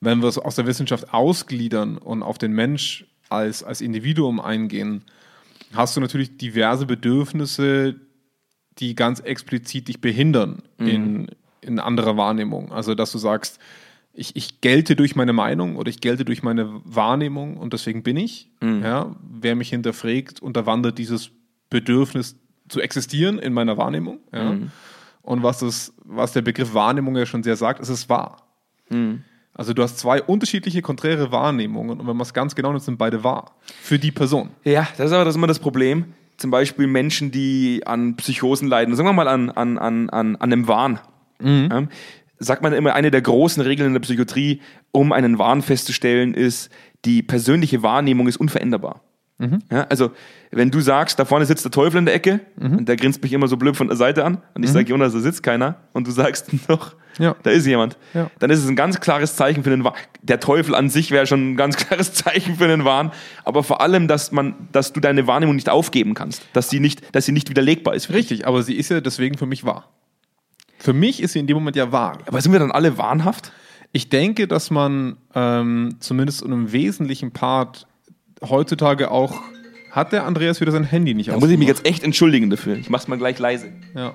Wenn 0.01 0.21
wir 0.23 0.29
es 0.29 0.39
aus 0.39 0.57
der 0.57 0.67
Wissenschaft 0.67 1.13
ausgliedern 1.13 1.99
und 1.99 2.23
auf 2.23 2.39
den 2.39 2.53
Mensch 2.53 3.07
als, 3.29 3.63
als 3.63 3.81
Individuum 3.81 4.41
eingehen, 4.41 5.03
hast 5.73 5.97
du 5.97 6.01
natürlich 6.01 6.37
diverse 6.37 6.87
Bedürfnisse, 6.87 7.97
die 8.79 8.95
ganz 8.95 9.21
explizit 9.21 9.89
dich 9.89 10.01
behindern 10.01 10.63
in, 10.79 11.27
in 11.61 11.79
anderer 11.79 12.17
Wahrnehmung. 12.17 12.73
Also, 12.73 12.95
dass 12.95 13.13
du 13.13 13.19
sagst, 13.19 13.59
ich, 14.13 14.35
ich 14.37 14.61
gelte 14.61 14.97
durch 14.97 15.15
meine 15.17 15.33
Meinung 15.33 15.77
oder 15.77 15.89
ich 15.91 16.01
gelte 16.01 16.25
durch 16.25 16.43
meine 16.43 16.69
Wahrnehmung 16.85 17.57
und 17.57 17.73
deswegen 17.73 18.03
bin 18.03 18.17
ich. 18.17 18.49
Ja, 18.83 19.15
wer 19.23 19.55
mich 19.55 19.71
hinterfragt, 19.71 20.41
unterwandert 20.41 20.99
dieses 20.99 21.31
Bedürfnis 21.69 22.37
zu 22.69 22.81
existieren 22.81 23.39
in 23.39 23.53
meiner 23.53 23.77
Wahrnehmung. 23.77 24.19
Ja. 24.33 24.51
Und 25.23 25.43
was, 25.43 25.59
das, 25.59 25.93
was 26.05 26.33
der 26.33 26.43
Begriff 26.43 26.75
Wahrnehmung 26.75 27.17
ja 27.17 27.27
schon 27.27 27.43
sehr 27.43 27.57
sagt, 27.57 27.81
ist 27.81 27.89
es 27.89 28.09
wahr. 28.09 28.39
Also 29.55 29.75
du 29.75 29.83
hast 29.83 29.99
zwei 29.99 30.23
unterschiedliche, 30.23 30.81
konträre 30.83 31.33
Wahrnehmungen 31.33 32.01
und 32.01 32.07
wenn 32.07 32.17
man 32.17 32.23
es 32.23 32.33
ganz 32.33 32.55
genau 32.55 32.71
nimmt, 32.71 32.83
sind 32.83 32.99
beide 32.99 33.23
wahr. 33.25 33.53
Für 33.83 33.99
die 33.99 34.11
Person. 34.11 34.51
Ja, 34.65 34.89
das 34.97 35.09
ist 35.09 35.13
aber 35.13 35.25
das 35.25 35.37
immer 35.37 35.47
das 35.47 35.59
Problem. 35.59 36.15
Zum 36.37 36.51
Beispiel 36.51 36.87
Menschen, 36.87 37.31
die 37.31 37.83
an 37.87 38.17
Psychosen 38.17 38.69
leiden, 38.69 38.95
sagen 38.97 39.09
wir 39.09 39.13
mal 39.13 39.29
an, 39.29 39.51
an, 39.51 39.77
an, 39.77 40.09
an, 40.09 40.37
an 40.37 40.53
einem 40.53 40.69
Wahn. 40.69 40.99
Ja, 41.43 41.87
sagt 42.39 42.63
man 42.63 42.73
immer, 42.73 42.95
eine 42.95 43.11
der 43.11 43.23
großen 43.23 43.63
Regeln 43.63 43.89
in 43.89 43.93
der 43.93 44.01
Psychiatrie, 44.01 44.61
um 44.93 45.13
einen 45.13 45.39
Wahn 45.39 45.63
festzustellen, 45.63 46.35
ist, 46.35 46.71
die 47.05 47.23
persönliche 47.23 47.83
Wahrnehmung 47.83 48.29
ist 48.29 48.39
unveränderbar. 48.39 49.03
Ja, 49.73 49.85
also, 49.89 50.11
wenn 50.51 50.71
du 50.71 50.81
sagst, 50.81 51.19
da 51.19 51.25
vorne 51.25 51.47
sitzt 51.47 51.65
der 51.65 51.71
Teufel 51.73 51.97
in 51.99 52.05
der 52.05 52.15
Ecke 52.15 52.41
und 52.61 52.87
der 52.89 52.97
grinst 52.97 53.23
mich 53.23 53.33
immer 53.33 53.49
so 53.49 53.57
blöd 53.57 53.77
von 53.77 53.87
der 53.89 53.97
Seite 53.97 54.25
an 54.25 54.43
und 54.55 54.63
ich 54.63 54.71
sage, 54.71 54.89
Jonas, 54.91 55.13
da 55.15 55.21
sitzt 55.21 55.43
keiner 55.43 55.77
und 55.95 56.07
du 56.07 56.11
sagst 56.11 56.49
doch, 56.69 56.95
Ja. 57.19 57.35
da 57.43 57.51
ist 57.51 57.67
jemand, 57.67 57.97
Ja. 58.13 58.31
dann 58.39 58.51
ist 58.51 58.59
es 58.59 58.69
ein 58.69 58.77
ganz 58.77 59.01
klares 59.01 59.37
Zeichen 59.37 59.65
für 59.65 59.71
den 59.71 59.83
Wahn. 59.85 59.95
Der 60.23 60.41
Teufel 60.41 60.75
an 60.75 60.91
sich 60.91 61.11
wäre 61.11 61.27
schon 61.27 61.53
ein 61.53 61.57
ganz 61.57 61.77
klares 61.79 62.13
Zeichen 62.13 62.57
für 62.57 62.69
den 62.69 62.85
Wahn, 62.85 63.13
aber 63.47 63.63
vor 63.63 63.81
allem, 63.81 64.09
dass 64.09 64.31
man, 64.33 64.55
dass 64.73 64.93
du 64.93 65.01
deine 65.01 65.27
Wahrnehmung 65.27 65.55
nicht 65.55 65.71
aufgeben 65.71 66.13
kannst, 66.15 66.43
dass 66.53 66.69
sie 66.69 66.81
nicht, 66.81 67.15
dass 67.15 67.25
sie 67.25 67.33
nicht 67.33 67.49
widerlegbar 67.49 67.95
ist. 67.95 68.11
Richtig, 68.11 68.47
aber 68.47 68.63
sie 68.63 68.75
ist 68.75 68.91
ja 68.91 69.01
deswegen 69.01 69.39
für 69.39 69.47
mich 69.47 69.65
wahr. 69.65 69.89
Für 70.79 70.93
mich 70.93 71.23
ist 71.23 71.33
sie 71.33 71.39
in 71.39 71.47
dem 71.47 71.57
Moment 71.57 71.77
ja 71.77 71.93
wahr. 71.93 72.19
Aber 72.27 72.41
sind 72.41 72.53
wir 72.53 72.59
dann 72.59 72.73
alle 72.73 72.99
wahnhaft? 72.99 73.53
Ich 73.93 74.09
denke, 74.09 74.47
dass 74.47 74.71
man 74.71 75.17
ähm, 75.35 75.97
zumindest 76.01 76.43
in 76.43 76.53
einem 76.53 76.73
wesentlichen 76.73 77.33
Part 77.33 77.87
heutzutage 78.43 79.11
auch. 79.11 79.41
Hat 79.91 80.13
der 80.13 80.25
Andreas 80.25 80.61
wieder 80.61 80.71
sein 80.71 80.85
Handy 80.85 81.15
nicht 81.15 81.31
Da 81.31 81.39
muss 81.39 81.51
ich 81.51 81.59
mich 81.59 81.67
jetzt 81.67 81.85
echt 81.85 82.05
entschuldigen 82.05 82.49
dafür. 82.49 82.77
Ich 82.77 82.89
mach's 82.91 83.09
mal 83.09 83.19
gleich 83.19 83.39
leise. 83.41 83.73
Ja. 83.95 84.15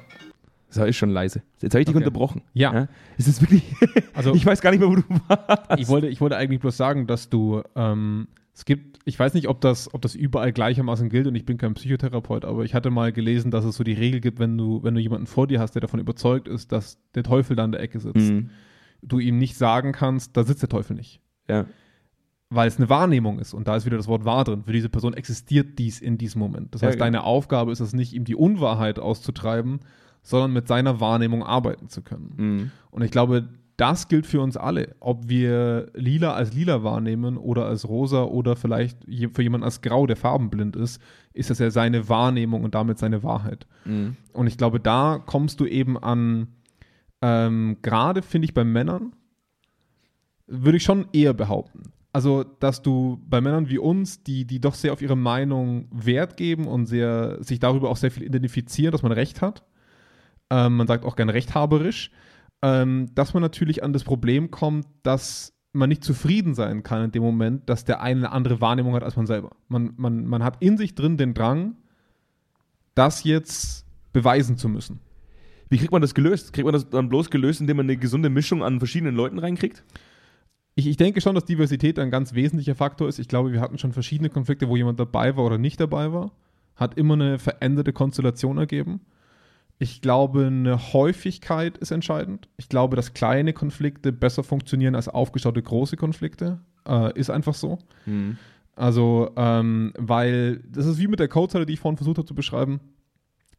Das 0.73 0.87
ist 0.89 0.95
schon 0.97 1.09
leise. 1.09 1.41
Jetzt 1.61 1.73
habe 1.73 1.81
ich 1.81 1.85
dich 1.85 1.95
Okay. 1.95 2.03
unterbrochen. 2.05 2.41
Ja. 2.53 2.87
Es 3.17 3.27
ist 3.27 3.41
wirklich. 3.41 3.63
Also- 4.13 4.33
ich 4.33 4.45
weiß 4.45 4.61
gar 4.61 4.71
nicht 4.71 4.79
mehr, 4.79 4.89
wo 4.89 4.95
du 4.95 5.03
warst. 5.27 5.63
Ich 5.77 5.87
wollte, 5.89 6.07
ich 6.07 6.21
wollte 6.21 6.37
eigentlich 6.37 6.61
bloß 6.61 6.75
sagen, 6.77 7.07
dass 7.07 7.29
du, 7.29 7.61
ähm, 7.75 8.27
es 8.53 8.63
gibt, 8.63 8.99
ich 9.03 9.19
weiß 9.19 9.33
nicht, 9.33 9.49
ob 9.49 9.59
das, 9.59 9.93
ob 9.93 10.01
das 10.01 10.15
überall 10.15 10.53
gleichermaßen 10.53 11.09
gilt 11.09 11.27
und 11.27 11.35
ich 11.35 11.45
bin 11.45 11.57
kein 11.57 11.73
Psychotherapeut, 11.73 12.45
aber 12.45 12.63
ich 12.63 12.73
hatte 12.73 12.89
mal 12.91 13.11
gelesen, 13.11 13.51
dass 13.51 13.65
es 13.65 13.75
so 13.75 13.83
die 13.83 13.91
Regel 13.93 14.21
gibt, 14.21 14.39
wenn 14.39 14.57
du, 14.57 14.81
wenn 14.83 14.95
du 14.95 15.01
jemanden 15.01 15.27
vor 15.27 15.47
dir 15.47 15.59
hast, 15.59 15.73
der 15.75 15.81
davon 15.81 15.99
überzeugt 15.99 16.47
ist, 16.47 16.71
dass 16.71 16.97
der 17.15 17.23
Teufel 17.23 17.57
da 17.57 17.65
an 17.65 17.73
der 17.73 17.81
Ecke 17.81 17.99
sitzt, 17.99 18.15
Mhm. 18.31 18.49
du 19.01 19.19
ihm 19.19 19.37
nicht 19.37 19.57
sagen 19.57 19.91
kannst, 19.91 20.37
da 20.37 20.43
sitzt 20.45 20.61
der 20.61 20.69
Teufel 20.69 20.95
nicht. 20.95 21.19
Ja. 21.49 21.65
Weil 22.55 22.67
es 22.67 22.77
eine 22.77 22.89
Wahrnehmung 22.89 23.39
ist 23.39 23.53
und 23.53 23.67
da 23.67 23.75
ist 23.75 23.85
wieder 23.85 23.97
das 23.97 24.07
Wort 24.07 24.25
wahr 24.25 24.43
drin. 24.43 24.63
Für 24.63 24.71
diese 24.71 24.89
Person 24.89 25.13
existiert 25.13 25.77
dies 25.77 25.99
in 25.99 26.17
diesem 26.17 26.39
Moment. 26.39 26.73
Das 26.73 26.81
Ja, 26.81 26.87
heißt, 26.87 26.97
genau. 26.97 27.05
deine 27.05 27.23
Aufgabe 27.23 27.71
ist 27.71 27.79
es 27.79 27.93
nicht, 27.93 28.13
ihm 28.13 28.23
die 28.23 28.35
Unwahrheit 28.35 28.99
auszutreiben, 28.99 29.79
sondern 30.23 30.53
mit 30.53 30.67
seiner 30.67 30.99
Wahrnehmung 30.99 31.43
arbeiten 31.43 31.89
zu 31.89 32.01
können. 32.01 32.33
Mhm. 32.37 32.71
Und 32.91 33.01
ich 33.03 33.11
glaube, 33.11 33.49
das 33.77 34.07
gilt 34.07 34.25
für 34.25 34.39
uns 34.41 34.55
alle. 34.55 34.95
Ob 35.01 35.27
wir 35.27 35.91
lila 35.93 36.33
als 36.33 36.53
lila 36.53 36.83
wahrnehmen 36.83 37.37
oder 37.37 37.65
als 37.65 37.87
rosa 37.87 38.23
oder 38.23 38.55
vielleicht 38.55 38.99
für 39.33 39.41
jemanden 39.41 39.65
als 39.65 39.81
grau, 39.81 40.07
der 40.07 40.15
farbenblind 40.15 40.75
ist, 40.75 41.01
ist 41.33 41.49
das 41.49 41.59
ja 41.59 41.69
seine 41.69 42.07
Wahrnehmung 42.07 42.63
und 42.63 42.73
damit 42.73 42.97
seine 42.97 43.21
Wahrheit. 43.21 43.67
Mhm. 43.83 44.15
Und 44.33 44.47
ich 44.47 44.57
glaube, 44.57 44.79
da 44.79 45.21
kommst 45.23 45.59
du 45.59 45.65
eben 45.65 45.97
an, 45.97 46.47
ähm, 47.21 47.77
gerade 47.81 48.21
finde 48.21 48.45
ich 48.45 48.53
bei 48.53 48.63
Männern, 48.63 49.13
würde 50.47 50.77
ich 50.77 50.83
schon 50.83 51.07
eher 51.11 51.33
behaupten. 51.33 51.91
Also, 52.15 52.45
dass 52.45 52.81
du 52.81 53.21
bei 53.27 53.41
Männern 53.41 53.67
wie 53.67 53.77
uns, 53.77 54.23
die, 54.23 54.45
die 54.45 54.61
doch 54.61 54.73
sehr 54.73 54.93
auf 54.93 55.01
ihre 55.01 55.17
Meinung 55.17 55.89
Wert 55.91 56.37
geben 56.37 56.65
und 56.65 56.85
sehr, 56.85 57.43
sich 57.43 57.59
darüber 57.59 57.89
auch 57.89 57.97
sehr 57.97 58.09
viel 58.09 58.23
identifizieren, 58.23 58.93
dass 58.93 59.03
man 59.03 59.11
Recht 59.11 59.41
hat, 59.41 59.65
ähm, 60.49 60.77
man 60.77 60.87
sagt 60.87 61.03
auch 61.03 61.17
gerne 61.17 61.33
rechthaberisch, 61.33 62.11
ähm, 62.61 63.09
dass 63.15 63.33
man 63.33 63.43
natürlich 63.43 63.83
an 63.83 63.91
das 63.91 64.05
Problem 64.05 64.49
kommt, 64.49 64.87
dass 65.03 65.51
man 65.73 65.89
nicht 65.89 66.05
zufrieden 66.05 66.53
sein 66.53 66.83
kann 66.83 67.03
in 67.03 67.11
dem 67.11 67.21
Moment, 67.21 67.69
dass 67.69 67.83
der 67.83 67.99
eine 67.99 68.19
eine 68.19 68.31
andere 68.31 68.61
Wahrnehmung 68.61 68.93
hat 68.93 69.03
als 69.03 69.17
man 69.17 69.27
selber. 69.27 69.51
Man, 69.67 69.91
man, 69.97 70.25
man 70.25 70.41
hat 70.41 70.61
in 70.61 70.77
sich 70.77 70.95
drin 70.95 71.17
den 71.17 71.33
Drang, 71.33 71.75
das 72.93 73.25
jetzt 73.25 73.85
beweisen 74.13 74.57
zu 74.57 74.69
müssen. 74.69 75.01
Wie 75.67 75.77
kriegt 75.77 75.91
man 75.91 76.01
das 76.01 76.15
gelöst? 76.15 76.53
Kriegt 76.53 76.63
man 76.63 76.71
das 76.71 76.89
dann 76.89 77.09
bloß 77.09 77.29
gelöst, 77.29 77.59
indem 77.59 77.75
man 77.75 77.87
eine 77.87 77.97
gesunde 77.97 78.29
Mischung 78.29 78.63
an 78.63 78.79
verschiedenen 78.79 79.15
Leuten 79.15 79.37
reinkriegt? 79.37 79.83
Ich, 80.75 80.87
ich 80.87 80.97
denke 80.97 81.21
schon, 81.21 81.35
dass 81.35 81.45
Diversität 81.45 81.97
ein 81.99 82.11
ganz 82.11 82.33
wesentlicher 82.33 82.75
Faktor 82.75 83.07
ist. 83.07 83.19
Ich 83.19 83.29
glaube, 83.29 83.53
wir 83.53 83.61
hatten 83.61 83.77
schon 83.77 83.93
verschiedene 83.93 84.29
Konflikte, 84.29 84.67
wo 84.67 84.75
jemand 84.75 84.99
dabei 84.99 85.37
war 85.37 85.45
oder 85.45 85.57
nicht 85.57 85.79
dabei 85.79 86.11
war. 86.11 86.31
Hat 86.75 86.97
immer 86.97 87.13
eine 87.13 87.39
veränderte 87.39 87.93
Konstellation 87.93 88.57
ergeben. 88.57 88.99
Ich 89.79 90.01
glaube, 90.01 90.47
eine 90.47 90.93
Häufigkeit 90.93 91.77
ist 91.77 91.91
entscheidend. 91.91 92.49
Ich 92.57 92.69
glaube, 92.69 92.97
dass 92.97 93.13
kleine 93.13 93.53
Konflikte 93.53 94.11
besser 94.11 94.43
funktionieren 94.43 94.95
als 94.95 95.07
aufgestaute 95.07 95.61
große 95.61 95.95
Konflikte. 95.95 96.59
Äh, 96.87 97.17
ist 97.17 97.29
einfach 97.29 97.53
so. 97.53 97.79
Also, 98.75 99.31
ähm, 99.37 99.93
weil 99.97 100.57
das 100.69 100.85
ist 100.85 100.99
wie 100.99 101.07
mit 101.07 101.19
der 101.19 101.29
Codezeile, 101.29 101.65
die 101.65 101.73
ich 101.73 101.79
vorhin 101.79 101.97
versucht 101.97 102.17
habe 102.17 102.27
zu 102.27 102.35
beschreiben. 102.35 102.81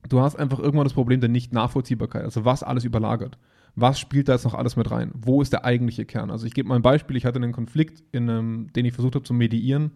Du 0.09 0.21
hast 0.21 0.37
einfach 0.37 0.59
irgendwann 0.59 0.85
das 0.85 0.93
Problem 0.93 1.21
der 1.21 1.31
Nicht-Nachvollziehbarkeit. 1.31 2.25
Also, 2.25 2.45
was 2.45 2.63
alles 2.63 2.85
überlagert. 2.85 3.39
Was 3.77 4.01
spielt 4.01 4.29
da 4.29 4.33
jetzt 4.33 4.45
noch 4.45 4.55
alles 4.55 4.77
mit 4.77 4.91
rein? 4.91 5.13
Wo 5.15 5.43
ist 5.43 5.53
der 5.53 5.65
eigentliche 5.65 6.07
Kern? 6.07 6.31
Also, 6.31 6.47
ich 6.47 6.55
gebe 6.55 6.69
mal 6.69 6.77
ein 6.77 6.83
Beispiel. 6.83 7.17
Ich 7.17 7.27
hatte 7.27 7.37
einen 7.37 7.53
Konflikt, 7.53 8.03
in 8.11 8.29
einem, 8.29 8.73
den 8.73 8.87
ich 8.87 8.95
versucht 8.95 9.15
habe 9.15 9.25
zu 9.25 9.35
mediieren, 9.35 9.93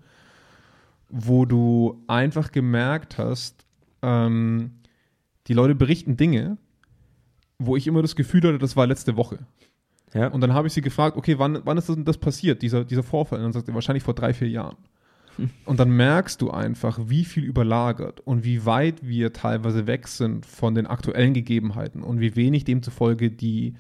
wo 1.09 1.47
du 1.47 2.05
einfach 2.07 2.53
gemerkt 2.53 3.19
hast, 3.19 3.65
ähm, 4.03 4.73
die 5.47 5.55
Leute 5.55 5.75
berichten 5.75 6.17
Dinge, 6.17 6.59
wo 7.59 7.77
ich 7.77 7.87
immer 7.87 8.03
das 8.03 8.17
Gefühl 8.17 8.43
hatte, 8.43 8.59
das 8.59 8.77
war 8.77 8.87
letzte 8.87 9.17
Woche. 9.17 9.41
Ja. 10.15 10.29
Und 10.29 10.41
dann 10.41 10.55
habe 10.55 10.67
ich 10.67 10.75
sie 10.75 10.81
gefragt, 10.81 11.17
okay, 11.17 11.39
wann, 11.39 11.61
wann 11.65 11.79
ist 11.79 11.89
das, 11.89 11.97
denn 11.97 12.05
das 12.05 12.19
passiert, 12.19 12.63
dieser, 12.63 12.85
dieser 12.85 13.03
Vorfall? 13.03 13.39
Und 13.39 13.45
dann 13.45 13.53
sagt 13.53 13.67
sie, 13.67 13.75
wahrscheinlich 13.75 14.03
vor 14.03 14.15
drei, 14.15 14.35
vier 14.35 14.49
Jahren. 14.49 14.77
Und 15.65 15.81
dann 15.81 15.91
merkst 15.91 16.43
du 16.43 16.51
einfach, 16.51 16.99
wie 17.07 17.25
viel 17.25 17.45
überlagert 17.45 18.21
und 18.21 18.45
wie 18.45 18.67
weit 18.67 19.07
wir 19.07 19.33
teilweise 19.33 19.87
weg 19.87 20.09
sind 20.09 20.45
von 20.45 20.75
den 20.75 20.87
aktuellen 20.87 21.33
Gegebenheiten 21.35 22.03
und 22.03 22.19
wie 22.21 22.35
wenig 22.37 22.65
demzufolge 22.65 23.31
die 23.31 23.75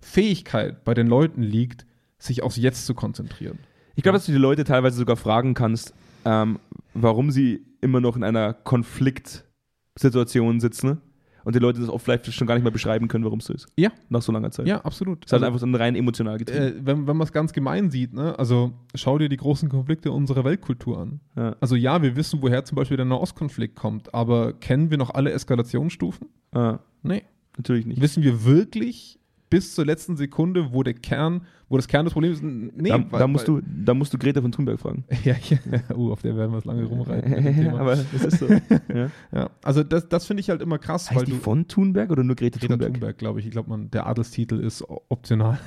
Fähigkeit 0.00 0.84
bei 0.84 0.94
den 0.94 1.06
Leuten 1.06 1.42
liegt, 1.42 1.86
sich 2.18 2.42
aufs 2.42 2.56
Jetzt 2.56 2.86
zu 2.86 2.94
konzentrieren. 2.94 3.58
Ich 3.94 4.02
glaube, 4.02 4.18
dass 4.18 4.26
du 4.26 4.32
die 4.32 4.38
Leute 4.38 4.64
teilweise 4.64 4.98
sogar 4.98 5.16
fragen 5.16 5.54
kannst, 5.54 5.94
ähm, 6.24 6.58
warum 6.92 7.30
sie 7.30 7.64
immer 7.80 8.00
noch 8.00 8.16
in 8.16 8.24
einer 8.24 8.52
Konfliktsituation 8.52 10.58
sitzen. 10.60 11.00
Und 11.46 11.54
die 11.54 11.60
Leute 11.60 11.78
das 11.78 11.88
oft 11.88 12.04
vielleicht 12.04 12.26
schon 12.32 12.48
gar 12.48 12.56
nicht 12.56 12.64
mehr 12.64 12.72
beschreiben 12.72 13.06
können, 13.06 13.22
warum 13.22 13.38
es 13.38 13.44
so 13.44 13.52
ist. 13.52 13.68
Ja. 13.76 13.90
Nach 14.08 14.20
so 14.20 14.32
langer 14.32 14.50
Zeit. 14.50 14.66
Ja, 14.66 14.80
absolut. 14.80 15.22
Das 15.22 15.28
ist 15.28 15.32
halt 15.32 15.44
einfach 15.44 15.60
so 15.60 15.66
ein 15.66 15.76
rein 15.76 15.94
emotional 15.94 16.38
getrieben. 16.38 16.60
äh, 16.60 16.72
wenn, 16.84 17.06
wenn 17.06 17.16
man 17.16 17.24
es 17.24 17.32
ganz 17.32 17.52
gemein 17.52 17.88
sieht, 17.92 18.12
ne? 18.14 18.36
also 18.36 18.72
schau 18.96 19.16
dir 19.16 19.28
die 19.28 19.36
großen 19.36 19.68
Konflikte 19.68 20.10
unserer 20.10 20.42
Weltkultur 20.44 20.98
an. 20.98 21.20
Ja. 21.36 21.54
Also 21.60 21.76
ja, 21.76 22.02
wir 22.02 22.16
wissen, 22.16 22.42
woher 22.42 22.64
zum 22.64 22.74
Beispiel 22.74 22.96
der 22.96 23.06
Nahostkonflikt 23.06 23.76
kommt, 23.76 24.12
aber 24.12 24.54
kennen 24.54 24.90
wir 24.90 24.98
noch 24.98 25.10
alle 25.14 25.30
Eskalationsstufen? 25.30 26.26
Ah, 26.52 26.80
Nee. 27.04 27.22
natürlich 27.56 27.86
nicht. 27.86 28.00
Wissen 28.00 28.24
wir 28.24 28.44
wirklich 28.44 29.20
bis 29.48 29.76
zur 29.76 29.86
letzten 29.86 30.16
Sekunde, 30.16 30.72
wo 30.72 30.82
der 30.82 30.94
Kern, 30.94 31.42
wo 31.68 31.76
das 31.76 31.88
Kern 31.88 32.04
des 32.04 32.12
Problems 32.12 32.36
ist? 32.36 32.42
Nee, 32.44 32.90
da, 32.90 33.04
weil- 33.10 33.18
da, 33.20 33.26
musst 33.26 33.48
weil- 33.48 33.60
du, 33.60 33.66
da 33.84 33.92
musst 33.94 34.12
du 34.14 34.18
Greta 34.18 34.40
von 34.40 34.52
Thunberg 34.52 34.78
fragen. 34.78 35.04
Ja, 35.24 35.34
ja. 35.48 35.96
Uh, 35.96 36.12
auf 36.12 36.22
der 36.22 36.36
werden 36.36 36.52
wir 36.52 36.58
es 36.58 36.64
lange 36.64 36.84
rumreiten. 36.84 37.68
Aber 37.76 37.96
das 37.96 38.12
ist 38.24 38.38
so. 38.38 38.46
ja. 38.94 39.10
ja, 39.32 39.50
also 39.64 39.82
das, 39.82 40.08
das 40.08 40.26
finde 40.26 40.42
ich 40.42 40.50
halt 40.50 40.62
immer 40.62 40.78
krass, 40.78 41.08
weil 41.10 41.18
Heißt 41.18 41.26
die 41.26 41.32
du. 41.32 41.38
von 41.38 41.66
Thunberg 41.66 42.10
oder 42.10 42.22
nur 42.22 42.36
Greta, 42.36 42.58
Greta 42.60 42.74
Thunberg? 42.74 42.92
Thunberg, 42.94 43.18
glaube 43.18 43.40
ich. 43.40 43.46
Ich 43.46 43.50
glaube, 43.52 43.68
man, 43.70 43.90
der 43.90 44.06
Adelstitel 44.06 44.60
ist 44.60 44.84
optional. 45.08 45.58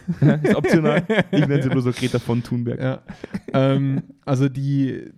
ist 0.44 0.56
optional. 0.56 1.04
Ich 1.32 1.46
nenne 1.48 1.62
sie 1.62 1.70
bloß 1.70 1.84
so 1.84 1.92
Greta 1.92 2.20
von 2.20 2.44
Thunberg. 2.44 2.80
Ja. 2.80 3.02
ähm, 3.54 4.04
also 4.26 4.48
die, 4.48 5.12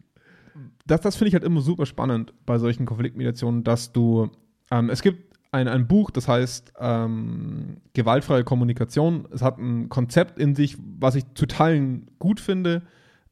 das, 0.87 1.01
das 1.01 1.15
finde 1.15 1.27
ich 1.29 1.33
halt 1.35 1.43
immer 1.43 1.61
super 1.61 1.85
spannend 1.85 2.33
bei 2.45 2.57
solchen 2.57 2.85
Konfliktmediationen, 2.87 3.63
dass 3.63 3.91
du, 3.91 4.29
ähm, 4.71 4.89
es 4.89 5.01
gibt 5.03 5.30
ein, 5.51 5.67
ein 5.67 5.87
Buch, 5.87 6.11
das 6.11 6.27
heißt 6.27 6.73
ähm, 6.79 7.77
Gewaltfreie 7.93 8.43
Kommunikation. 8.43 9.27
Es 9.31 9.41
hat 9.41 9.57
ein 9.57 9.89
Konzept 9.89 10.39
in 10.39 10.55
sich, 10.55 10.77
was 10.99 11.15
ich 11.15 11.25
zu 11.35 11.45
Teilen 11.45 12.09
gut 12.19 12.39
finde. 12.39 12.83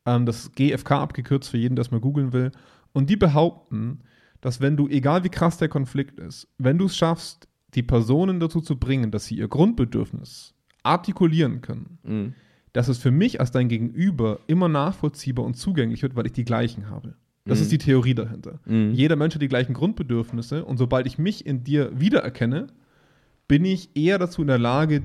Ähm, 0.05 0.25
das 0.25 0.51
GFK 0.51 0.91
abgekürzt 0.91 1.49
für 1.49 1.57
jeden, 1.57 1.75
der 1.75 1.81
es 1.81 1.91
mal 1.91 2.01
googeln 2.01 2.33
will. 2.33 2.51
Und 2.91 3.09
die 3.09 3.15
behaupten, 3.15 4.01
dass 4.41 4.59
wenn 4.59 4.75
du, 4.77 4.87
egal 4.87 5.23
wie 5.23 5.29
krass 5.29 5.57
der 5.57 5.69
Konflikt 5.69 6.19
ist, 6.19 6.47
wenn 6.57 6.77
du 6.77 6.85
es 6.85 6.97
schaffst, 6.97 7.47
die 7.75 7.83
Personen 7.83 8.39
dazu 8.39 8.61
zu 8.61 8.77
bringen, 8.77 9.11
dass 9.11 9.25
sie 9.25 9.35
ihr 9.35 9.47
Grundbedürfnis 9.47 10.55
artikulieren 10.83 11.61
können, 11.61 11.99
Mhm. 12.03 12.33
dass 12.73 12.87
es 12.87 12.97
für 12.97 13.11
mich 13.11 13.39
als 13.39 13.51
dein 13.51 13.67
Gegenüber 13.69 14.39
immer 14.47 14.67
nachvollziehbar 14.69 15.45
und 15.45 15.55
zugänglich 15.55 16.01
wird, 16.01 16.15
weil 16.15 16.25
ich 16.25 16.33
die 16.33 16.45
gleichen 16.45 16.89
habe. 16.89 17.15
Das 17.45 17.57
Mhm. 17.59 17.63
ist 17.63 17.71
die 17.71 17.77
Theorie 17.77 18.13
dahinter. 18.13 18.59
Mhm. 18.65 18.91
Jeder 18.93 19.15
Mensch 19.15 19.33
hat 19.35 19.41
die 19.41 19.47
gleichen 19.47 19.73
Grundbedürfnisse 19.73 20.65
und 20.65 20.77
sobald 20.77 21.07
ich 21.07 21.17
mich 21.17 21.45
in 21.45 21.63
dir 21.63 21.91
wiedererkenne, 21.99 22.67
bin 23.47 23.65
ich 23.65 23.89
eher 23.95 24.17
dazu 24.19 24.41
in 24.41 24.47
der 24.47 24.59
Lage, 24.59 25.01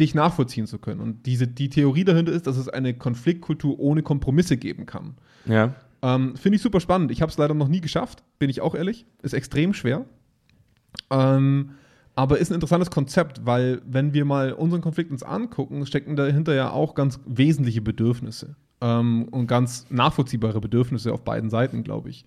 dich 0.00 0.14
nachvollziehen 0.14 0.66
zu 0.66 0.78
können. 0.78 1.00
Und 1.00 1.26
diese, 1.26 1.46
die 1.46 1.68
Theorie 1.68 2.04
dahinter 2.04 2.32
ist, 2.32 2.46
dass 2.46 2.56
es 2.56 2.68
eine 2.68 2.94
Konfliktkultur 2.94 3.78
ohne 3.78 4.02
Kompromisse 4.02 4.56
geben 4.56 4.86
kann. 4.86 5.14
Ja. 5.46 5.74
Ähm, 6.00 6.34
Finde 6.36 6.56
ich 6.56 6.62
super 6.62 6.80
spannend. 6.80 7.12
Ich 7.12 7.20
habe 7.22 7.30
es 7.30 7.38
leider 7.38 7.54
noch 7.54 7.68
nie 7.68 7.80
geschafft, 7.80 8.24
bin 8.38 8.50
ich 8.50 8.60
auch 8.60 8.74
ehrlich. 8.74 9.06
Ist 9.22 9.34
extrem 9.34 9.74
schwer. 9.74 10.04
Ähm, 11.10 11.70
aber 12.14 12.38
ist 12.38 12.50
ein 12.50 12.54
interessantes 12.54 12.90
Konzept, 12.90 13.46
weil 13.46 13.80
wenn 13.86 14.12
wir 14.12 14.24
mal 14.24 14.52
unseren 14.52 14.80
Konflikt 14.82 15.10
uns 15.10 15.22
angucken, 15.22 15.86
stecken 15.86 16.16
dahinter 16.16 16.54
ja 16.54 16.70
auch 16.70 16.94
ganz 16.94 17.20
wesentliche 17.26 17.80
Bedürfnisse 17.80 18.56
ähm, 18.80 19.28
und 19.30 19.46
ganz 19.46 19.86
nachvollziehbare 19.90 20.60
Bedürfnisse 20.60 21.12
auf 21.12 21.24
beiden 21.24 21.48
Seiten, 21.50 21.82
glaube 21.82 22.10
ich. 22.10 22.24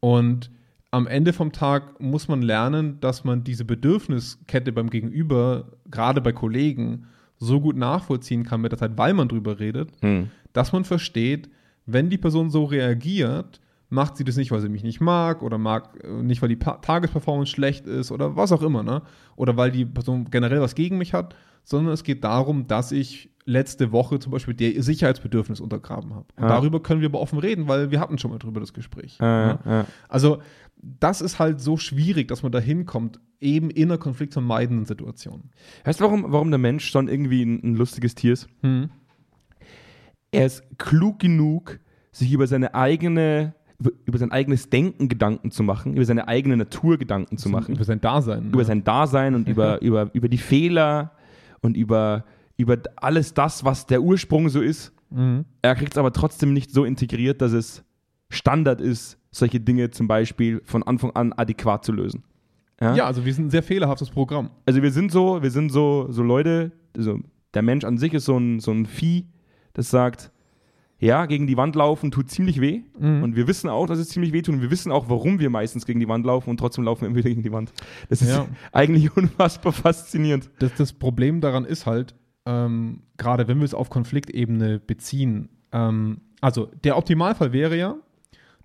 Und 0.00 0.50
am 0.90 1.06
Ende 1.06 1.32
vom 1.32 1.52
Tag 1.52 2.00
muss 2.00 2.28
man 2.28 2.42
lernen, 2.42 3.00
dass 3.00 3.24
man 3.24 3.42
diese 3.42 3.64
Bedürfniskette 3.64 4.72
beim 4.72 4.90
Gegenüber, 4.90 5.72
gerade 5.90 6.20
bei 6.20 6.32
Kollegen, 6.32 7.06
so 7.38 7.60
gut 7.60 7.76
nachvollziehen 7.76 8.44
kann 8.44 8.60
mit 8.60 8.72
der 8.72 8.78
Zeit, 8.78 8.92
weil 8.96 9.12
man 9.14 9.28
drüber 9.28 9.58
redet, 9.58 9.90
Mhm. 10.02 10.30
dass 10.52 10.72
man 10.72 10.84
versteht, 10.84 11.48
wenn 11.86 12.10
die 12.10 12.18
Person 12.18 12.48
so 12.50 12.64
reagiert, 12.64 13.60
macht 13.94 14.16
sie 14.16 14.24
das 14.24 14.36
nicht, 14.36 14.50
weil 14.50 14.60
sie 14.60 14.68
mich 14.68 14.82
nicht 14.82 15.00
mag 15.00 15.42
oder 15.42 15.56
mag 15.56 16.02
äh, 16.04 16.22
nicht, 16.22 16.42
weil 16.42 16.48
die 16.48 16.56
pa 16.56 16.78
Tagesperformance 16.78 17.50
schlecht 17.50 17.86
ist 17.86 18.10
oder 18.12 18.36
was 18.36 18.52
auch 18.52 18.62
immer, 18.62 18.82
ne? 18.82 19.02
Oder 19.36 19.56
weil 19.56 19.70
die 19.70 19.84
Person 19.86 20.26
generell 20.30 20.60
was 20.60 20.74
gegen 20.74 20.98
mich 20.98 21.14
hat, 21.14 21.34
sondern 21.62 21.94
es 21.94 22.02
geht 22.04 22.24
darum, 22.24 22.66
dass 22.66 22.92
ich 22.92 23.30
letzte 23.46 23.92
Woche 23.92 24.18
zum 24.18 24.32
Beispiel 24.32 24.54
der 24.54 24.82
Sicherheitsbedürfnis 24.82 25.60
untergraben 25.60 26.14
habe. 26.14 26.26
Und 26.36 26.42
Ja. 26.44 26.48
darüber 26.48 26.82
können 26.82 27.00
wir 27.02 27.08
aber 27.08 27.20
offen 27.20 27.38
reden, 27.38 27.68
weil 27.68 27.90
wir 27.90 28.00
hatten 28.00 28.18
schon 28.18 28.30
mal 28.30 28.38
drüber 28.38 28.60
das 28.60 28.72
Gespräch. 28.72 29.18
Ne? 29.20 29.58
ja. 29.64 29.86
Also 30.08 30.38
das 30.76 31.20
ist 31.20 31.38
halt 31.38 31.60
so 31.60 31.76
schwierig, 31.76 32.28
dass 32.28 32.42
man 32.42 32.52
da 32.52 32.58
hinkommt, 32.58 33.20
eben 33.40 33.70
in 33.70 33.90
einer 33.90 33.98
konfliktvermeidenden 33.98 34.86
Situation. 34.86 35.50
Weißt 35.84 36.00
du, 36.00 36.04
warum, 36.04 36.24
warum 36.28 36.50
der 36.50 36.58
Mensch 36.58 36.88
schon 36.90 37.08
irgendwie 37.08 37.42
ein, 37.44 37.60
ein 37.62 37.74
lustiges 37.74 38.14
Tier 38.14 38.32
ist? 38.32 38.48
Er 40.30 40.46
ist 40.46 40.62
klug 40.78 41.18
genug, 41.18 41.80
sich 42.12 42.32
über 42.32 42.46
seine 42.46 42.74
eigene, 42.74 43.54
über, 43.78 44.18
sein 44.18 44.32
eigenes 44.32 44.70
Denken 44.70 45.08
Gedanken 45.08 45.50
zu 45.50 45.62
machen, 45.62 45.94
über 45.94 46.04
seine 46.04 46.28
eigene 46.28 46.56
Natur 46.56 46.96
Gedanken 46.98 47.36
zu 47.36 47.48
machen, 47.48 47.74
Über 47.74 47.84
sein 47.84 48.00
Dasein. 48.00 48.48
über 48.48 48.58
ne? 48.58 48.64
sein 48.64 48.84
Dasein 48.84 49.34
und 49.34 49.48
über, 49.48 49.82
über, 49.82 50.10
über 50.12 50.28
die 50.28 50.38
Fehler 50.38 51.12
und 51.60 51.76
über, 51.76 52.24
über 52.56 52.78
alles 52.96 53.34
das, 53.34 53.64
was 53.64 53.86
der 53.86 54.02
Ursprung 54.02 54.48
so 54.48 54.60
ist. 54.60 54.92
Mhm. 55.10 55.44
Er 55.62 55.74
kriegt 55.74 55.92
es 55.92 55.98
aber 55.98 56.12
trotzdem 56.12 56.52
nicht 56.52 56.70
so 56.70 56.84
integriert, 56.84 57.40
dass 57.42 57.52
es 57.52 57.84
Standard 58.30 58.80
ist, 58.80 59.18
solche 59.30 59.60
Dinge 59.60 59.90
zum 59.90 60.08
Beispiel 60.08 60.62
von 60.64 60.82
Anfang 60.82 61.10
an 61.12 61.32
adäquat 61.32 61.84
zu 61.84 61.92
lösen. 61.92 62.22
Ja, 62.80 63.06
also 63.06 63.24
wir 63.24 63.32
sind 63.32 63.46
ein 63.46 63.50
sehr 63.50 63.62
fehlerhaftes 63.62 64.10
Programm. 64.10 64.50
Also 64.66 64.82
wir 64.82 64.90
sind 64.90 65.10
so, 65.10 65.42
wir 65.42 65.50
sind 65.50 65.70
so, 65.70 66.06
so 66.10 66.22
Leute, 66.22 66.72
also 66.96 67.20
der 67.54 67.62
Mensch 67.62 67.84
an 67.84 67.98
sich 67.98 68.12
ist 68.12 68.26
so 68.26 68.36
ein, 68.36 68.60
so 68.60 68.72
ein 68.72 68.84
Vieh, 68.84 69.26
das 69.72 69.90
sagt, 69.90 70.30
ja, 71.04 71.26
gegen 71.26 71.46
die 71.46 71.56
Wand 71.56 71.74
laufen 71.76 72.10
tut 72.10 72.30
ziemlich 72.30 72.60
weh. 72.60 72.82
Mhm. 72.98 73.22
Und 73.22 73.36
wir 73.36 73.46
wissen 73.46 73.68
auch, 73.68 73.86
dass 73.86 73.98
es 73.98 74.08
ziemlich 74.08 74.32
weh 74.32 74.42
tut. 74.42 74.54
Und 74.54 74.62
wir 74.62 74.70
wissen 74.70 74.90
auch, 74.92 75.08
warum 75.08 75.38
wir 75.38 75.50
meistens 75.50 75.84
gegen 75.86 76.00
die 76.00 76.08
Wand 76.08 76.24
laufen 76.24 76.50
und 76.50 76.56
trotzdem 76.58 76.84
laufen 76.84 77.02
wir 77.02 77.08
immer 77.08 77.16
wieder 77.16 77.28
gegen 77.30 77.42
die 77.42 77.52
Wand. 77.52 77.72
Das 78.08 78.22
ist 78.22 78.30
Ja. 78.30 78.46
eigentlich 78.72 79.16
unfassbar 79.16 79.72
faszinierend. 79.72 80.50
Das, 80.58 80.74
das 80.74 80.92
Problem 80.92 81.40
daran 81.40 81.64
ist 81.64 81.86
halt, 81.86 82.14
ähm, 82.46 83.00
gerade 83.16 83.48
wenn 83.48 83.58
wir 83.58 83.64
es 83.64 83.74
auf 83.74 83.90
Konfliktebene 83.90 84.78
beziehen, 84.80 85.48
ähm, 85.72 86.20
also 86.40 86.70
der 86.84 86.96
Optimalfall 86.98 87.52
wäre 87.52 87.76
ja, 87.76 87.96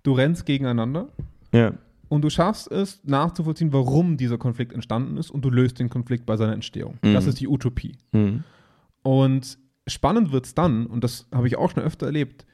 du 0.02 0.12
rennst 0.12 0.46
gegeneinander 0.46 1.08
Ja. 1.52 1.72
und 2.08 2.22
du 2.22 2.30
schaffst 2.30 2.70
es 2.70 3.00
nachzuvollziehen, 3.04 3.72
warum 3.72 4.16
dieser 4.16 4.38
Konflikt 4.38 4.72
entstanden 4.72 5.16
ist 5.16 5.30
und 5.30 5.44
du 5.44 5.50
löst 5.50 5.78
den 5.78 5.88
Konflikt 5.90 6.26
bei 6.26 6.36
seiner 6.36 6.52
Entstehung. 6.52 6.98
Mhm. 7.02 7.14
Das 7.14 7.26
ist 7.26 7.40
die 7.40 7.48
Utopie. 7.48 7.96
Mhm. 8.12 8.44
Und 9.02 9.58
spannend 9.90 10.32
wird 10.32 10.46
es 10.46 10.54
dann, 10.54 10.86
und 10.86 11.04
das 11.04 11.26
habe 11.32 11.46
ich 11.46 11.56
auch 11.56 11.70
schon 11.70 11.82
öfter 11.82 12.06
erlebt, 12.06 12.46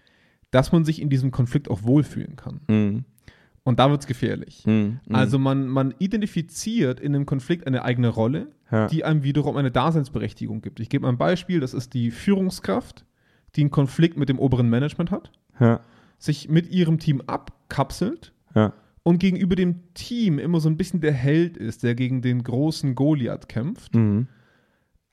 dass 0.51 0.73
man 0.73 0.85
sich 0.85 1.01
in 1.03 1.11
diesem 1.11 1.31
Konflikt 1.31 1.69
auch 1.71 1.83
wohlfühlen 1.83 2.37
kann. 2.37 2.61
Mhm. 2.69 3.05
Und 3.65 3.81
da 3.81 3.91
wird 3.91 4.01
es 4.01 4.07
gefährlich. 4.07 4.65
Mhm. 4.65 5.01
Also 5.11 5.39
man, 5.41 5.67
man 5.67 5.93
identifiziert 5.99 7.01
in 7.01 7.15
einem 7.15 7.27
Konflikt 7.27 7.67
eine 7.67 7.83
eigene 7.85 8.09
Rolle, 8.09 8.49
Ja. 8.71 8.87
die 8.87 9.05
einem 9.05 9.23
wiederum 9.25 9.57
eine 9.57 9.71
Daseinsberechtigung 9.73 10.63
gibt. 10.63 10.79
Ich 10.81 10.89
gebe 10.89 11.03
mal 11.03 11.09
ein 11.09 11.19
Beispiel, 11.19 11.59
das 11.61 11.75
ist 11.75 11.93
die 11.95 12.11
Führungskraft, 12.11 13.05
die 13.57 13.63
einen 13.63 13.71
Konflikt 13.71 14.17
mit 14.17 14.29
dem 14.29 14.39
oberen 14.39 14.69
Management 14.71 15.11
hat, 15.11 15.33
ja. 15.59 15.81
sich 16.19 16.49
mit 16.49 16.71
ihrem 16.71 16.99
Team 16.99 17.21
abkapselt 17.27 18.33
Ja. 18.55 18.73
und 19.03 19.19
gegenüber 19.19 19.57
dem 19.57 19.93
Team 19.95 20.39
immer 20.39 20.61
so 20.61 20.69
ein 20.69 20.77
bisschen 20.77 21.01
der 21.01 21.13
Held 21.13 21.57
ist, 21.57 21.83
der 21.83 21.95
gegen 21.97 22.23
den 22.23 22.43
großen 22.45 22.95
Goliath 22.95 23.49
kämpft, 23.49 23.95
Mhm. 23.97 24.29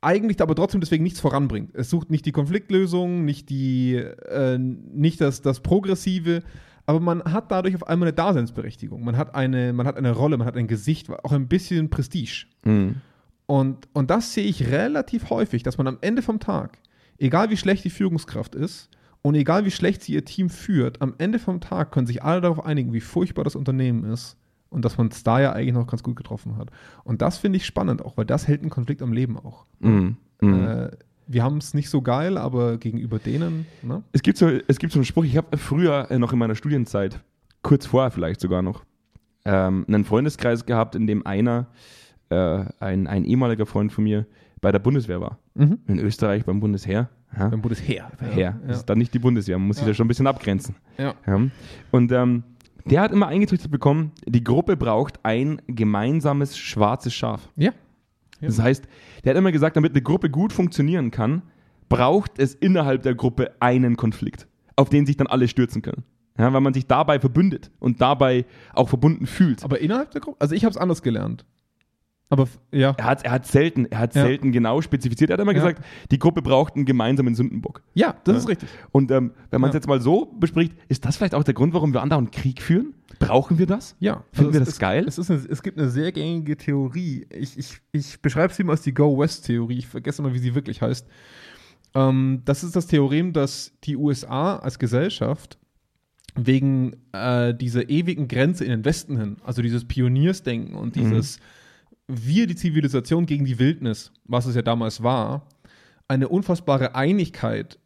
Eigentlich 0.04 0.42
aber 0.42 0.56
trotzdem 0.56 0.82
deswegen 0.82 1.04
nichts 1.04 1.20
voranbringt. 1.20 1.74
Es 1.74 1.90
sucht 1.90 2.12
nicht 2.12 2.26
die 2.26 2.32
Konfliktlösung, 2.32 3.26
nicht, 3.26 3.50
die, 3.50 3.96
äh, 3.96 4.58
nicht 4.58 5.22
das, 5.22 5.42
das 5.42 5.62
Progressive, 5.62 6.44
aber 6.86 7.00
man 7.00 7.24
hat 7.24 7.52
dadurch 7.52 7.76
auf 7.76 7.88
einmal 7.88 8.08
eine 8.08 8.16
Daseinsberechtigung. 8.16 9.04
Man 9.04 9.18
hat 9.18 9.36
eine, 9.36 9.74
man 9.74 9.88
hat 9.88 9.98
eine 9.98 10.12
Rolle, 10.12 10.38
man 10.38 10.48
hat 10.48 10.58
ein 10.58 10.68
Gesicht, 10.68 11.10
auch 11.10 11.32
ein 11.32 11.48
bisschen 11.48 11.90
Prestige. 11.90 12.46
Mhm. 12.64 12.96
Und, 13.46 13.88
und 13.94 14.10
das 14.10 14.34
sehe 14.34 14.46
ich 14.46 14.68
relativ 14.70 15.30
häufig, 15.30 15.64
dass 15.64 15.78
man 15.78 15.88
am 15.88 15.98
Ende 16.02 16.22
vom 16.22 16.40
Tag, 16.40 16.80
egal 17.18 17.50
wie 17.50 17.58
schlecht 17.58 17.84
die 17.84 17.90
Führungskraft 17.90 18.56
ist 18.56 18.90
und 19.22 19.36
egal 19.36 19.66
wie 19.66 19.72
schlecht 19.72 20.04
sie 20.04 20.14
ihr 20.14 20.26
Team 20.26 20.50
führt, 20.50 21.02
am 21.02 21.16
Ende 21.18 21.40
vom 21.40 21.62
Tag 21.62 21.92
können 21.92 22.08
sich 22.08 22.24
alle 22.24 22.42
darauf 22.42 22.66
einigen, 22.66 22.94
wie 22.94 23.02
furchtbar 23.02 23.44
das 23.44 23.56
Unternehmen 23.56 24.06
ist 24.06 24.38
und 24.74 24.84
dass 24.84 24.98
man 24.98 25.08
es 25.08 25.24
da 25.24 25.40
ja 25.40 25.54
eigentlich 25.54 25.74
noch 25.74 25.88
ganz 25.88 26.04
gut 26.04 26.16
getroffen 26.16 26.58
hat. 26.58 26.70
Und 27.04 27.22
das 27.22 27.38
finde 27.38 27.58
ich 27.58 27.66
spannend 27.66 28.04
auch, 28.04 28.18
weil 28.18 28.26
das 28.26 28.48
hält 28.48 28.62
einen 28.62 28.70
Konflikt 28.70 29.02
am 29.02 29.14
Leben 29.14 29.38
auch. 29.38 29.66
Mhm. 29.80 30.18
Mhm. 30.42 30.68
Äh, 30.68 30.92
wir 31.28 31.44
haben 31.44 31.58
es 31.58 31.74
nicht 31.74 31.90
so 31.90 32.02
geil, 32.02 32.38
aber 32.38 32.78
gegenüber 32.78 33.18
denen, 33.20 33.66
ne? 33.82 34.04
Es 34.12 34.22
gibt 34.24 34.38
so, 34.38 34.50
es 34.68 34.78
gibt 34.80 34.92
so 34.92 35.00
einen 35.00 35.06
Spruch, 35.06 35.24
ich 35.24 35.38
habe 35.38 35.58
früher 35.58 36.12
äh, 36.12 36.20
noch 36.20 36.34
in 36.34 36.40
meiner 36.40 36.56
Studienzeit, 36.56 37.22
kurz 37.62 37.86
vorher 37.86 38.12
vielleicht 38.12 38.42
sogar 38.42 38.62
noch, 38.62 38.84
ähm, 39.46 39.86
einen 39.88 40.04
Freundeskreis 40.04 40.66
gehabt, 40.66 40.96
in 40.96 41.08
dem 41.08 41.26
einer, 41.26 41.68
äh, 42.30 42.66
ein, 42.80 43.08
ein 43.08 43.24
ehemaliger 43.24 43.66
Freund 43.66 43.92
von 43.94 44.04
mir, 44.04 44.26
bei 44.60 44.72
der 44.72 44.80
Bundeswehr 44.80 45.20
war. 45.22 45.40
Mhm. 45.56 45.80
In 45.88 46.00
Österreich 46.00 46.46
beim 46.46 46.60
Bundesheer. 46.62 47.10
Ja. 47.38 47.50
Beim 47.50 47.62
Bundesheer. 47.62 48.12
Heer. 48.20 48.38
Ja. 48.38 48.60
Das 48.68 48.78
ist 48.80 48.86
dann 48.86 48.98
nicht 48.98 49.14
die 49.14 49.20
Bundeswehr, 49.20 49.58
man 49.58 49.68
muss 49.68 49.78
sich 49.78 49.86
Ja. 49.86 49.92
da 49.92 49.94
schon 49.96 50.06
ein 50.06 50.08
bisschen 50.08 50.28
abgrenzen. 50.28 50.76
Ja. 50.98 51.14
Ja. 51.28 51.42
Und 51.92 52.12
ähm, 52.12 52.44
der 52.86 53.02
hat 53.02 53.12
immer 53.12 53.28
eingetrichtert 53.28 53.72
bekommen, 53.72 54.12
die 54.26 54.44
Gruppe 54.44 54.78
braucht 54.78 55.20
ein 55.24 55.62
gemeinsames 55.68 56.58
schwarzes 56.58 57.14
Schaf. 57.14 57.50
ja. 57.56 57.72
Ja. 58.42 58.50
Das 58.50 58.60
heißt, 58.60 58.84
der 59.24 59.30
hat 59.32 59.38
immer 59.38 59.54
gesagt, 59.54 59.78
damit 59.78 59.94
eine 59.94 60.02
Gruppe 60.02 60.30
gut 60.30 60.52
funktionieren 60.52 61.12
kann, 61.12 61.44
braucht 61.88 62.40
es 62.40 62.54
innerhalb 62.54 63.04
der 63.04 63.16
Gruppe 63.16 63.52
einen 63.62 63.96
Konflikt, 63.96 64.48
auf 64.76 64.90
den 64.90 65.06
sich 65.06 65.16
dann 65.16 65.28
alle 65.28 65.48
stürzen 65.48 65.82
können. 65.82 66.04
Ja, 66.38 66.52
weil 66.52 66.60
man 66.60 66.74
sich 66.74 66.86
dabei 66.86 67.20
verbündet 67.20 67.72
und 67.80 68.02
dabei 68.02 68.46
auch 68.74 68.90
verbunden 68.90 69.28
fühlt. 69.28 69.64
Aber 69.64 69.80
innerhalb 69.80 70.12
der 70.12 70.20
Gruppe? 70.20 70.42
Also 70.42 70.56
ich 70.56 70.66
habe 70.66 70.72
es 70.72 70.78
anders 70.78 71.02
gelernt. 71.04 71.46
Aber 72.34 72.48
ja. 72.72 72.94
Er 72.98 73.06
hat, 73.06 73.24
er 73.24 73.32
hat 73.32 73.46
selten, 73.48 73.86
er 73.86 74.00
hat 74.00 74.16
Ja. 74.16 74.24
selten 74.24 74.52
genau 74.52 74.82
spezifiziert. 74.82 75.30
Er 75.30 75.34
hat 75.36 75.40
immer 75.42 75.52
Ja. 75.54 75.60
gesagt, 75.60 75.84
die 76.12 76.20
Gruppe 76.20 76.42
braucht 76.42 76.76
einen 76.76 76.86
gemeinsamen 76.86 77.36
Sündenbock. 77.36 77.82
Ja, 77.94 78.16
das 78.24 78.34
Ja. 78.34 78.40
ist 78.40 78.48
richtig. 78.50 78.70
Und 78.92 79.12
ähm, 79.12 79.32
wenn 79.52 79.62
man 79.62 79.70
es 79.70 79.74
jetzt 79.76 79.88
mal 79.88 80.02
so 80.02 80.26
bespricht, 80.40 80.74
ist 80.90 81.06
das 81.06 81.18
vielleicht 81.18 81.36
auch 81.36 81.44
der 81.44 81.54
Grund, 81.54 81.74
warum 81.74 81.94
wir 81.94 82.02
andauernd 82.02 82.32
Krieg 82.32 82.62
führen? 82.62 82.94
Brauchen 83.20 83.60
wir 83.60 83.68
das? 83.68 83.96
Ja. 84.00 84.24
Finden 84.34 84.54
wir 84.54 84.62
es, 84.62 84.68
das 84.70 84.80
geil? 84.80 85.06
Es, 85.08 85.30
eine, 85.30 85.40
es 85.48 85.62
gibt 85.64 85.78
eine 85.78 85.90
sehr 85.90 86.12
gängige 86.12 86.58
Theorie. 86.58 87.28
Ich, 87.30 87.58
ich, 87.58 87.78
ich 87.92 88.20
beschreibe 88.22 88.54
sie 88.54 88.64
immer 88.64 88.72
als 88.72 88.82
die 88.82 88.94
Go-West-Theorie. 88.94 89.78
Ich 89.78 89.88
vergesse 89.88 90.22
immer, 90.22 90.34
wie 90.34 90.40
sie 90.40 90.56
wirklich 90.56 90.82
heißt. 90.82 91.08
Ähm, 91.96 92.42
das 92.46 92.64
ist 92.64 92.76
das 92.76 92.88
Theorem, 92.88 93.34
dass 93.34 93.72
die 93.84 93.96
USA 93.96 94.58
als 94.58 94.80
Gesellschaft 94.80 95.60
wegen 96.36 96.96
äh, 97.12 97.54
dieser 97.54 97.90
ewigen 97.90 98.28
Grenze 98.28 98.66
in 98.66 98.72
den 98.72 98.86
Westen 98.86 99.18
hin, 99.20 99.38
also 99.44 99.62
dieses 99.62 99.86
Pioniersdenken 99.86 100.74
und 100.74 100.96
dieses 100.96 101.40
wir, 102.08 102.48
die 102.48 102.56
Zivilisation 102.56 103.26
gegen 103.26 103.46
die 103.46 103.60
Wildnis, 103.60 104.12
was 104.26 104.46
es 104.46 104.56
ja 104.56 104.62
damals 104.62 105.02
war, 105.04 105.48
eine 106.08 106.28
unfassbare 106.28 106.96
Einigkeit 106.96 107.80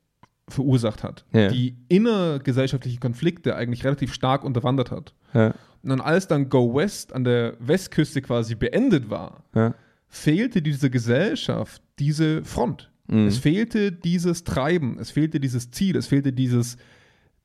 verursacht 0.50 1.04
hat, 1.04 1.26
Ja. 1.34 1.50
die 1.50 1.76
innergesellschaftliche 1.90 3.00
Konflikte 3.00 3.56
eigentlich 3.56 3.84
relativ 3.84 4.14
stark 4.14 4.44
unterwandert 4.44 4.92
hat. 4.92 5.14
Ja. 5.34 5.54
Und 5.84 5.90
dann 5.90 6.02
als 6.02 6.28
dann 6.28 6.50
Go 6.50 6.74
West 6.74 7.14
an 7.14 7.24
der 7.24 7.56
Westküste 7.60 8.22
quasi 8.22 8.56
beendet 8.56 9.10
war, 9.10 9.44
Ja. 9.54 9.74
fehlte 10.08 10.62
dieser 10.62 10.90
Gesellschaft 10.90 11.82
diese 12.00 12.44
Front. 12.44 12.90
Mhm. 13.08 13.28
Es 13.28 13.38
fehlte 13.38 13.92
dieses 13.92 14.44
Treiben, 14.44 14.98
es 15.00 15.12
fehlte 15.12 15.40
dieses 15.40 15.70
Ziel, 15.72 15.96
es 15.98 16.08
fehlte 16.08 16.32
dieses, 16.34 16.78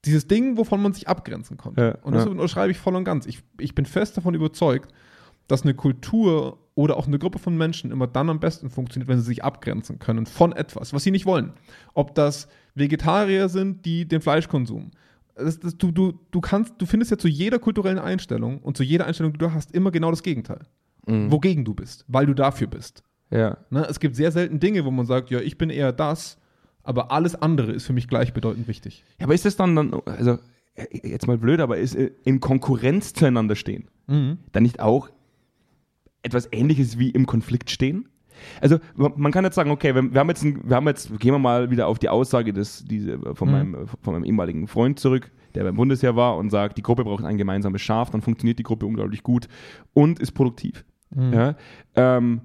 dieses 0.05 0.27
Ding, 0.27 0.57
wovon 0.57 0.81
man 0.83 0.93
sich 0.93 1.09
abgrenzen 1.09 1.57
konnte. 1.57 1.81
Ja, 1.83 1.95
und 2.03 2.15
das 2.15 2.25
ja. 2.25 2.31
unterschreibe 2.31 2.71
ich 2.71 2.79
voll 2.79 2.95
und 2.97 3.05
ganz. 3.05 3.27
Ich, 3.27 3.41
ich 3.59 3.75
bin 3.75 3.85
fest 3.85 4.17
davon 4.17 4.35
überzeugt, 4.35 4.93
dass 5.49 5.63
eine 5.63 5.75
Kultur 5.75 6.59
oder 6.75 6.97
auch 6.97 7.07
eine 7.07 7.19
Gruppe 7.19 7.39
von 7.39 7.57
Menschen 7.57 7.91
immer 7.91 8.07
dann 8.07 8.31
am 8.31 8.41
besten 8.41 8.71
funktioniert, 8.71 9.09
wenn 9.09 9.19
sie 9.19 9.27
sich 9.27 9.45
abgrenzen 9.45 9.99
können 9.99 10.27
von 10.27 10.53
etwas, 10.53 10.93
was 10.93 11.05
sie 11.05 11.11
nicht 11.11 11.27
wollen. 11.27 11.53
Ob 11.95 12.15
das 12.15 12.49
Vegetarier 12.75 13.49
sind, 13.49 13.85
die 13.85 14.07
den 14.07 14.21
Fleischkonsum. 14.21 14.91
Das, 15.35 15.61
das, 15.61 15.77
du, 15.77 15.91
du, 15.91 16.19
du, 16.31 16.41
kannst, 16.41 16.75
du 16.79 16.87
findest 16.87 17.11
ja 17.11 17.19
zu 17.19 17.29
jeder 17.29 17.59
kulturellen 17.59 17.99
Einstellung 17.99 18.59
und 18.59 18.77
zu 18.77 18.83
jeder 18.83 19.07
Einstellung, 19.07 19.33
die 19.33 19.39
du 19.39 19.53
hast, 19.53 19.73
immer 19.73 19.91
genau 19.91 20.11
das 20.11 20.23
Gegenteil. 20.23 20.61
Wogegen 21.05 21.65
du 21.65 21.75
bist, 21.75 22.05
weil 22.07 22.27
du 22.27 22.35
dafür 22.35 22.69
bist. 22.69 23.03
Ja. 23.31 23.59
Ne? 23.71 23.87
Es 23.89 23.99
gibt 23.99 24.15
sehr 24.15 24.31
selten 24.31 24.61
Dinge, 24.61 24.85
wo 24.85 24.91
man 24.91 25.05
sagt, 25.05 25.31
ja, 25.31 25.41
ich 25.41 25.59
bin 25.59 25.69
eher 25.69 25.93
das, 25.93 26.39
aber 26.85 27.11
alles 27.11 27.35
andere 27.35 27.73
ist 27.73 27.87
für 27.87 27.93
mich 27.93 28.07
gleichbedeutend 28.07 28.69
wichtig. 28.69 29.05
Ja, 29.19 29.27
aber 29.27 29.35
ist 29.35 29.45
das 29.45 29.57
dann, 29.57 29.75
dann 29.75 29.95
also 30.05 30.39
jetzt 30.93 31.27
mal 31.27 31.39
blöd, 31.39 31.61
aber 31.61 31.79
ist 31.79 31.97
äh, 31.97 32.13
in 32.25 32.41
Konkurrenz 32.41 33.15
zueinander 33.15 33.57
stehen 33.57 33.89
dann 34.53 34.63
nicht 34.63 34.81
auch 34.81 35.11
etwas 36.23 36.49
Ähnliches 36.53 36.99
wie 36.99 37.11
im 37.11 37.27
Konflikt 37.27 37.71
stehen? 37.71 38.09
Also 38.61 38.79
man 38.97 39.31
kann 39.31 39.45
jetzt 39.45 39.55
sagen, 39.55 39.71
okay, 39.71 39.95
wir, 39.95 40.19
haben 40.21 40.29
jetzt, 40.29 40.43
ein, 40.43 40.69
wir 40.69 40.75
haben 40.77 40.89
jetzt, 40.89 41.17
gehen 41.21 41.33
wir 41.33 41.39
mal 41.39 41.71
wieder 41.71 41.87
auf 41.87 41.99
die 42.01 42.09
Aussage 42.09 42.53
des, 42.53 42.85
diese, 42.85 43.19
von, 43.35 43.49
Mhm. 43.49 43.53
meinem, 43.55 43.87
von 44.03 44.15
meinem 44.15 44.25
ehemaligen 44.25 44.67
Freund 44.67 44.99
zurück, 44.99 45.31
der 45.55 45.63
beim 45.65 45.77
Bundesheer 45.77 46.17
war 46.17 46.37
und 46.39 46.51
sagt, 46.51 46.77
die 46.79 46.83
Gruppe 46.83 47.05
braucht 47.05 47.25
ein 47.25 47.39
gemeinsames 47.39 47.83
Schaf, 47.83 48.11
dann 48.11 48.21
funktioniert 48.23 48.59
die 48.59 48.63
Gruppe 48.65 48.87
unglaublich 48.87 49.23
gut 49.23 49.47
und 49.95 50.19
ist 50.19 50.33
produktiv. 50.33 50.85
Mhm. 51.15 51.33
Ja? 51.33 51.55
Ähm, 51.95 52.41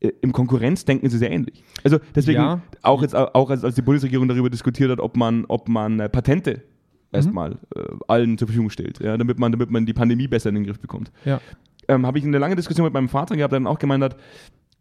äh, 0.00 0.12
Im 0.20 0.32
Konkurrenzdenken 0.32 1.06
ist 1.06 1.14
es 1.14 1.18
sehr 1.20 1.32
ähnlich. 1.32 1.64
Also 1.82 1.98
deswegen, 2.14 2.40
Ja. 2.40 2.60
auch 2.82 3.02
jetzt 3.02 3.16
auch 3.16 3.50
als, 3.50 3.64
als 3.64 3.74
die 3.74 3.82
Bundesregierung 3.82 4.28
darüber 4.28 4.50
diskutiert 4.50 4.90
hat, 4.90 5.00
ob 5.00 5.16
man, 5.16 5.44
ob 5.48 5.68
man 5.68 5.98
äh, 5.98 6.08
Patente 6.08 6.62
erstmal 7.10 7.52
äh, 7.74 7.80
allen 8.08 8.36
zur 8.38 8.48
Verfügung 8.48 8.70
stellt, 8.70 8.98
ja, 9.00 9.16
damit, 9.16 9.38
man, 9.38 9.50
damit 9.52 9.70
man 9.70 9.86
die 9.86 9.92
Pandemie 9.94 10.28
besser 10.28 10.50
in 10.50 10.56
den 10.56 10.64
Griff 10.64 10.78
bekommt. 10.80 11.10
Ja. 11.24 11.40
Ähm, 11.88 12.06
Habe 12.06 12.18
ich 12.18 12.24
eine 12.24 12.38
lange 12.38 12.56
Diskussion 12.56 12.84
mit 12.84 12.94
meinem 12.94 13.08
Vater 13.08 13.36
gehabt, 13.36 13.52
der 13.52 13.60
dann 13.60 13.66
auch 13.66 13.78
gemeint 13.78 14.02
hat, 14.02 14.16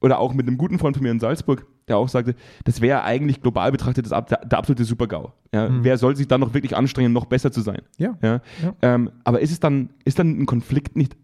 oder 0.03 0.19
auch 0.19 0.33
mit 0.33 0.47
einem 0.47 0.57
guten 0.57 0.79
Freund 0.79 0.97
von 0.97 1.03
mir 1.03 1.11
in 1.11 1.19
Salzburg, 1.21 1.65
der 1.87 1.97
auch 1.97 2.09
sagte, 2.09 2.35
das 2.65 2.81
wäre 2.81 3.03
eigentlich 3.03 3.41
global 3.41 3.71
betrachtet 3.71 4.11
das, 4.11 4.25
der, 4.25 4.57
absolute 4.57 4.83
Super-GAU. 4.83 5.31
Ja, 5.53 5.69
Wer 5.81 5.97
soll 5.97 6.17
sich 6.17 6.27
dann 6.27 6.41
noch 6.41 6.53
wirklich 6.53 6.75
anstrengen, 6.75 7.13
noch 7.13 7.25
besser 7.25 7.53
zu 7.53 7.61
sein? 7.61 7.81
Ja. 7.97 8.17
Ja? 8.21 8.41
Ja. 8.61 8.75
Ähm, 8.81 9.11
aber 9.23 9.39
ist 9.39 9.51
es 9.51 9.61
dann, 9.61 9.91
ist 10.03 10.19
dann 10.19 10.41
ein 10.41 10.45
Konflikt 10.45 10.97
nicht 10.97 11.15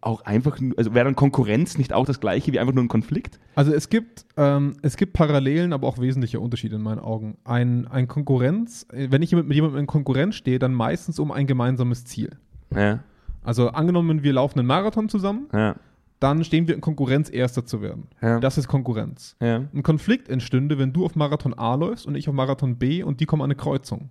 auch 0.00 0.22
einfach, 0.22 0.58
also 0.76 0.94
wäre 0.94 1.04
dann 1.04 1.16
Konkurrenz 1.16 1.78
nicht 1.78 1.92
auch 1.92 2.06
das 2.06 2.20
gleiche 2.20 2.52
wie 2.52 2.58
einfach 2.58 2.74
nur 2.74 2.84
ein 2.84 2.88
Konflikt? 2.88 3.38
Also 3.54 3.72
es 3.72 3.88
gibt, 3.88 4.24
ähm, 4.36 4.74
es 4.82 4.96
gibt 4.96 5.12
Parallelen, 5.12 5.72
aber 5.72 5.86
auch 5.86 5.98
wesentliche 5.98 6.40
Unterschiede 6.40 6.76
in 6.76 6.82
meinen 6.82 7.00
Augen. 7.00 7.38
Ein, 7.44 7.86
ein 7.88 8.08
Konkurrenz, 8.08 8.86
wenn 8.90 9.22
ich 9.22 9.32
mit 9.32 9.52
jemandem 9.52 9.80
in 9.80 9.86
Konkurrenz 9.86 10.34
stehe, 10.34 10.58
dann 10.58 10.74
meistens 10.74 11.18
um 11.18 11.30
ein 11.30 11.46
gemeinsames 11.46 12.04
Ziel. 12.04 12.30
Ja, 12.74 13.00
Also 13.46 13.68
angenommen, 13.70 14.22
wir 14.22 14.32
laufen 14.32 14.58
einen 14.58 14.68
Marathon 14.68 15.08
zusammen, 15.08 15.46
ja, 15.52 15.76
dann 16.20 16.44
stehen 16.44 16.66
wir 16.66 16.74
in 16.74 16.80
Konkurrenz, 16.80 17.30
Erster 17.30 17.64
zu 17.66 17.82
werden. 17.82 18.08
Ja. 18.22 18.40
Das 18.40 18.58
ist 18.58 18.68
Konkurrenz. 18.68 19.36
ja. 19.40 19.64
Ein 19.72 19.82
Konflikt 19.82 20.28
entstünde, 20.28 20.78
wenn 20.78 20.92
du 20.92 21.04
auf 21.04 21.14
Marathon 21.14 21.54
A 21.54 21.74
läufst 21.74 22.06
und 22.06 22.14
ich 22.14 22.28
auf 22.28 22.34
Marathon 22.34 22.76
B 22.76 23.02
und 23.02 23.20
die 23.20 23.26
kommen 23.26 23.42
an 23.42 23.46
eine 23.46 23.56
Kreuzung. 23.56 24.10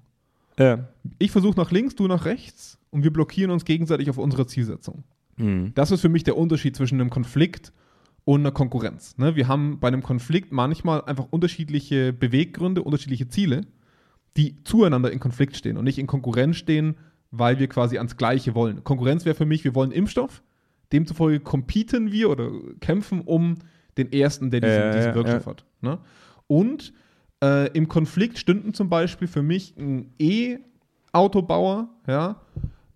Ich 1.19 1.31
versuche 1.31 1.59
nach 1.59 1.71
links, 1.71 1.95
du 1.95 2.07
nach 2.07 2.23
rechts 2.23 2.79
und 2.89 3.03
wir 3.03 3.11
blockieren 3.11 3.51
uns 3.51 3.65
gegenseitig 3.65 4.09
auf 4.09 4.17
unserer 4.17 4.47
Zielsetzung. 4.47 5.03
Mhm. 5.35 5.73
Das 5.75 5.91
ist 5.91 5.99
für 5.99 6.07
mich 6.07 6.23
der 6.23 6.37
Unterschied 6.37 6.75
zwischen 6.77 7.01
einem 7.01 7.09
Konflikt 7.09 7.73
und 8.23 8.39
einer 8.41 8.51
Konkurrenz. 8.51 9.17
Ne? 9.17 9.35
Wir 9.35 9.47
haben 9.47 9.79
bei 9.79 9.89
einem 9.89 10.01
Konflikt 10.01 10.53
manchmal 10.53 11.03
einfach 11.03 11.27
unterschiedliche 11.29 12.13
Beweggründe, 12.13 12.83
unterschiedliche 12.83 13.27
Ziele, 13.27 13.67
die 14.37 14.63
zueinander 14.63 15.11
in 15.11 15.19
Konflikt 15.19 15.57
stehen 15.57 15.75
und 15.77 15.83
nicht 15.83 15.97
in 15.97 16.07
Konkurrenz 16.07 16.55
stehen, 16.55 16.95
weil 17.37 17.59
wir 17.59 17.67
quasi 17.67 17.97
ans 17.97 18.17
Gleiche 18.17 18.55
wollen. 18.55 18.83
Konkurrenz 18.83 19.25
wäre 19.25 19.35
für 19.35 19.45
mich, 19.45 19.63
wir 19.63 19.75
wollen 19.75 19.91
Impfstoff, 19.91 20.43
demzufolge 20.91 21.39
competen 21.39 22.11
wir 22.11 22.29
oder 22.29 22.51
kämpfen 22.79 23.21
um 23.21 23.55
den 23.97 24.11
ersten, 24.11 24.51
der 24.51 24.61
diesen, 24.61 24.75
ja, 24.75 24.91
diesen 24.91 25.15
Wirkstoff 25.15 25.45
ja. 25.45 25.51
hat. 25.51 25.65
Ne? 25.81 25.99
Und 26.47 26.93
äh, 27.43 27.69
im 27.71 27.87
Konflikt 27.87 28.37
stünden 28.37 28.73
zum 28.73 28.89
Beispiel 28.89 29.27
für 29.27 29.43
mich 29.43 29.75
ein 29.77 30.13
E-Autobauer 30.19 31.89
ja, 32.07 32.41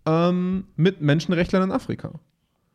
ähm, 0.05 0.65
mit 0.75 1.01
Menschenrechtlern 1.01 1.63
in 1.63 1.71
Afrika. 1.71 2.19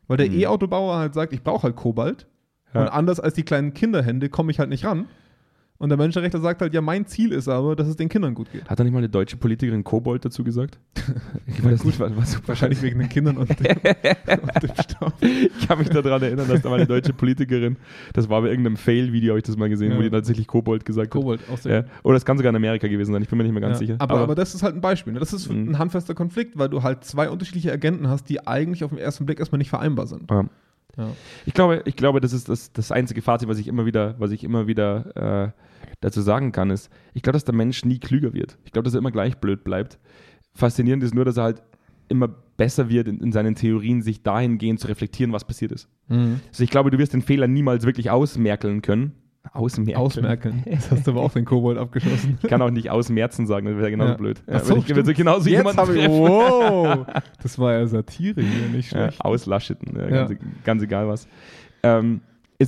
Weil 0.07 0.18
der 0.18 0.31
E-Autobauer 0.31 0.98
halt 0.98 1.14
sagt, 1.14 1.33
ich 1.33 1.42
brauche 1.42 1.62
halt 1.62 1.77
Kobalt. 1.77 2.27
Ja. 2.74 2.83
Und 2.83 2.88
anders 2.88 3.20
als 3.20 3.35
die 3.35 3.42
kleinen 3.42 3.72
Kinderhände 3.72 4.29
komme 4.29 4.50
ich 4.50 4.59
halt 4.59 4.68
nicht 4.68 4.85
ran. 4.85 5.07
Und 5.85 5.90
der 5.90 5.99
Menschenrechtler 5.99 6.40
sagt 6.40 6.62
halt, 6.62 6.73
ja, 6.73 6.81
mein 6.81 7.05
Ziel 7.05 7.31
ist 7.31 7.47
aber, 7.47 7.77
dass 7.77 7.87
es 7.88 7.97
den 7.97 8.09
Kindern 8.09 8.33
gut 8.35 8.51
geht. 8.51 8.64
Hat 8.70 8.81
da 8.81 8.85
nicht 8.85 8.94
mal 8.94 9.01
eine 9.01 9.11
deutsche 9.11 9.37
Politikerin 9.37 9.85
Kobold 9.85 10.25
dazu 10.25 10.42
gesagt? 10.42 10.79
Ich 11.47 11.62
weiß 11.62 11.85
nicht, 11.85 12.01
was, 12.01 12.16
was 12.16 12.49
Wahrscheinlich 12.49 12.81
wegen 12.81 12.99
den 12.99 13.09
Kindern 13.11 13.37
und 13.37 13.49
dem, 13.51 13.66
und 13.77 14.62
dem 14.62 14.70
Stoff. 14.83 15.12
Ich 15.20 15.68
kann 15.68 15.79
mich 15.79 15.90
daran 15.90 16.23
erinnern, 16.23 16.49
dass 16.49 16.62
da 16.62 16.70
mal 16.70 16.77
eine 16.77 16.87
deutsche 16.87 17.12
Politikerin, 17.12 17.77
das 18.14 18.29
war 18.31 18.40
bei 18.40 18.49
irgendeinem 18.49 18.77
Fail-Video, 18.79 19.33
habe 19.33 19.38
ich 19.40 19.44
das 19.44 19.57
mal 19.59 19.68
gesehen, 19.68 19.92
Ja. 19.92 19.99
wo 19.99 20.03
die 20.03 20.09
tatsächlich 20.11 20.47
Kobold 20.47 20.85
gesagt 20.87 21.11
Kobold, 21.11 21.40
auch 21.49 21.53
hat. 21.53 21.62
sehr 21.62 21.77
Ja. 21.81 21.85
Oder 22.03 22.14
das 22.14 22.25
kann 22.25 22.38
sogar 22.38 22.49
in 22.51 22.57
Amerika 22.57 22.88
gewesen 22.88 23.12
sein, 23.12 23.20
ich 23.23 23.29
bin 23.29 23.37
mir 23.37 23.44
nicht 23.44 23.53
mehr 23.53 23.61
ganz 23.61 23.75
Ja, 23.75 23.87
sicher. 23.87 23.97
Aber, 23.99 24.20
aber, 24.20 24.35
das 24.35 24.55
ist 24.55 24.62
halt 24.62 24.75
ein 24.75 24.81
Beispiel. 24.81 25.12
Ne? 25.12 25.20
Das 25.20 25.33
ist 25.35 25.51
Mhm. 25.51 25.70
ein 25.73 25.79
handfester 25.79 26.14
Konflikt, 26.14 26.57
weil 26.59 26.70
du 26.70 26.83
halt 26.83 27.05
zwei 27.05 27.29
unterschiedliche 27.29 27.70
Agenten 27.70 28.09
hast, 28.09 28.29
die 28.31 28.47
eigentlich 28.47 28.83
auf 28.85 28.90
den 28.90 28.99
ersten 28.99 29.27
Blick 29.27 29.38
erstmal 29.38 29.59
nicht 29.59 29.70
vereinbar 29.70 30.07
sind. 30.07 30.31
Ja. 30.31 30.44
Ja. 30.97 31.09
Ich 31.44 31.53
glaube, 31.55 31.83
ich 31.87 31.97
glaube, 31.97 32.20
das 32.20 32.33
ist 32.33 32.49
das, 32.49 32.73
das 32.73 32.90
einzige 32.92 33.20
Fazit, 33.20 33.49
was 33.49 33.59
ich 33.59 33.66
immer 33.68 33.85
wieder, 33.85 34.14
was 34.18 34.31
ich 34.31 34.44
immer 34.44 34.66
wieder 34.66 35.53
äh, 35.53 35.74
dazu 36.01 36.20
sagen 36.20 36.53
kann, 36.53 36.70
ist, 36.70 36.90
ich 37.14 37.23
glaube, 37.23 37.35
dass 37.35 37.44
der 37.44 37.55
Mensch 37.55 37.85
nie 37.85 37.99
klüger 37.99 38.33
wird. 38.35 38.59
Ich 38.64 38.73
glaube, 38.73 38.85
dass 38.85 38.94
er 38.94 38.99
immer 38.99 39.11
gleich 39.11 39.37
blöd 39.38 39.64
bleibt. 39.64 39.99
Faszinierend 40.55 41.03
ist 41.03 41.14
nur, 41.14 41.25
dass 41.25 41.37
er 41.37 41.44
halt 41.44 41.62
immer 42.09 42.29
besser 42.57 42.88
wird 42.88 43.09
in, 43.09 43.18
in 43.20 43.33
seinen 43.33 43.55
Theorien, 43.55 44.03
sich 44.03 44.23
dahingehend 44.23 44.79
zu 44.79 44.88
reflektieren, 44.88 45.33
was 45.33 45.44
passiert 45.44 45.73
ist. 45.73 45.88
Also 46.09 46.62
ich 46.62 46.70
glaube, 46.70 46.90
du 46.90 46.99
wirst 46.99 47.12
den 47.14 47.23
Fehler 47.23 47.49
niemals 47.49 47.85
wirklich 47.87 48.11
ausmerkeln 48.11 48.83
können. 48.83 49.12
Ausmerkeln. 49.53 49.97
Ausmerkeln. 49.99 50.62
Das 50.70 50.90
hast 50.90 51.07
du 51.07 51.11
aber 51.11 51.20
auch 51.23 51.33
den 51.33 51.44
Kobold 51.44 51.77
abgeschossen. 51.77 52.38
Ich 52.42 52.49
kann 52.49 52.62
auch 52.62 52.70
nicht 52.70 52.90
ausmerzen 52.90 53.47
sagen, 53.47 53.66
das 53.66 53.77
wäre 53.77 53.90
genauso 53.90 54.12
Ja. 54.12 54.16
blöd. 54.16 54.42
Ach 54.47 54.53
Ja, 54.55 54.59
so, 54.61 54.70
wenn 54.75 54.79
ich, 54.81 54.87
so 54.87 54.94
stimmt. 54.94 55.16
genauso 55.16 55.51
Jetzt 55.51 55.61
ich, 55.79 56.09
wow, 56.09 57.07
das 57.42 57.59
war 57.59 57.73
ja 57.75 57.87
Satire 57.87 58.40
hier, 58.40 58.68
nicht 58.68 58.92
Ja, 58.92 59.09
schlecht. 59.11 59.20
auslascheten, 59.20 59.97
ja, 59.97 60.03
Ja. 60.09 60.27
Ganz, 60.29 60.40
ganz 60.64 60.83
egal 60.83 61.09
was. 61.09 61.29
Ähm, 61.83 62.20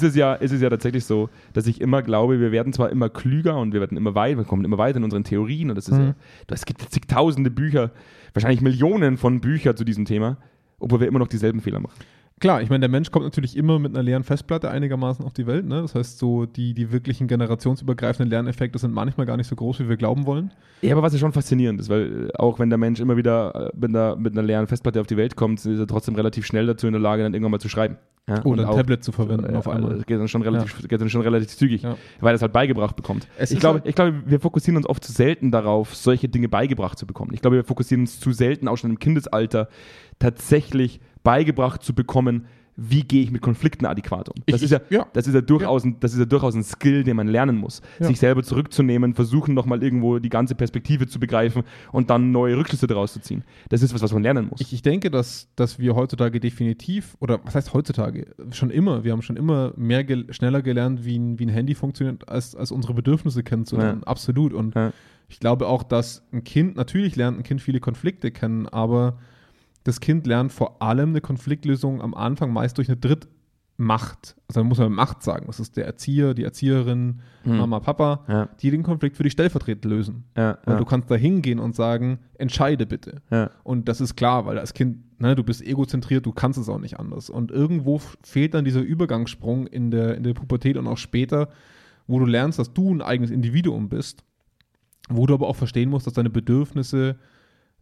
ist 0.02 0.10
es, 0.10 0.16
ja, 0.16 0.34
ist 0.34 0.52
es 0.52 0.60
ja 0.60 0.70
tatsächlich 0.70 1.04
so, 1.04 1.28
dass 1.52 1.66
ich 1.66 1.80
immer 1.80 2.02
glaube, 2.02 2.40
wir 2.40 2.52
werden 2.52 2.72
zwar 2.72 2.90
immer 2.90 3.08
klüger 3.08 3.58
und 3.58 3.72
wir 3.72 3.80
werden 3.80 3.96
immer 3.96 4.14
weiter, 4.14 4.38
wir 4.38 4.44
kommen 4.44 4.64
immer 4.64 4.78
weiter 4.78 4.98
in 4.98 5.04
unseren 5.04 5.24
Theorien 5.24 5.70
und 5.70 5.76
das 5.76 5.88
ist 5.88 5.96
Mhm. 5.98 6.04
ja, 6.06 6.14
es 6.50 6.64
gibt 6.66 6.82
zigtausende 6.82 7.50
Bücher, 7.50 7.90
wahrscheinlich 8.34 8.60
Millionen 8.60 9.16
von 9.16 9.40
Büchern 9.40 9.76
zu 9.76 9.84
diesem 9.84 10.04
Thema, 10.04 10.36
obwohl 10.78 11.00
wir 11.00 11.08
immer 11.08 11.18
noch 11.18 11.28
dieselben 11.28 11.60
Fehler 11.60 11.80
machen. 11.80 11.94
Klar, 12.38 12.60
ich 12.60 12.68
meine, 12.68 12.80
der 12.80 12.90
Mensch 12.90 13.10
kommt 13.10 13.24
natürlich 13.24 13.56
immer 13.56 13.78
mit 13.78 13.94
einer 13.94 14.02
leeren 14.02 14.22
Festplatte 14.22 14.70
einigermaßen 14.70 15.24
auf 15.24 15.32
die 15.32 15.46
Welt. 15.46 15.64
Ne? 15.64 15.80
Das 15.80 15.94
heißt, 15.94 16.18
so 16.18 16.44
die, 16.44 16.74
die 16.74 16.92
wirklichen 16.92 17.28
generationsübergreifenden 17.28 18.28
Lerneffekte 18.28 18.78
sind 18.78 18.92
manchmal 18.92 19.26
gar 19.26 19.38
nicht 19.38 19.46
so 19.46 19.56
groß, 19.56 19.80
wie 19.80 19.88
wir 19.88 19.96
glauben 19.96 20.26
wollen. 20.26 20.52
Ja, 20.82 20.92
aber 20.92 21.02
was 21.02 21.14
ja 21.14 21.18
schon 21.18 21.32
faszinierend 21.32 21.80
ist, 21.80 21.88
weil 21.88 22.28
äh, 22.28 22.36
auch 22.36 22.58
wenn 22.58 22.68
der 22.68 22.76
Mensch 22.78 23.00
immer 23.00 23.16
wieder 23.16 23.70
äh, 23.72 23.76
mit 23.78 23.88
einer, 23.88 24.16
mit 24.16 24.34
einer 24.34 24.42
leeren 24.42 24.66
Festplatte 24.66 25.00
auf 25.00 25.06
die 25.06 25.16
Welt 25.16 25.34
kommt, 25.34 25.64
ist 25.64 25.78
er 25.78 25.86
trotzdem 25.86 26.14
relativ 26.14 26.44
schnell 26.44 26.66
dazu 26.66 26.86
in 26.86 26.92
der 26.92 27.00
Lage, 27.00 27.22
dann 27.22 27.32
irgendwann 27.32 27.52
mal 27.52 27.58
zu 27.58 27.70
schreiben. 27.70 27.96
Ja, 28.28 28.44
Oder 28.44 28.64
ein 28.64 28.68
auch- 28.68 28.74
Tablet 28.76 29.02
zu 29.02 29.12
verwenden 29.12 29.54
äh, 29.54 29.56
auf 29.56 29.68
einmal. 29.68 29.94
Das 29.94 30.04
geht 30.04 30.18
dann 30.20 30.28
schon 30.28 30.42
relativ, 30.42 30.86
geht 30.86 31.00
dann 31.00 31.08
schon 31.08 31.22
relativ 31.22 31.48
zügig, 31.56 31.82
Ja. 31.82 31.96
weil 32.20 32.32
er 32.32 32.34
es 32.34 32.42
halt 32.42 32.52
beigebracht 32.52 32.96
bekommt. 32.96 33.28
Es 33.38 33.50
ich, 33.50 33.60
glaube, 33.60 33.78
halt- 33.78 33.88
ich 33.88 33.94
glaube, 33.94 34.14
wir 34.26 34.40
fokussieren 34.40 34.76
uns 34.76 34.86
oft 34.86 35.02
zu 35.02 35.12
selten 35.12 35.50
darauf, 35.52 35.94
solche 35.94 36.28
Dinge 36.28 36.50
beigebracht 36.50 36.98
zu 36.98 37.06
bekommen. 37.06 37.30
Ich 37.32 37.40
glaube, 37.40 37.56
wir 37.56 37.64
fokussieren 37.64 38.02
uns 38.02 38.20
zu 38.20 38.32
selten, 38.32 38.68
auch 38.68 38.76
schon 38.76 38.90
im 38.90 38.98
Kindesalter, 38.98 39.68
tatsächlich 40.18 41.00
beigebracht 41.26 41.82
zu 41.82 41.92
bekommen, 41.94 42.46
wie 42.78 43.00
gehe 43.04 43.22
ich 43.22 43.30
mit 43.30 43.40
Konflikten 43.40 43.86
adäquat 43.86 44.28
um. 44.28 44.34
Das, 44.46 44.56
Ich- 44.60 44.64
ist, 44.64 44.70
ja, 44.70 44.80
ja. 44.90 45.06
Das, 45.14 45.26
ist 45.26 45.32
ja 45.32 45.40
durchaus 45.40 45.82
Ein, 45.84 45.96
das 45.98 46.12
ist 46.12 46.18
ja 46.18 46.26
durchaus 46.26 46.54
ein 46.54 46.62
Skill, 46.62 47.04
den 47.04 47.16
man 47.16 47.26
lernen 47.26 47.56
muss. 47.56 47.80
Ja. 47.98 48.06
Sich 48.06 48.18
selber 48.18 48.42
zurückzunehmen, 48.42 49.14
versuchen 49.14 49.54
nochmal 49.54 49.82
irgendwo 49.82 50.18
die 50.18 50.28
ganze 50.28 50.54
Perspektive 50.54 51.06
zu 51.06 51.18
begreifen 51.18 51.62
und 51.90 52.10
dann 52.10 52.32
neue 52.32 52.54
Rückschlüsse 52.58 52.86
daraus 52.86 53.14
zu 53.14 53.20
ziehen. 53.20 53.44
Das 53.70 53.80
ist 53.82 53.94
was, 53.94 54.02
was 54.02 54.12
man 54.12 54.22
lernen 54.22 54.48
muss. 54.50 54.60
Ich, 54.60 54.74
ich 54.74 54.82
denke, 54.82 55.10
dass, 55.10 55.48
dass 55.56 55.78
wir 55.78 55.94
heutzutage 55.96 56.38
definitiv, 56.38 57.16
oder 57.18 57.40
was 57.44 57.54
heißt 57.54 57.72
heutzutage? 57.72 58.26
Schon 58.52 58.68
immer, 58.68 59.04
wir 59.04 59.12
haben 59.12 59.22
schon 59.22 59.36
immer 59.38 59.72
mehr 59.76 60.04
gel 60.04 60.30
schneller 60.34 60.60
gelernt, 60.60 61.02
wie 61.06 61.18
ein, 61.18 61.38
wie 61.38 61.46
ein 61.46 61.48
Handy 61.48 61.74
funktioniert, 61.74 62.28
als, 62.28 62.54
als 62.54 62.70
unsere 62.72 62.92
Bedürfnisse 62.92 63.42
kennenzulernen. 63.42 64.00
Ja. 64.02 64.06
Absolut. 64.06 64.52
Und 64.52 64.74
Ja. 64.74 64.92
ich 65.28 65.40
glaube 65.40 65.66
auch, 65.66 65.82
dass 65.82 66.26
ein 66.30 66.44
Kind, 66.44 66.76
natürlich 66.76 67.16
lernt 67.16 67.38
ein 67.38 67.42
Kind 67.42 67.62
viele 67.62 67.80
Konflikte 67.80 68.30
kennen, 68.32 68.68
aber 68.68 69.16
das 69.86 70.00
Kind 70.00 70.26
lernt 70.26 70.52
vor 70.52 70.82
allem 70.82 71.10
eine 71.10 71.20
Konfliktlösung 71.20 72.00
am 72.02 72.14
Anfang 72.14 72.52
meist 72.52 72.76
durch 72.78 72.88
eine 72.88 72.96
Drittmacht. 72.96 74.36
Also 74.48 74.64
muss 74.64 74.78
man 74.78 74.92
Macht 74.92 75.22
sagen. 75.22 75.44
Das 75.46 75.60
ist 75.60 75.76
der 75.76 75.84
Erzieher, 75.86 76.34
die 76.34 76.44
Erzieherin, 76.44 77.20
Hm. 77.44 77.58
Mama, 77.58 77.80
Papa, 77.80 78.24
Ja. 78.28 78.48
die 78.60 78.70
den 78.70 78.82
Konflikt 78.82 79.16
für 79.16 79.22
dich 79.22 79.32
stellvertretend 79.32 79.84
lösen. 79.84 80.24
Ja, 80.36 80.58
ja, 80.66 80.76
du 80.76 80.84
kannst 80.84 81.10
da 81.10 81.14
hingehen 81.14 81.58
und 81.58 81.74
sagen, 81.74 82.18
entscheide 82.38 82.86
bitte. 82.86 83.22
Und 83.62 83.88
das 83.88 84.00
ist 84.00 84.16
klar, 84.16 84.46
weil 84.46 84.58
als 84.58 84.74
Kind, 84.74 85.20
ne, 85.20 85.36
du 85.36 85.44
bist 85.44 85.62
egozentriert, 85.62 86.26
du 86.26 86.32
kannst 86.32 86.58
es 86.58 86.68
auch 86.68 86.80
nicht 86.80 86.98
anders. 86.98 87.30
Und 87.30 87.50
irgendwo 87.50 88.00
fehlt 88.24 88.54
dann 88.54 88.64
dieser 88.64 88.80
Übergangssprung 88.80 89.66
in 89.66 89.90
der, 89.90 90.16
in 90.16 90.22
der 90.24 90.34
Pubertät 90.34 90.76
und 90.76 90.86
auch 90.88 90.98
später, 90.98 91.48
wo 92.08 92.18
du 92.18 92.24
lernst, 92.26 92.58
dass 92.58 92.72
du 92.72 92.92
ein 92.94 93.02
eigenes 93.02 93.30
Individuum 93.30 93.88
bist, 93.88 94.24
wo 95.08 95.26
du 95.26 95.34
aber 95.34 95.46
auch 95.48 95.56
verstehen 95.56 95.90
musst, 95.90 96.06
dass 96.06 96.14
deine 96.14 96.30
Bedürfnisse 96.30 97.16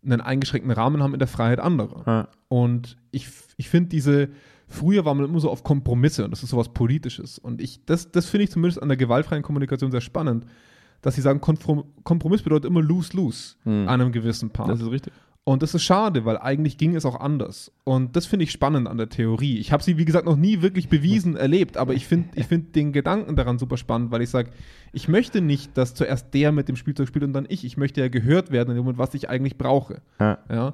einen 0.05 0.21
eingeschränkten 0.21 0.71
Rahmen 0.73 1.03
haben 1.03 1.13
in 1.15 1.19
der 1.19 1.29
Freiheit 1.29 1.61
anderer. 1.61 2.03
Ja. 2.07 2.29
Und 2.49 2.97
ich, 3.11 3.29
ich 3.57 3.69
finde 3.69 3.89
diese, 3.91 4.29
früher 4.69 5.05
war 5.05 5.15
man 5.15 5.25
immer 5.27 5.41
so 5.41 5.51
auf 5.51 5.63
Kompromisse 5.65 6.25
und 6.25 6.31
das 6.31 6.43
ist 6.43 6.51
sowas 6.51 6.69
Politisches. 6.71 7.39
Und 7.39 7.61
ich, 7.61 7.85
das, 7.87 8.11
das 8.13 8.27
finde 8.27 8.45
ich 8.45 8.51
zumindest 8.51 8.83
an 8.83 8.89
der 8.89 8.97
gewaltfreien 8.97 9.43
Kommunikation 9.43 9.91
sehr 9.91 10.01
spannend, 10.01 10.45
dass 11.03 11.15
sie 11.17 11.21
sagen, 11.21 11.41
Kompromiss 11.41 12.43
bedeutet 12.43 12.65
immer 12.71 12.81
lose-lose 12.83 13.57
Hm. 13.65 13.89
an 13.89 14.01
einem 14.01 14.13
gewissen 14.13 14.51
Part. 14.51 14.71
Das 14.71 14.81
ist 14.81 14.91
richtig. 14.91 15.13
Und 15.47 15.63
das 15.63 15.75
ist 15.75 15.83
schade, 15.83 16.25
weil 16.25 16.39
eigentlich 16.39 16.79
ging 16.79 16.97
es 16.97 17.05
auch 17.05 17.21
anders. 17.21 17.71
Und 17.85 18.17
das 18.17 18.25
finde 18.25 18.45
ich 18.45 18.51
spannend 18.51 18.89
an 18.89 18.97
der 18.97 19.11
Theorie. 19.11 19.59
Ich 19.59 19.73
habe 19.73 19.83
sie, 19.83 19.99
wie 19.99 20.07
gesagt, 20.07 20.25
noch 20.25 20.37
nie 20.37 20.63
wirklich 20.63 20.89
bewiesen 20.89 21.37
erlebt, 21.37 21.77
aber 21.77 21.93
ich 21.93 22.07
finde 22.07 22.29
ich 22.35 22.47
find 22.47 22.75
den 22.75 22.95
Gedanken 22.95 23.37
daran 23.37 23.59
super 23.59 23.77
spannend, 23.77 24.11
weil 24.11 24.23
ich 24.23 24.31
sage, 24.31 24.51
ich 24.93 25.07
möchte 25.07 25.43
nicht, 25.43 25.77
dass 25.77 25.95
zuerst 25.95 26.33
der 26.33 26.51
mit 26.51 26.69
dem 26.69 26.77
Spielzeug 26.77 27.09
spielt 27.09 27.25
und 27.25 27.35
dann 27.35 27.45
ich. 27.47 27.65
Ich 27.67 27.77
möchte 27.77 28.01
ja 28.01 28.09
gehört 28.09 28.53
werden 28.53 28.71
in 28.71 28.77
dem 28.77 28.85
Moment, 28.85 28.99
was 28.99 29.13
ich 29.13 29.29
eigentlich 29.29 29.59
brauche. 29.59 30.01
Ja. 30.19 30.39
Ja, 30.49 30.73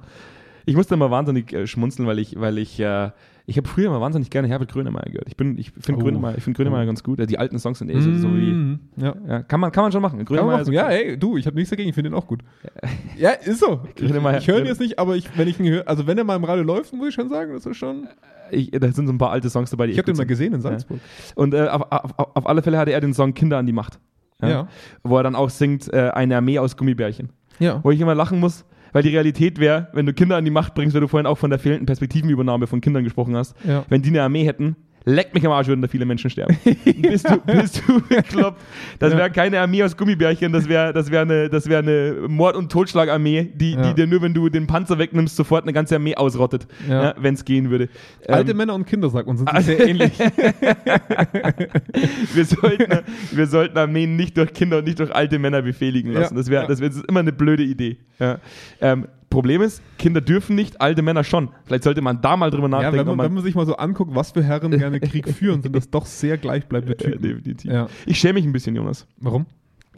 Ich 0.67 0.77
musste 0.77 0.95
immer 0.95 1.11
wahnsinnig 1.11 1.53
äh, 1.53 1.67
schmunzeln, 1.67 2.07
weil 2.07 2.21
ich, 2.21 2.39
weil 2.39 2.57
ich, 2.59 2.79
äh, 2.79 3.11
ich 3.51 3.57
habe 3.57 3.69
früher 3.69 3.87
immer 3.87 4.01
wahnsinnig 4.01 4.31
gerne 4.31 4.49
Herbert 4.49 4.73
Grönemeyer 4.73 5.05
gehört. 5.07 5.27
Ich 5.29 5.37
bin, 5.37 5.59
ich 5.59 5.71
finde 5.73 6.01
Oh. 6.01 6.05
Grönemeyer, 6.05 6.39
ich 6.39 6.43
finde 6.45 6.57
Grönemeyer 6.57 6.87
ganz 6.87 7.03
gut. 7.03 7.19
Äh, 7.21 7.27
Die 7.27 7.39
alten 7.39 7.59
Songs 7.59 7.79
sind 7.81 7.91
eh 7.91 8.01
so, 8.01 8.15
so 8.15 8.29
wie, 8.35 8.53
Mhm. 8.53 8.79
ja. 8.97 9.15
ja, 9.29 9.43
kann 9.43 9.61
man, 9.61 9.73
kann 9.73 9.83
man 9.83 9.93
schon 9.93 10.01
machen. 10.03 10.25
Grönemeyer 10.25 10.59
machen. 10.59 10.73
Ja, 10.73 10.89
ey, 10.89 11.19
du, 11.19 11.37
ich 11.37 11.47
habe 11.47 11.57
nichts 11.57 11.71
dagegen, 11.71 11.89
ich 11.89 11.95
finde 11.95 12.11
ihn 12.11 12.15
auch 12.15 12.27
gut. 12.27 12.41
Ja, 13.19 13.31
ist 13.31 13.61
so. 13.61 13.81
Ich, 13.95 14.03
Grönemeyer- 14.03 14.39
ich 14.39 14.49
höre 14.49 14.61
ihn 14.61 14.67
jetzt 14.67 14.81
nicht, 14.81 14.99
aber 14.99 15.17
ich, 15.17 15.37
wenn 15.37 15.49
ich 15.49 15.61
ihn 15.61 15.67
höre, 15.69 15.87
also 15.89 16.07
wenn 16.07 16.17
er 16.17 16.25
mal 16.25 16.37
im 16.37 16.45
Radio 16.45 16.65
läuft, 16.65 16.93
muss 16.95 17.09
ich 17.09 17.15
schon 17.15 17.29
sagen, 17.29 17.53
das 17.53 17.67
ist 17.67 17.77
schon. 17.77 18.09
ich, 18.51 18.71
da 18.71 18.91
sind 18.93 19.07
so 19.07 19.13
ein 19.13 19.19
paar 19.19 19.31
alte 19.31 19.51
Songs 19.51 19.71
dabei, 19.71 19.89
Ich 19.89 19.99
habe 19.99 20.07
den 20.07 20.17
mal 20.17 20.25
gesehen 20.27 20.55
in 20.55 20.61
Salzburg. 20.61 21.01
Und 21.35 21.53
äh, 21.55 21.69
auf, 21.69 21.83
auf, 21.91 22.15
auf 22.37 22.47
alle 22.47 22.63
Fälle 22.63 22.79
hatte 22.79 22.93
er 22.93 23.01
den 23.01 23.13
Song 23.15 23.35
Kinder 23.35 23.59
an 23.59 23.67
die 23.67 23.73
Macht. 23.73 23.99
Ja. 24.43 24.69
Wo 25.03 25.19
er 25.19 25.23
dann 25.23 25.35
auch 25.35 25.51
singt, 25.51 25.93
äh, 25.93 26.11
eine 26.15 26.37
Armee 26.37 26.59
aus 26.59 26.77
Gummibärchen. 26.79 27.29
Ja. 27.59 27.81
Wo 27.83 27.91
ich 27.91 28.01
immer 28.01 28.15
lachen 28.15 28.41
muss, 28.41 28.65
weil 28.93 29.03
die 29.03 29.11
Realität 29.11 29.59
wäre, 29.59 29.89
wenn 29.93 30.07
du 30.07 30.13
Kinder 30.13 30.37
an 30.37 30.45
die 30.45 30.51
Macht 30.51 30.75
bringst, 30.75 30.95
weil 30.95 31.01
du 31.01 31.09
vorhin 31.09 31.27
auch 31.27 31.39
von 31.39 31.51
der 31.51 31.59
fehlenden 31.59 31.87
Perspektivenübernahme 31.87 32.67
von 32.67 32.81
Kindern 32.81 33.05
gesprochen 33.05 33.37
hast, 33.37 33.55
Ja. 33.67 33.85
wenn 33.89 34.03
die 34.03 34.09
eine 34.11 34.23
Armee 34.23 34.45
hätten, 34.45 34.77
leck 35.05 35.35
mich 35.35 35.45
am 35.47 35.53
Arsch, 35.53 35.69
würden 35.69 35.83
da 35.83 35.89
viele 35.89 36.05
Menschen 36.05 36.31
sterben. 36.31 36.57
bist, 37.03 37.29
du, 37.29 37.39
bist 37.41 37.83
du 37.87 38.01
bekloppt? 38.09 38.61
Das 38.99 39.17
wäre 39.17 39.31
keine 39.31 39.61
Armee 39.61 39.83
aus 39.83 39.97
Gummibärchen, 39.97 40.53
das 40.53 40.69
wäre 40.69 40.93
das 40.93 41.11
wär 41.11 41.23
eine, 41.23 41.49
das 41.49 41.69
wär 41.69 41.79
eine 41.79 42.17
Mord- 42.29 42.57
und 42.57 42.71
Totschlagarmee, 42.71 43.49
die, 43.55 43.73
Ja. 43.73 43.89
die 43.89 43.95
dir 43.95 44.07
nur, 44.07 44.23
wenn 44.23 44.35
du 44.35 44.49
den 44.49 44.67
Panzer 44.67 44.99
wegnimmst, 44.99 45.37
sofort 45.37 45.65
eine 45.65 45.73
ganze 45.73 45.97
Armee 45.97 46.17
ausrottet, 46.17 46.67
Ja. 46.89 47.03
ja. 47.05 47.15
wenn 47.19 47.35
es 47.35 47.45
gehen 47.45 47.71
würde. 47.71 47.89
Alte 48.29 48.51
Ähm, 48.51 48.57
Männer 48.59 48.75
und 48.75 48.87
Kinder, 48.87 49.09
sagt 49.11 49.27
man, 49.27 49.37
sind 49.37 49.49
Also- 49.49 49.67
sehr 49.73 49.87
ähnlich. 49.89 50.13
wir, 52.35 52.45
sollten, 52.45 52.99
wir 53.33 53.47
sollten 53.47 53.79
Armeen 53.79 54.17
nicht 54.17 54.37
durch 54.37 54.53
Kinder 54.53 54.79
und 54.79 54.85
nicht 54.85 54.99
durch 54.99 55.15
alte 55.15 55.39
Männer 55.39 55.63
befehligen 55.63 56.13
lassen. 56.13 56.35
Ja, 56.35 56.39
Das 56.41 56.51
wäre 56.51 56.63
ja. 56.63 56.69
das 56.69 56.81
wär, 56.81 56.89
das 56.89 57.01
immer 57.09 57.21
eine 57.21 57.33
blöde 57.33 57.63
Idee. 57.63 57.97
Ja. 58.19 58.39
Ähm, 58.81 59.07
Problem 59.31 59.63
ist, 59.63 59.81
Kinder 59.97 60.21
dürfen 60.21 60.57
nicht, 60.57 60.81
alte 60.81 61.03
Männer 61.03 61.23
schon. 61.25 61.51
Vielleicht 61.65 61.85
sollte 61.85 62.03
man 62.03 62.21
da 62.21 62.37
mal 62.37 62.51
drüber 62.51 62.65
Ja, 62.65 62.69
nachdenken. 62.83 62.99
wenn 63.09 63.17
man, 63.17 63.27
wenn 63.27 63.35
man 63.35 63.45
sich 63.45 63.55
mal 63.55 63.65
so 63.65 63.77
anguckt, 63.77 64.15
was 64.15 64.33
für 64.33 64.43
Herren 64.43 64.73
gerne 64.77 64.99
Krieg 65.01 65.29
führen, 65.29 65.63
sind 65.63 65.75
das 65.77 65.89
doch 65.89 66.05
sehr 66.05 66.37
gleichbleibende 66.37 66.97
Ja, 67.01 67.11
Typen. 67.13 67.23
definitiv. 67.23 67.71
Ja. 67.71 67.89
Ich 68.07 68.19
schäme 68.19 68.35
mich 68.35 68.45
ein 68.45 68.53
bisschen, 68.53 68.75
Jonas. 68.75 69.07
Warum? 69.19 69.47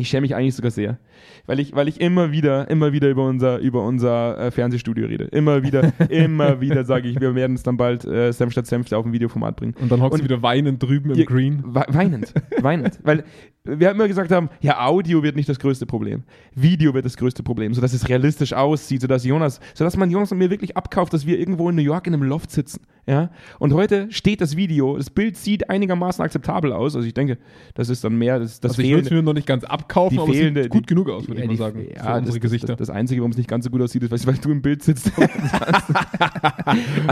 Ich 0.02 0.08
schäme 0.08 0.22
mich 0.22 0.34
eigentlich 0.34 0.54
sogar 0.56 0.70
sehr. 0.72 0.98
Weil 1.46 1.60
ich, 1.60 1.74
weil 1.74 1.86
ich 1.88 2.00
immer 2.00 2.32
wieder, 2.32 2.68
immer 2.68 2.92
wieder 2.92 3.08
über 3.08 3.24
unser, 3.26 3.58
über 3.58 3.84
unser 3.86 4.36
äh, 4.38 4.50
Fernsehstudio 4.50 5.06
rede. 5.06 5.24
Immer 5.26 5.62
wieder, 5.62 5.92
immer 6.10 6.60
wieder 6.60 6.84
sage 6.84 7.08
ich, 7.08 7.20
wir 7.20 7.34
werden 7.36 7.54
es 7.54 7.62
dann 7.62 7.76
bald 7.76 8.04
äh, 8.04 8.32
Senf 8.32 8.52
statt 8.52 8.66
Senfte 8.66 8.96
auf 8.96 9.04
dem 9.04 9.12
Videoformat 9.12 9.56
bringen. 9.56 9.74
Und 9.80 9.90
dann 9.92 10.00
hockst 10.02 10.18
du 10.18 10.22
Und- 10.24 10.28
wieder 10.30 10.42
weinend 10.42 10.82
drüben 10.82 11.10
im 11.12 11.18
Ihr- 11.18 11.24
Green. 11.26 11.62
We- 11.64 11.84
Weinend, 11.88 12.32
weinend. 12.60 12.98
Weil 13.04 13.24
wir 13.64 13.92
immer 13.92 14.08
gesagt 14.08 14.32
haben, 14.32 14.48
ja, 14.60 14.84
Audio 14.84 15.22
wird 15.22 15.36
nicht 15.36 15.48
das 15.48 15.60
größte 15.60 15.86
Problem. 15.86 16.24
Video 16.56 16.94
wird 16.94 17.04
das 17.04 17.16
größte 17.16 17.44
Problem, 17.44 17.72
sodass 17.74 17.92
es 17.92 18.08
realistisch 18.08 18.52
aussieht, 18.54 19.02
sodass 19.02 19.24
Jonas, 19.24 19.60
sodass 19.74 19.96
man 19.96 20.10
Jonas 20.10 20.32
und 20.32 20.38
mir 20.38 20.50
wirklich 20.50 20.76
abkauft, 20.76 21.12
dass 21.12 21.26
wir 21.26 21.38
irgendwo 21.38 21.68
in 21.70 21.76
New 21.76 21.82
York 21.82 22.08
in 22.08 22.14
einem 22.14 22.24
Loft 22.24 22.50
sitzen. 22.50 22.80
Ja? 23.06 23.30
Und 23.60 23.72
heute 23.72 24.08
steht 24.10 24.40
das 24.40 24.56
Video, 24.56 24.96
das 24.96 25.10
Bild 25.10 25.36
sieht 25.36 25.70
einigermaßen 25.70 26.24
akzeptabel 26.24 26.72
aus. 26.72 26.96
Also 26.96 27.06
ich 27.06 27.14
denke, 27.14 27.38
das 27.74 27.88
ist 27.88 28.02
dann 28.02 28.16
mehr 28.18 28.40
das, 28.40 28.58
das 28.58 28.72
Also 28.72 28.82
ich 28.82 28.90
es 28.92 29.10
mir 29.10 29.22
noch 29.22 29.32
nicht 29.32 29.46
ganz 29.46 29.62
abkaufen, 29.92 30.16
Die 30.16 30.20
aber 30.22 30.30
es 30.32 30.36
fehlende, 30.38 30.62
sieht 30.62 30.70
gut 30.72 30.82
die- 30.82 30.86
genug 30.94 31.08
aus, 31.10 31.28
würde 31.28 31.42
ich 31.42 31.48
mal 31.48 31.56
sagen, 31.56 31.80
Ja, 31.80 31.86
für 31.86 31.92
das, 31.94 32.18
unsere 32.18 32.24
das, 32.24 32.40
Gesichter. 32.40 32.66
Das, 32.68 32.88
das 32.88 32.90
Einzige, 32.90 33.20
warum 33.20 33.30
es 33.32 33.36
nicht 33.36 33.48
ganz 33.48 33.64
so 33.64 33.70
gut 33.70 33.82
aussieht, 33.82 34.02
ist, 34.02 34.10
weil, 34.10 34.34
weil 34.34 34.40
du 34.40 34.50
im 34.50 34.62
Bild 34.62 34.82
sitzt. 34.82 35.12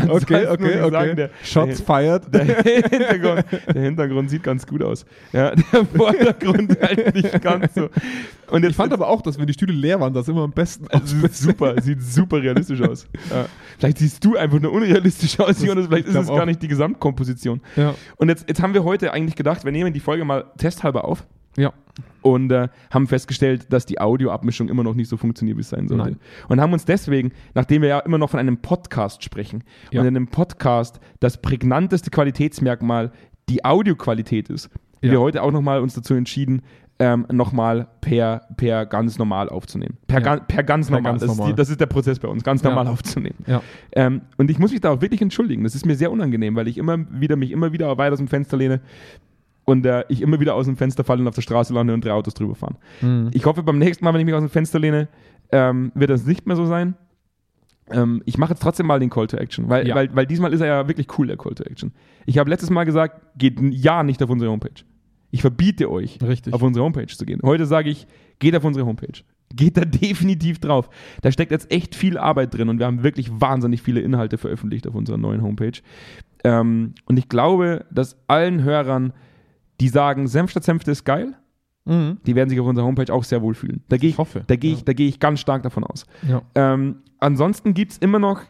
okay, 0.08 0.46
okay, 0.48 0.80
okay. 0.82 0.90
sagen, 0.90 1.16
der- 1.16 1.30
Shots 1.42 1.80
fired. 1.80 2.22
Der 2.32 2.44
Hintergrund, 2.44 3.44
der 3.74 3.82
Hintergrund 3.82 4.30
sieht 4.30 4.42
ganz 4.42 4.66
gut 4.66 4.82
aus. 4.82 5.04
Ja, 5.32 5.54
der 5.54 5.84
Vordergrund 5.84 6.76
halt 6.80 7.14
nicht 7.14 7.40
ganz 7.42 7.74
so. 7.74 7.88
Und 8.50 8.62
jetzt 8.62 8.70
Ich 8.72 8.76
fand 8.76 8.92
aber 8.92 9.08
auch, 9.08 9.22
dass 9.22 9.38
wenn 9.38 9.46
die 9.46 9.52
Stühle 9.52 9.72
leer 9.72 10.00
waren, 10.00 10.12
das 10.12 10.26
immer 10.28 10.42
am 10.42 10.52
besten 10.52 10.88
aus. 10.88 11.02
es 11.04 11.10
sieht 11.20 11.34
super, 11.36 11.80
sieht 11.80 12.02
super 12.02 12.42
realistisch 12.42 12.80
aus. 12.82 13.06
Ja. 13.30 13.46
Vielleicht 13.78 13.98
siehst 13.98 14.24
du 14.24 14.36
einfach 14.36 14.58
nur 14.60 14.72
unrealistisch 14.72 15.38
aus, 15.38 15.62
Jonas. 15.62 15.86
Vielleicht 15.86 16.08
ist 16.08 16.14
es 16.16 16.26
gar 16.26 16.42
auch. 16.42 16.46
nicht 16.46 16.62
die 16.62 16.68
Gesamtkomposition. 16.68 17.60
Ja. 17.76 17.94
Und 18.16 18.28
jetzt, 18.28 18.48
jetzt 18.48 18.60
haben 18.62 18.74
wir 18.74 18.84
heute 18.84 19.12
eigentlich 19.12 19.36
gedacht, 19.36 19.64
wir 19.64 19.72
nehmen 19.72 19.92
die 19.92 20.00
Folge 20.00 20.24
mal 20.24 20.44
testhalber 20.58 21.04
auf 21.04 21.24
ja. 21.56 21.72
Und 22.22 22.50
äh, 22.52 22.68
haben 22.90 23.06
festgestellt, 23.06 23.72
dass 23.72 23.86
die 23.86 24.00
Audioabmischung 24.00 24.68
immer 24.68 24.82
noch 24.84 24.94
nicht 24.94 25.08
so 25.08 25.16
funktioniert, 25.16 25.56
wie 25.56 25.62
es 25.62 25.70
sein 25.70 25.88
sollte. 25.88 26.04
Nein. 26.04 26.16
Und 26.48 26.60
haben 26.60 26.72
uns 26.72 26.84
deswegen, 26.84 27.32
nachdem 27.54 27.82
wir 27.82 27.88
ja 27.88 27.98
immer 28.00 28.18
noch 28.18 28.30
von 28.30 28.40
einem 28.40 28.58
Podcast 28.58 29.22
sprechen 29.24 29.64
Ja. 29.90 30.00
und 30.00 30.06
in 30.06 30.16
einem 30.16 30.28
Podcast 30.28 31.00
das 31.20 31.40
prägnanteste 31.40 32.10
Qualitätsmerkmal 32.10 33.12
die 33.48 33.64
Audioqualität 33.64 34.50
ist, 34.50 34.70
Ja. 35.02 35.12
wir 35.12 35.20
heute 35.20 35.42
auch 35.42 35.50
nochmal 35.52 35.80
uns 35.80 35.94
dazu 35.94 36.14
entschieden, 36.14 36.62
ähm, 37.02 37.26
nochmal 37.32 37.88
per, 38.02 38.42
per 38.58 38.84
ganz 38.84 39.16
normal 39.18 39.48
aufzunehmen. 39.48 39.96
Per, 40.06 40.18
Ja. 40.20 40.36
ga, 40.36 40.42
per 40.42 40.62
ganz 40.62 40.88
Per 40.88 40.96
normal. 40.96 41.12
ganz 41.12 41.22
das, 41.22 41.30
Ist 41.30 41.36
normal. 41.38 41.52
die, 41.52 41.56
das 41.56 41.70
ist 41.70 41.80
der 41.80 41.86
Prozess 41.86 42.18
bei 42.18 42.28
uns, 42.28 42.44
ganz 42.44 42.62
Ja. 42.62 42.68
normal 42.68 42.88
aufzunehmen. 42.88 43.36
Ja. 43.46 43.62
Ähm, 43.92 44.20
und 44.36 44.50
ich 44.50 44.58
muss 44.58 44.70
mich 44.70 44.82
da 44.82 44.90
auch 44.90 45.00
wirklich 45.00 45.22
entschuldigen. 45.22 45.64
Das 45.64 45.74
ist 45.74 45.86
mir 45.86 45.96
sehr 45.96 46.12
unangenehm, 46.12 46.54
weil 46.56 46.68
ich 46.68 46.76
immer 46.76 46.98
wieder 47.10 47.36
mich 47.36 47.52
immer 47.52 47.72
wieder 47.72 47.96
weit 47.96 48.12
aus 48.12 48.18
dem 48.18 48.28
Fenster 48.28 48.58
lehne 48.58 48.80
und 49.70 49.87
äh, 49.87 50.04
ich 50.09 50.20
immer 50.22 50.40
wieder 50.40 50.54
aus 50.54 50.66
dem 50.66 50.76
Fenster 50.76 51.04
falle 51.04 51.20
und 51.22 51.28
auf 51.28 51.35
der 51.35 51.42
Straße 51.42 51.72
lande 51.72 51.94
und 51.94 52.04
drei 52.04 52.12
Autos 52.12 52.35
drüber 52.35 52.54
fahren. 52.54 52.76
Mhm. 53.00 53.30
Ich 53.33 53.46
hoffe, 53.46 53.62
beim 53.62 53.78
nächsten 53.78 54.04
Mal, 54.04 54.12
wenn 54.12 54.20
ich 54.20 54.26
mich 54.26 54.35
aus 54.35 54.42
dem 54.42 54.50
Fenster 54.50 54.78
lehne, 54.78 55.09
ähm, 55.52 55.92
wird 55.94 56.10
das 56.10 56.27
nicht 56.27 56.46
mehr 56.46 56.56
so 56.56 56.66
sein. 56.66 56.94
Ähm, 57.90 58.23
ich 58.25 58.38
mache 58.38 58.50
jetzt 58.50 58.62
trotzdem 58.62 58.87
mal 58.87 59.00
den 59.00 59.10
Call 59.10 59.27
to 59.27 59.37
Action, 59.37 59.68
weil, 59.68 59.87
Ja. 59.88 59.94
weil, 59.94 60.14
weil 60.14 60.27
diesmal 60.27 60.52
ist 60.52 60.60
er 60.60 60.66
ja 60.68 60.88
wirklich 60.88 61.06
cool, 61.18 61.27
der 61.27 61.37
Call 61.37 61.54
to 61.54 61.64
Action. 61.64 61.92
Ich 62.27 62.38
habe 62.38 62.48
letztes 62.50 62.71
Mal 62.71 62.85
gesagt, 62.85 63.21
geht 63.37 63.58
ja 63.60 64.02
nicht 64.02 64.23
auf 64.23 64.31
unsere 64.31 64.50
Homepage. 64.50 64.85
Ich 65.33 65.40
verbiete 65.42 65.90
euch, 65.90 66.18
Richtig. 66.23 66.52
auf 66.52 66.62
unsere 66.62 66.85
Homepage 66.85 67.06
zu 67.06 67.25
gehen. 67.25 67.40
Heute 67.44 67.66
sage 67.66 67.90
ich, 67.90 68.06
geht 68.38 68.54
auf 68.56 68.64
unsere 68.64 68.87
Homepage. 68.87 69.23
Geht 69.54 69.77
da 69.77 69.85
definitiv 69.85 70.60
drauf. 70.60 70.88
Da 71.23 71.33
steckt 71.33 71.50
jetzt 71.50 71.71
echt 71.73 71.94
viel 71.96 72.16
Arbeit 72.18 72.54
drin 72.54 72.68
und 72.68 72.79
wir 72.79 72.87
haben 72.87 73.02
wirklich 73.02 73.31
wahnsinnig 73.40 73.83
viele 73.83 74.00
Inhalte 74.00 74.38
veröffentlicht 74.38 74.87
auf 74.87 74.94
unserer 74.94 75.18
neuen 75.18 75.42
Homepage. 75.42 75.81
Ähm, 76.44 76.94
und 77.06 77.18
ich 77.18 77.29
glaube, 77.29 77.87
dass 77.90 78.16
allen 78.29 78.62
Hörern, 78.62 79.12
die 79.81 79.88
sagen, 79.88 80.26
Senf 80.28 80.50
statt 80.50 80.64
Senfte 80.64 80.90
ist 80.90 81.04
geil, 81.04 81.35
Mhm. 81.87 82.18
die 82.26 82.35
werden 82.35 82.50
sich 82.50 82.60
auf 82.60 82.66
unserer 82.66 82.85
Homepage 82.87 83.12
auch 83.12 83.24
sehr 83.24 83.40
wohl 83.42 83.54
fühlen. 83.54 83.83
Da 83.88 83.96
gehe 83.96 84.10
ich, 84.10 84.14
Ich 84.14 84.18
hoffe. 84.18 84.44
Da 84.46 84.54
gehe 84.56 84.72
ich, 84.72 84.78
Ja. 84.81 84.85
da 84.85 84.92
gehe 84.92 85.08
ich 85.08 85.18
ganz 85.18 85.40
stark 85.40 85.62
davon 85.62 85.83
aus. 85.83 86.04
Ja. 86.28 86.42
Ähm, 86.54 86.96
ansonsten 87.18 87.72
gibt 87.72 87.92
es 87.92 87.98
immer 87.98 88.18
noch, 88.18 88.42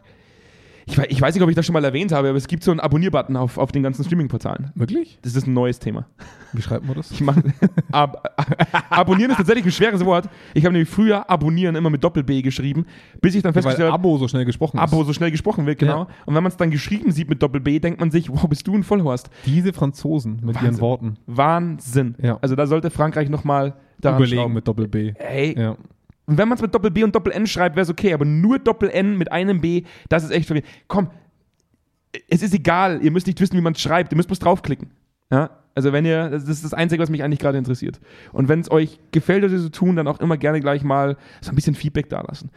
Ich, 0.85 0.97
ich 0.97 1.21
weiß 1.21 1.33
nicht, 1.35 1.43
ob 1.43 1.49
ich 1.49 1.55
das 1.55 1.65
schon 1.65 1.73
mal 1.73 1.83
erwähnt 1.83 2.11
habe, 2.11 2.29
aber 2.29 2.37
es 2.37 2.47
gibt 2.47 2.63
so 2.63 2.71
einen 2.71 2.79
Abonnier-Button 2.79 3.35
auf, 3.37 3.57
auf 3.57 3.71
den 3.71 3.83
ganzen 3.83 4.03
Streaming-Portalen. 4.03 4.71
Wirklich? 4.75 5.19
Das 5.21 5.35
ist 5.35 5.47
ein 5.47 5.53
neues 5.53 5.79
Thema. 5.79 6.05
Wie 6.53 6.61
schreibt 6.61 6.85
man 6.85 6.95
das? 6.95 7.19
Mach, 7.21 7.37
ab, 7.91 8.35
abonnieren 8.89 9.31
ist 9.31 9.37
tatsächlich 9.37 9.65
ein 9.65 9.71
schweres 9.71 10.03
Wort. 10.05 10.27
Ich 10.53 10.65
habe 10.65 10.73
nämlich 10.73 10.89
früher 10.89 11.29
abonnieren 11.29 11.75
immer 11.75 11.89
mit 11.89 12.03
Doppel-B 12.03 12.41
geschrieben, 12.41 12.85
bis 13.21 13.35
ich 13.35 13.43
dann 13.43 13.53
festgestellt 13.53 13.91
habe, 13.91 13.95
Abo 14.01 14.17
so 14.17 14.27
schnell 14.27 14.45
gesprochen 14.45 14.77
ist. 14.77 14.83
Abo 14.83 15.03
so 15.03 15.13
schnell 15.13 15.31
gesprochen 15.31 15.65
wird, 15.65 15.79
genau. 15.79 16.01
Ja. 16.03 16.07
Und 16.25 16.35
wenn 16.35 16.43
man 16.43 16.51
es 16.51 16.57
dann 16.57 16.71
geschrieben 16.71 17.11
sieht 17.11 17.29
mit 17.29 17.41
Doppel-B, 17.41 17.79
denkt 17.79 17.99
man 17.99 18.11
sich, 18.11 18.29
wow, 18.29 18.47
bist 18.47 18.67
du 18.67 18.73
ein 18.75 18.83
Vollhorst. 18.83 19.29
Diese 19.45 19.73
Franzosen 19.73 20.39
mit 20.43 20.55
ihren 20.55 20.65
Wahnsinn. 20.67 20.81
Worten. 20.81 21.17
Wahnsinn. 21.27 22.15
Ja. 22.21 22.37
Also 22.41 22.55
da 22.55 22.67
sollte 22.67 22.89
Frankreich 22.89 23.29
nochmal 23.29 23.75
daran 23.99 24.19
Überlegen 24.19 24.41
schrauben. 24.41 24.53
mit 24.55 24.67
Doppel-B. 24.67 25.13
Hey, 25.17 25.55
Ja. 25.57 25.77
Und 26.31 26.37
wenn 26.37 26.47
man 26.47 26.55
es 26.55 26.61
mit 26.61 26.73
Doppel-B 26.73 27.03
und 27.03 27.13
Doppel-N 27.13 27.45
schreibt, 27.45 27.75
wäre 27.75 27.83
es 27.83 27.89
okay, 27.89 28.13
aber 28.13 28.23
nur 28.23 28.57
Doppel-N 28.57 29.17
mit 29.17 29.33
einem 29.33 29.59
B, 29.59 29.83
das 30.07 30.23
ist 30.23 30.31
echt 30.31 30.45
verwirrend. 30.45 30.69
Komm, 30.87 31.09
es 32.29 32.41
ist 32.41 32.53
egal, 32.53 33.03
ihr 33.03 33.11
müsst 33.11 33.27
nicht 33.27 33.41
wissen, 33.41 33.57
wie 33.57 33.61
man 33.61 33.73
es 33.73 33.81
schreibt, 33.81 34.13
ihr 34.13 34.15
müsst 34.15 34.29
bloß 34.29 34.39
draufklicken. 34.39 34.91
Ja? 35.29 35.49
Also 35.75 35.91
wenn 35.91 36.05
ihr, 36.05 36.29
das 36.29 36.47
ist 36.47 36.63
das 36.63 36.73
Einzige, 36.73 37.03
was 37.03 37.09
mich 37.09 37.21
eigentlich 37.21 37.39
gerade 37.39 37.57
interessiert. 37.57 37.99
Und 38.31 38.47
wenn 38.47 38.61
es 38.61 38.71
euch 38.71 38.97
gefällt, 39.11 39.43
was 39.43 39.51
ihr 39.51 39.59
so 39.59 39.67
tun, 39.67 39.97
dann 39.97 40.07
auch 40.07 40.21
immer 40.21 40.37
gerne 40.37 40.61
gleich 40.61 40.85
mal 40.85 41.17
so 41.41 41.51
ein 41.51 41.55
bisschen 41.55 41.75
Feedback 41.75 42.07
dalassen. 42.07 42.49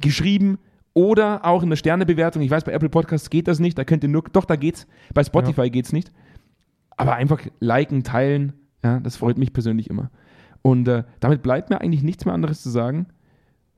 Geschrieben 0.00 0.58
oder 0.92 1.44
auch 1.44 1.62
in 1.62 1.70
der 1.70 1.76
Sternebewertung. 1.76 2.42
Ich 2.42 2.50
weiß, 2.50 2.64
bei 2.64 2.72
Apple 2.72 2.88
Podcasts 2.88 3.30
geht 3.30 3.46
das 3.46 3.60
nicht, 3.60 3.78
da 3.78 3.84
könnt 3.84 4.02
ihr 4.02 4.08
nur, 4.08 4.24
doch, 4.32 4.46
da 4.46 4.56
geht's. 4.56 4.88
Bei 5.14 5.22
Spotify 5.22 5.70
geht's 5.70 5.92
nicht. 5.92 6.10
Aber 6.96 7.14
einfach 7.14 7.40
liken, 7.60 8.02
teilen, 8.02 8.54
ja, 8.82 8.98
das 8.98 9.14
freut 9.14 9.38
mich 9.38 9.52
persönlich 9.52 9.90
immer. 9.90 10.10
Und 10.66 10.88
äh, 10.88 11.04
damit 11.20 11.42
bleibt 11.42 11.70
mir 11.70 11.80
eigentlich 11.80 12.02
nichts 12.02 12.24
mehr 12.24 12.34
anderes 12.34 12.60
zu 12.60 12.70
sagen, 12.70 13.06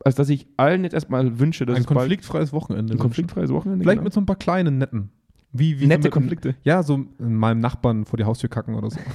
als 0.02 0.14
dass 0.14 0.30
ich 0.30 0.46
allen 0.56 0.84
jetzt 0.84 0.94
erstmal 0.94 1.38
wünsche, 1.38 1.66
dass 1.66 1.76
Ein 1.76 1.84
konfliktfreies 1.84 2.52
Wochenende. 2.54 2.94
ein 2.94 2.98
konfliktfreies 2.98 3.50
Wochenende 3.50 3.82
Vielleicht 3.82 3.96
genau. 3.98 4.04
mit 4.04 4.12
so 4.14 4.20
ein 4.20 4.26
paar 4.26 4.36
kleinen 4.36 4.78
netten. 4.78 5.10
Wie, 5.52 5.80
wie 5.80 5.86
Nette 5.86 6.02
so 6.02 6.06
mit- 6.06 6.12
Konflikte. 6.12 6.54
Ja, 6.62 6.82
so 6.82 7.04
meinem 7.18 7.60
Nachbarn 7.60 8.06
vor 8.06 8.16
die 8.16 8.24
Haustür 8.24 8.48
kacken 8.48 8.74
oder 8.74 8.90
so. 8.90 8.98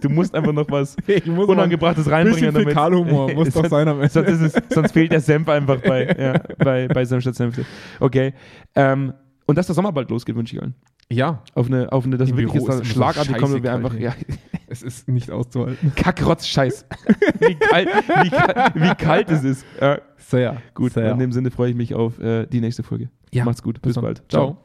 Du 0.00 0.10
musst 0.10 0.34
einfach 0.34 0.52
noch 0.52 0.70
was 0.70 0.94
Ich 1.06 1.24
muss 1.26 1.48
Unangebrachtes 1.48 2.10
reinbringen. 2.10 2.52
Bisschen 2.52 2.68
Fäkalhumor 2.68 3.32
muss 3.34 3.48
doch 3.48 3.54
sonst, 3.60 3.70
sein 3.70 3.88
am 3.88 4.00
Ende. 4.00 4.10
sonst, 4.10 4.28
es, 4.28 4.62
sonst 4.74 4.92
fehlt 4.92 5.10
der 5.12 5.20
Senf 5.20 5.48
einfach 5.48 5.80
bei, 5.80 6.06
ja, 6.18 6.42
bei, 6.58 6.88
bei 6.88 7.04
Senf 7.04 7.22
statt 7.22 7.34
Senfte. 7.34 7.64
Okay. 8.00 8.34
Ähm, 8.74 9.14
und 9.46 9.56
dass 9.56 9.66
der 9.66 9.74
Sommer 9.74 9.92
bald 9.92 10.10
losgeht, 10.10 10.36
wünsche 10.36 10.56
ich 10.56 10.62
allen. 10.62 10.74
Ja, 11.10 11.42
Auf 11.54 11.66
eine, 11.68 11.90
auf 11.92 12.04
eine, 12.04 12.18
dass 12.18 12.28
Im 12.30 12.36
wirklich 12.36 12.52
Büro 12.54 12.66
ist 12.66 12.68
da 12.68 12.74
immer 12.74 12.84
so 12.84 12.90
schlagartig 12.92 13.36
kommt 13.38 13.54
und 13.54 13.62
wir 13.62 13.72
einfach, 13.72 13.94
ja, 13.94 14.12
es 14.68 14.82
ist 14.82 15.08
nicht 15.08 15.30
auszuhalten. 15.30 15.92
Kackrotz, 15.94 16.46
Scheiß. 16.46 16.86
wie, 17.40 17.54
kalt, 17.54 17.88
wie, 18.22 18.30
kalt, 18.30 18.74
wie 18.74 18.94
kalt 18.94 19.30
es 19.30 19.44
ist. 19.44 19.66
Ja, 19.80 19.98
Sehr. 20.16 20.62
gut, 20.74 20.92
Sehr. 20.92 21.12
in 21.12 21.18
dem 21.18 21.32
Sinne 21.32 21.50
freue 21.50 21.70
ich 21.70 21.76
mich 21.76 21.94
auf 21.94 22.18
äh, 22.18 22.46
die 22.46 22.60
nächste 22.60 22.82
Folge. 22.82 23.10
Ja, 23.32 23.44
Macht's 23.44 23.62
gut. 23.62 23.80
Bis, 23.82 23.94
dann. 23.94 24.04
bald. 24.04 24.22
Ciao. 24.28 24.58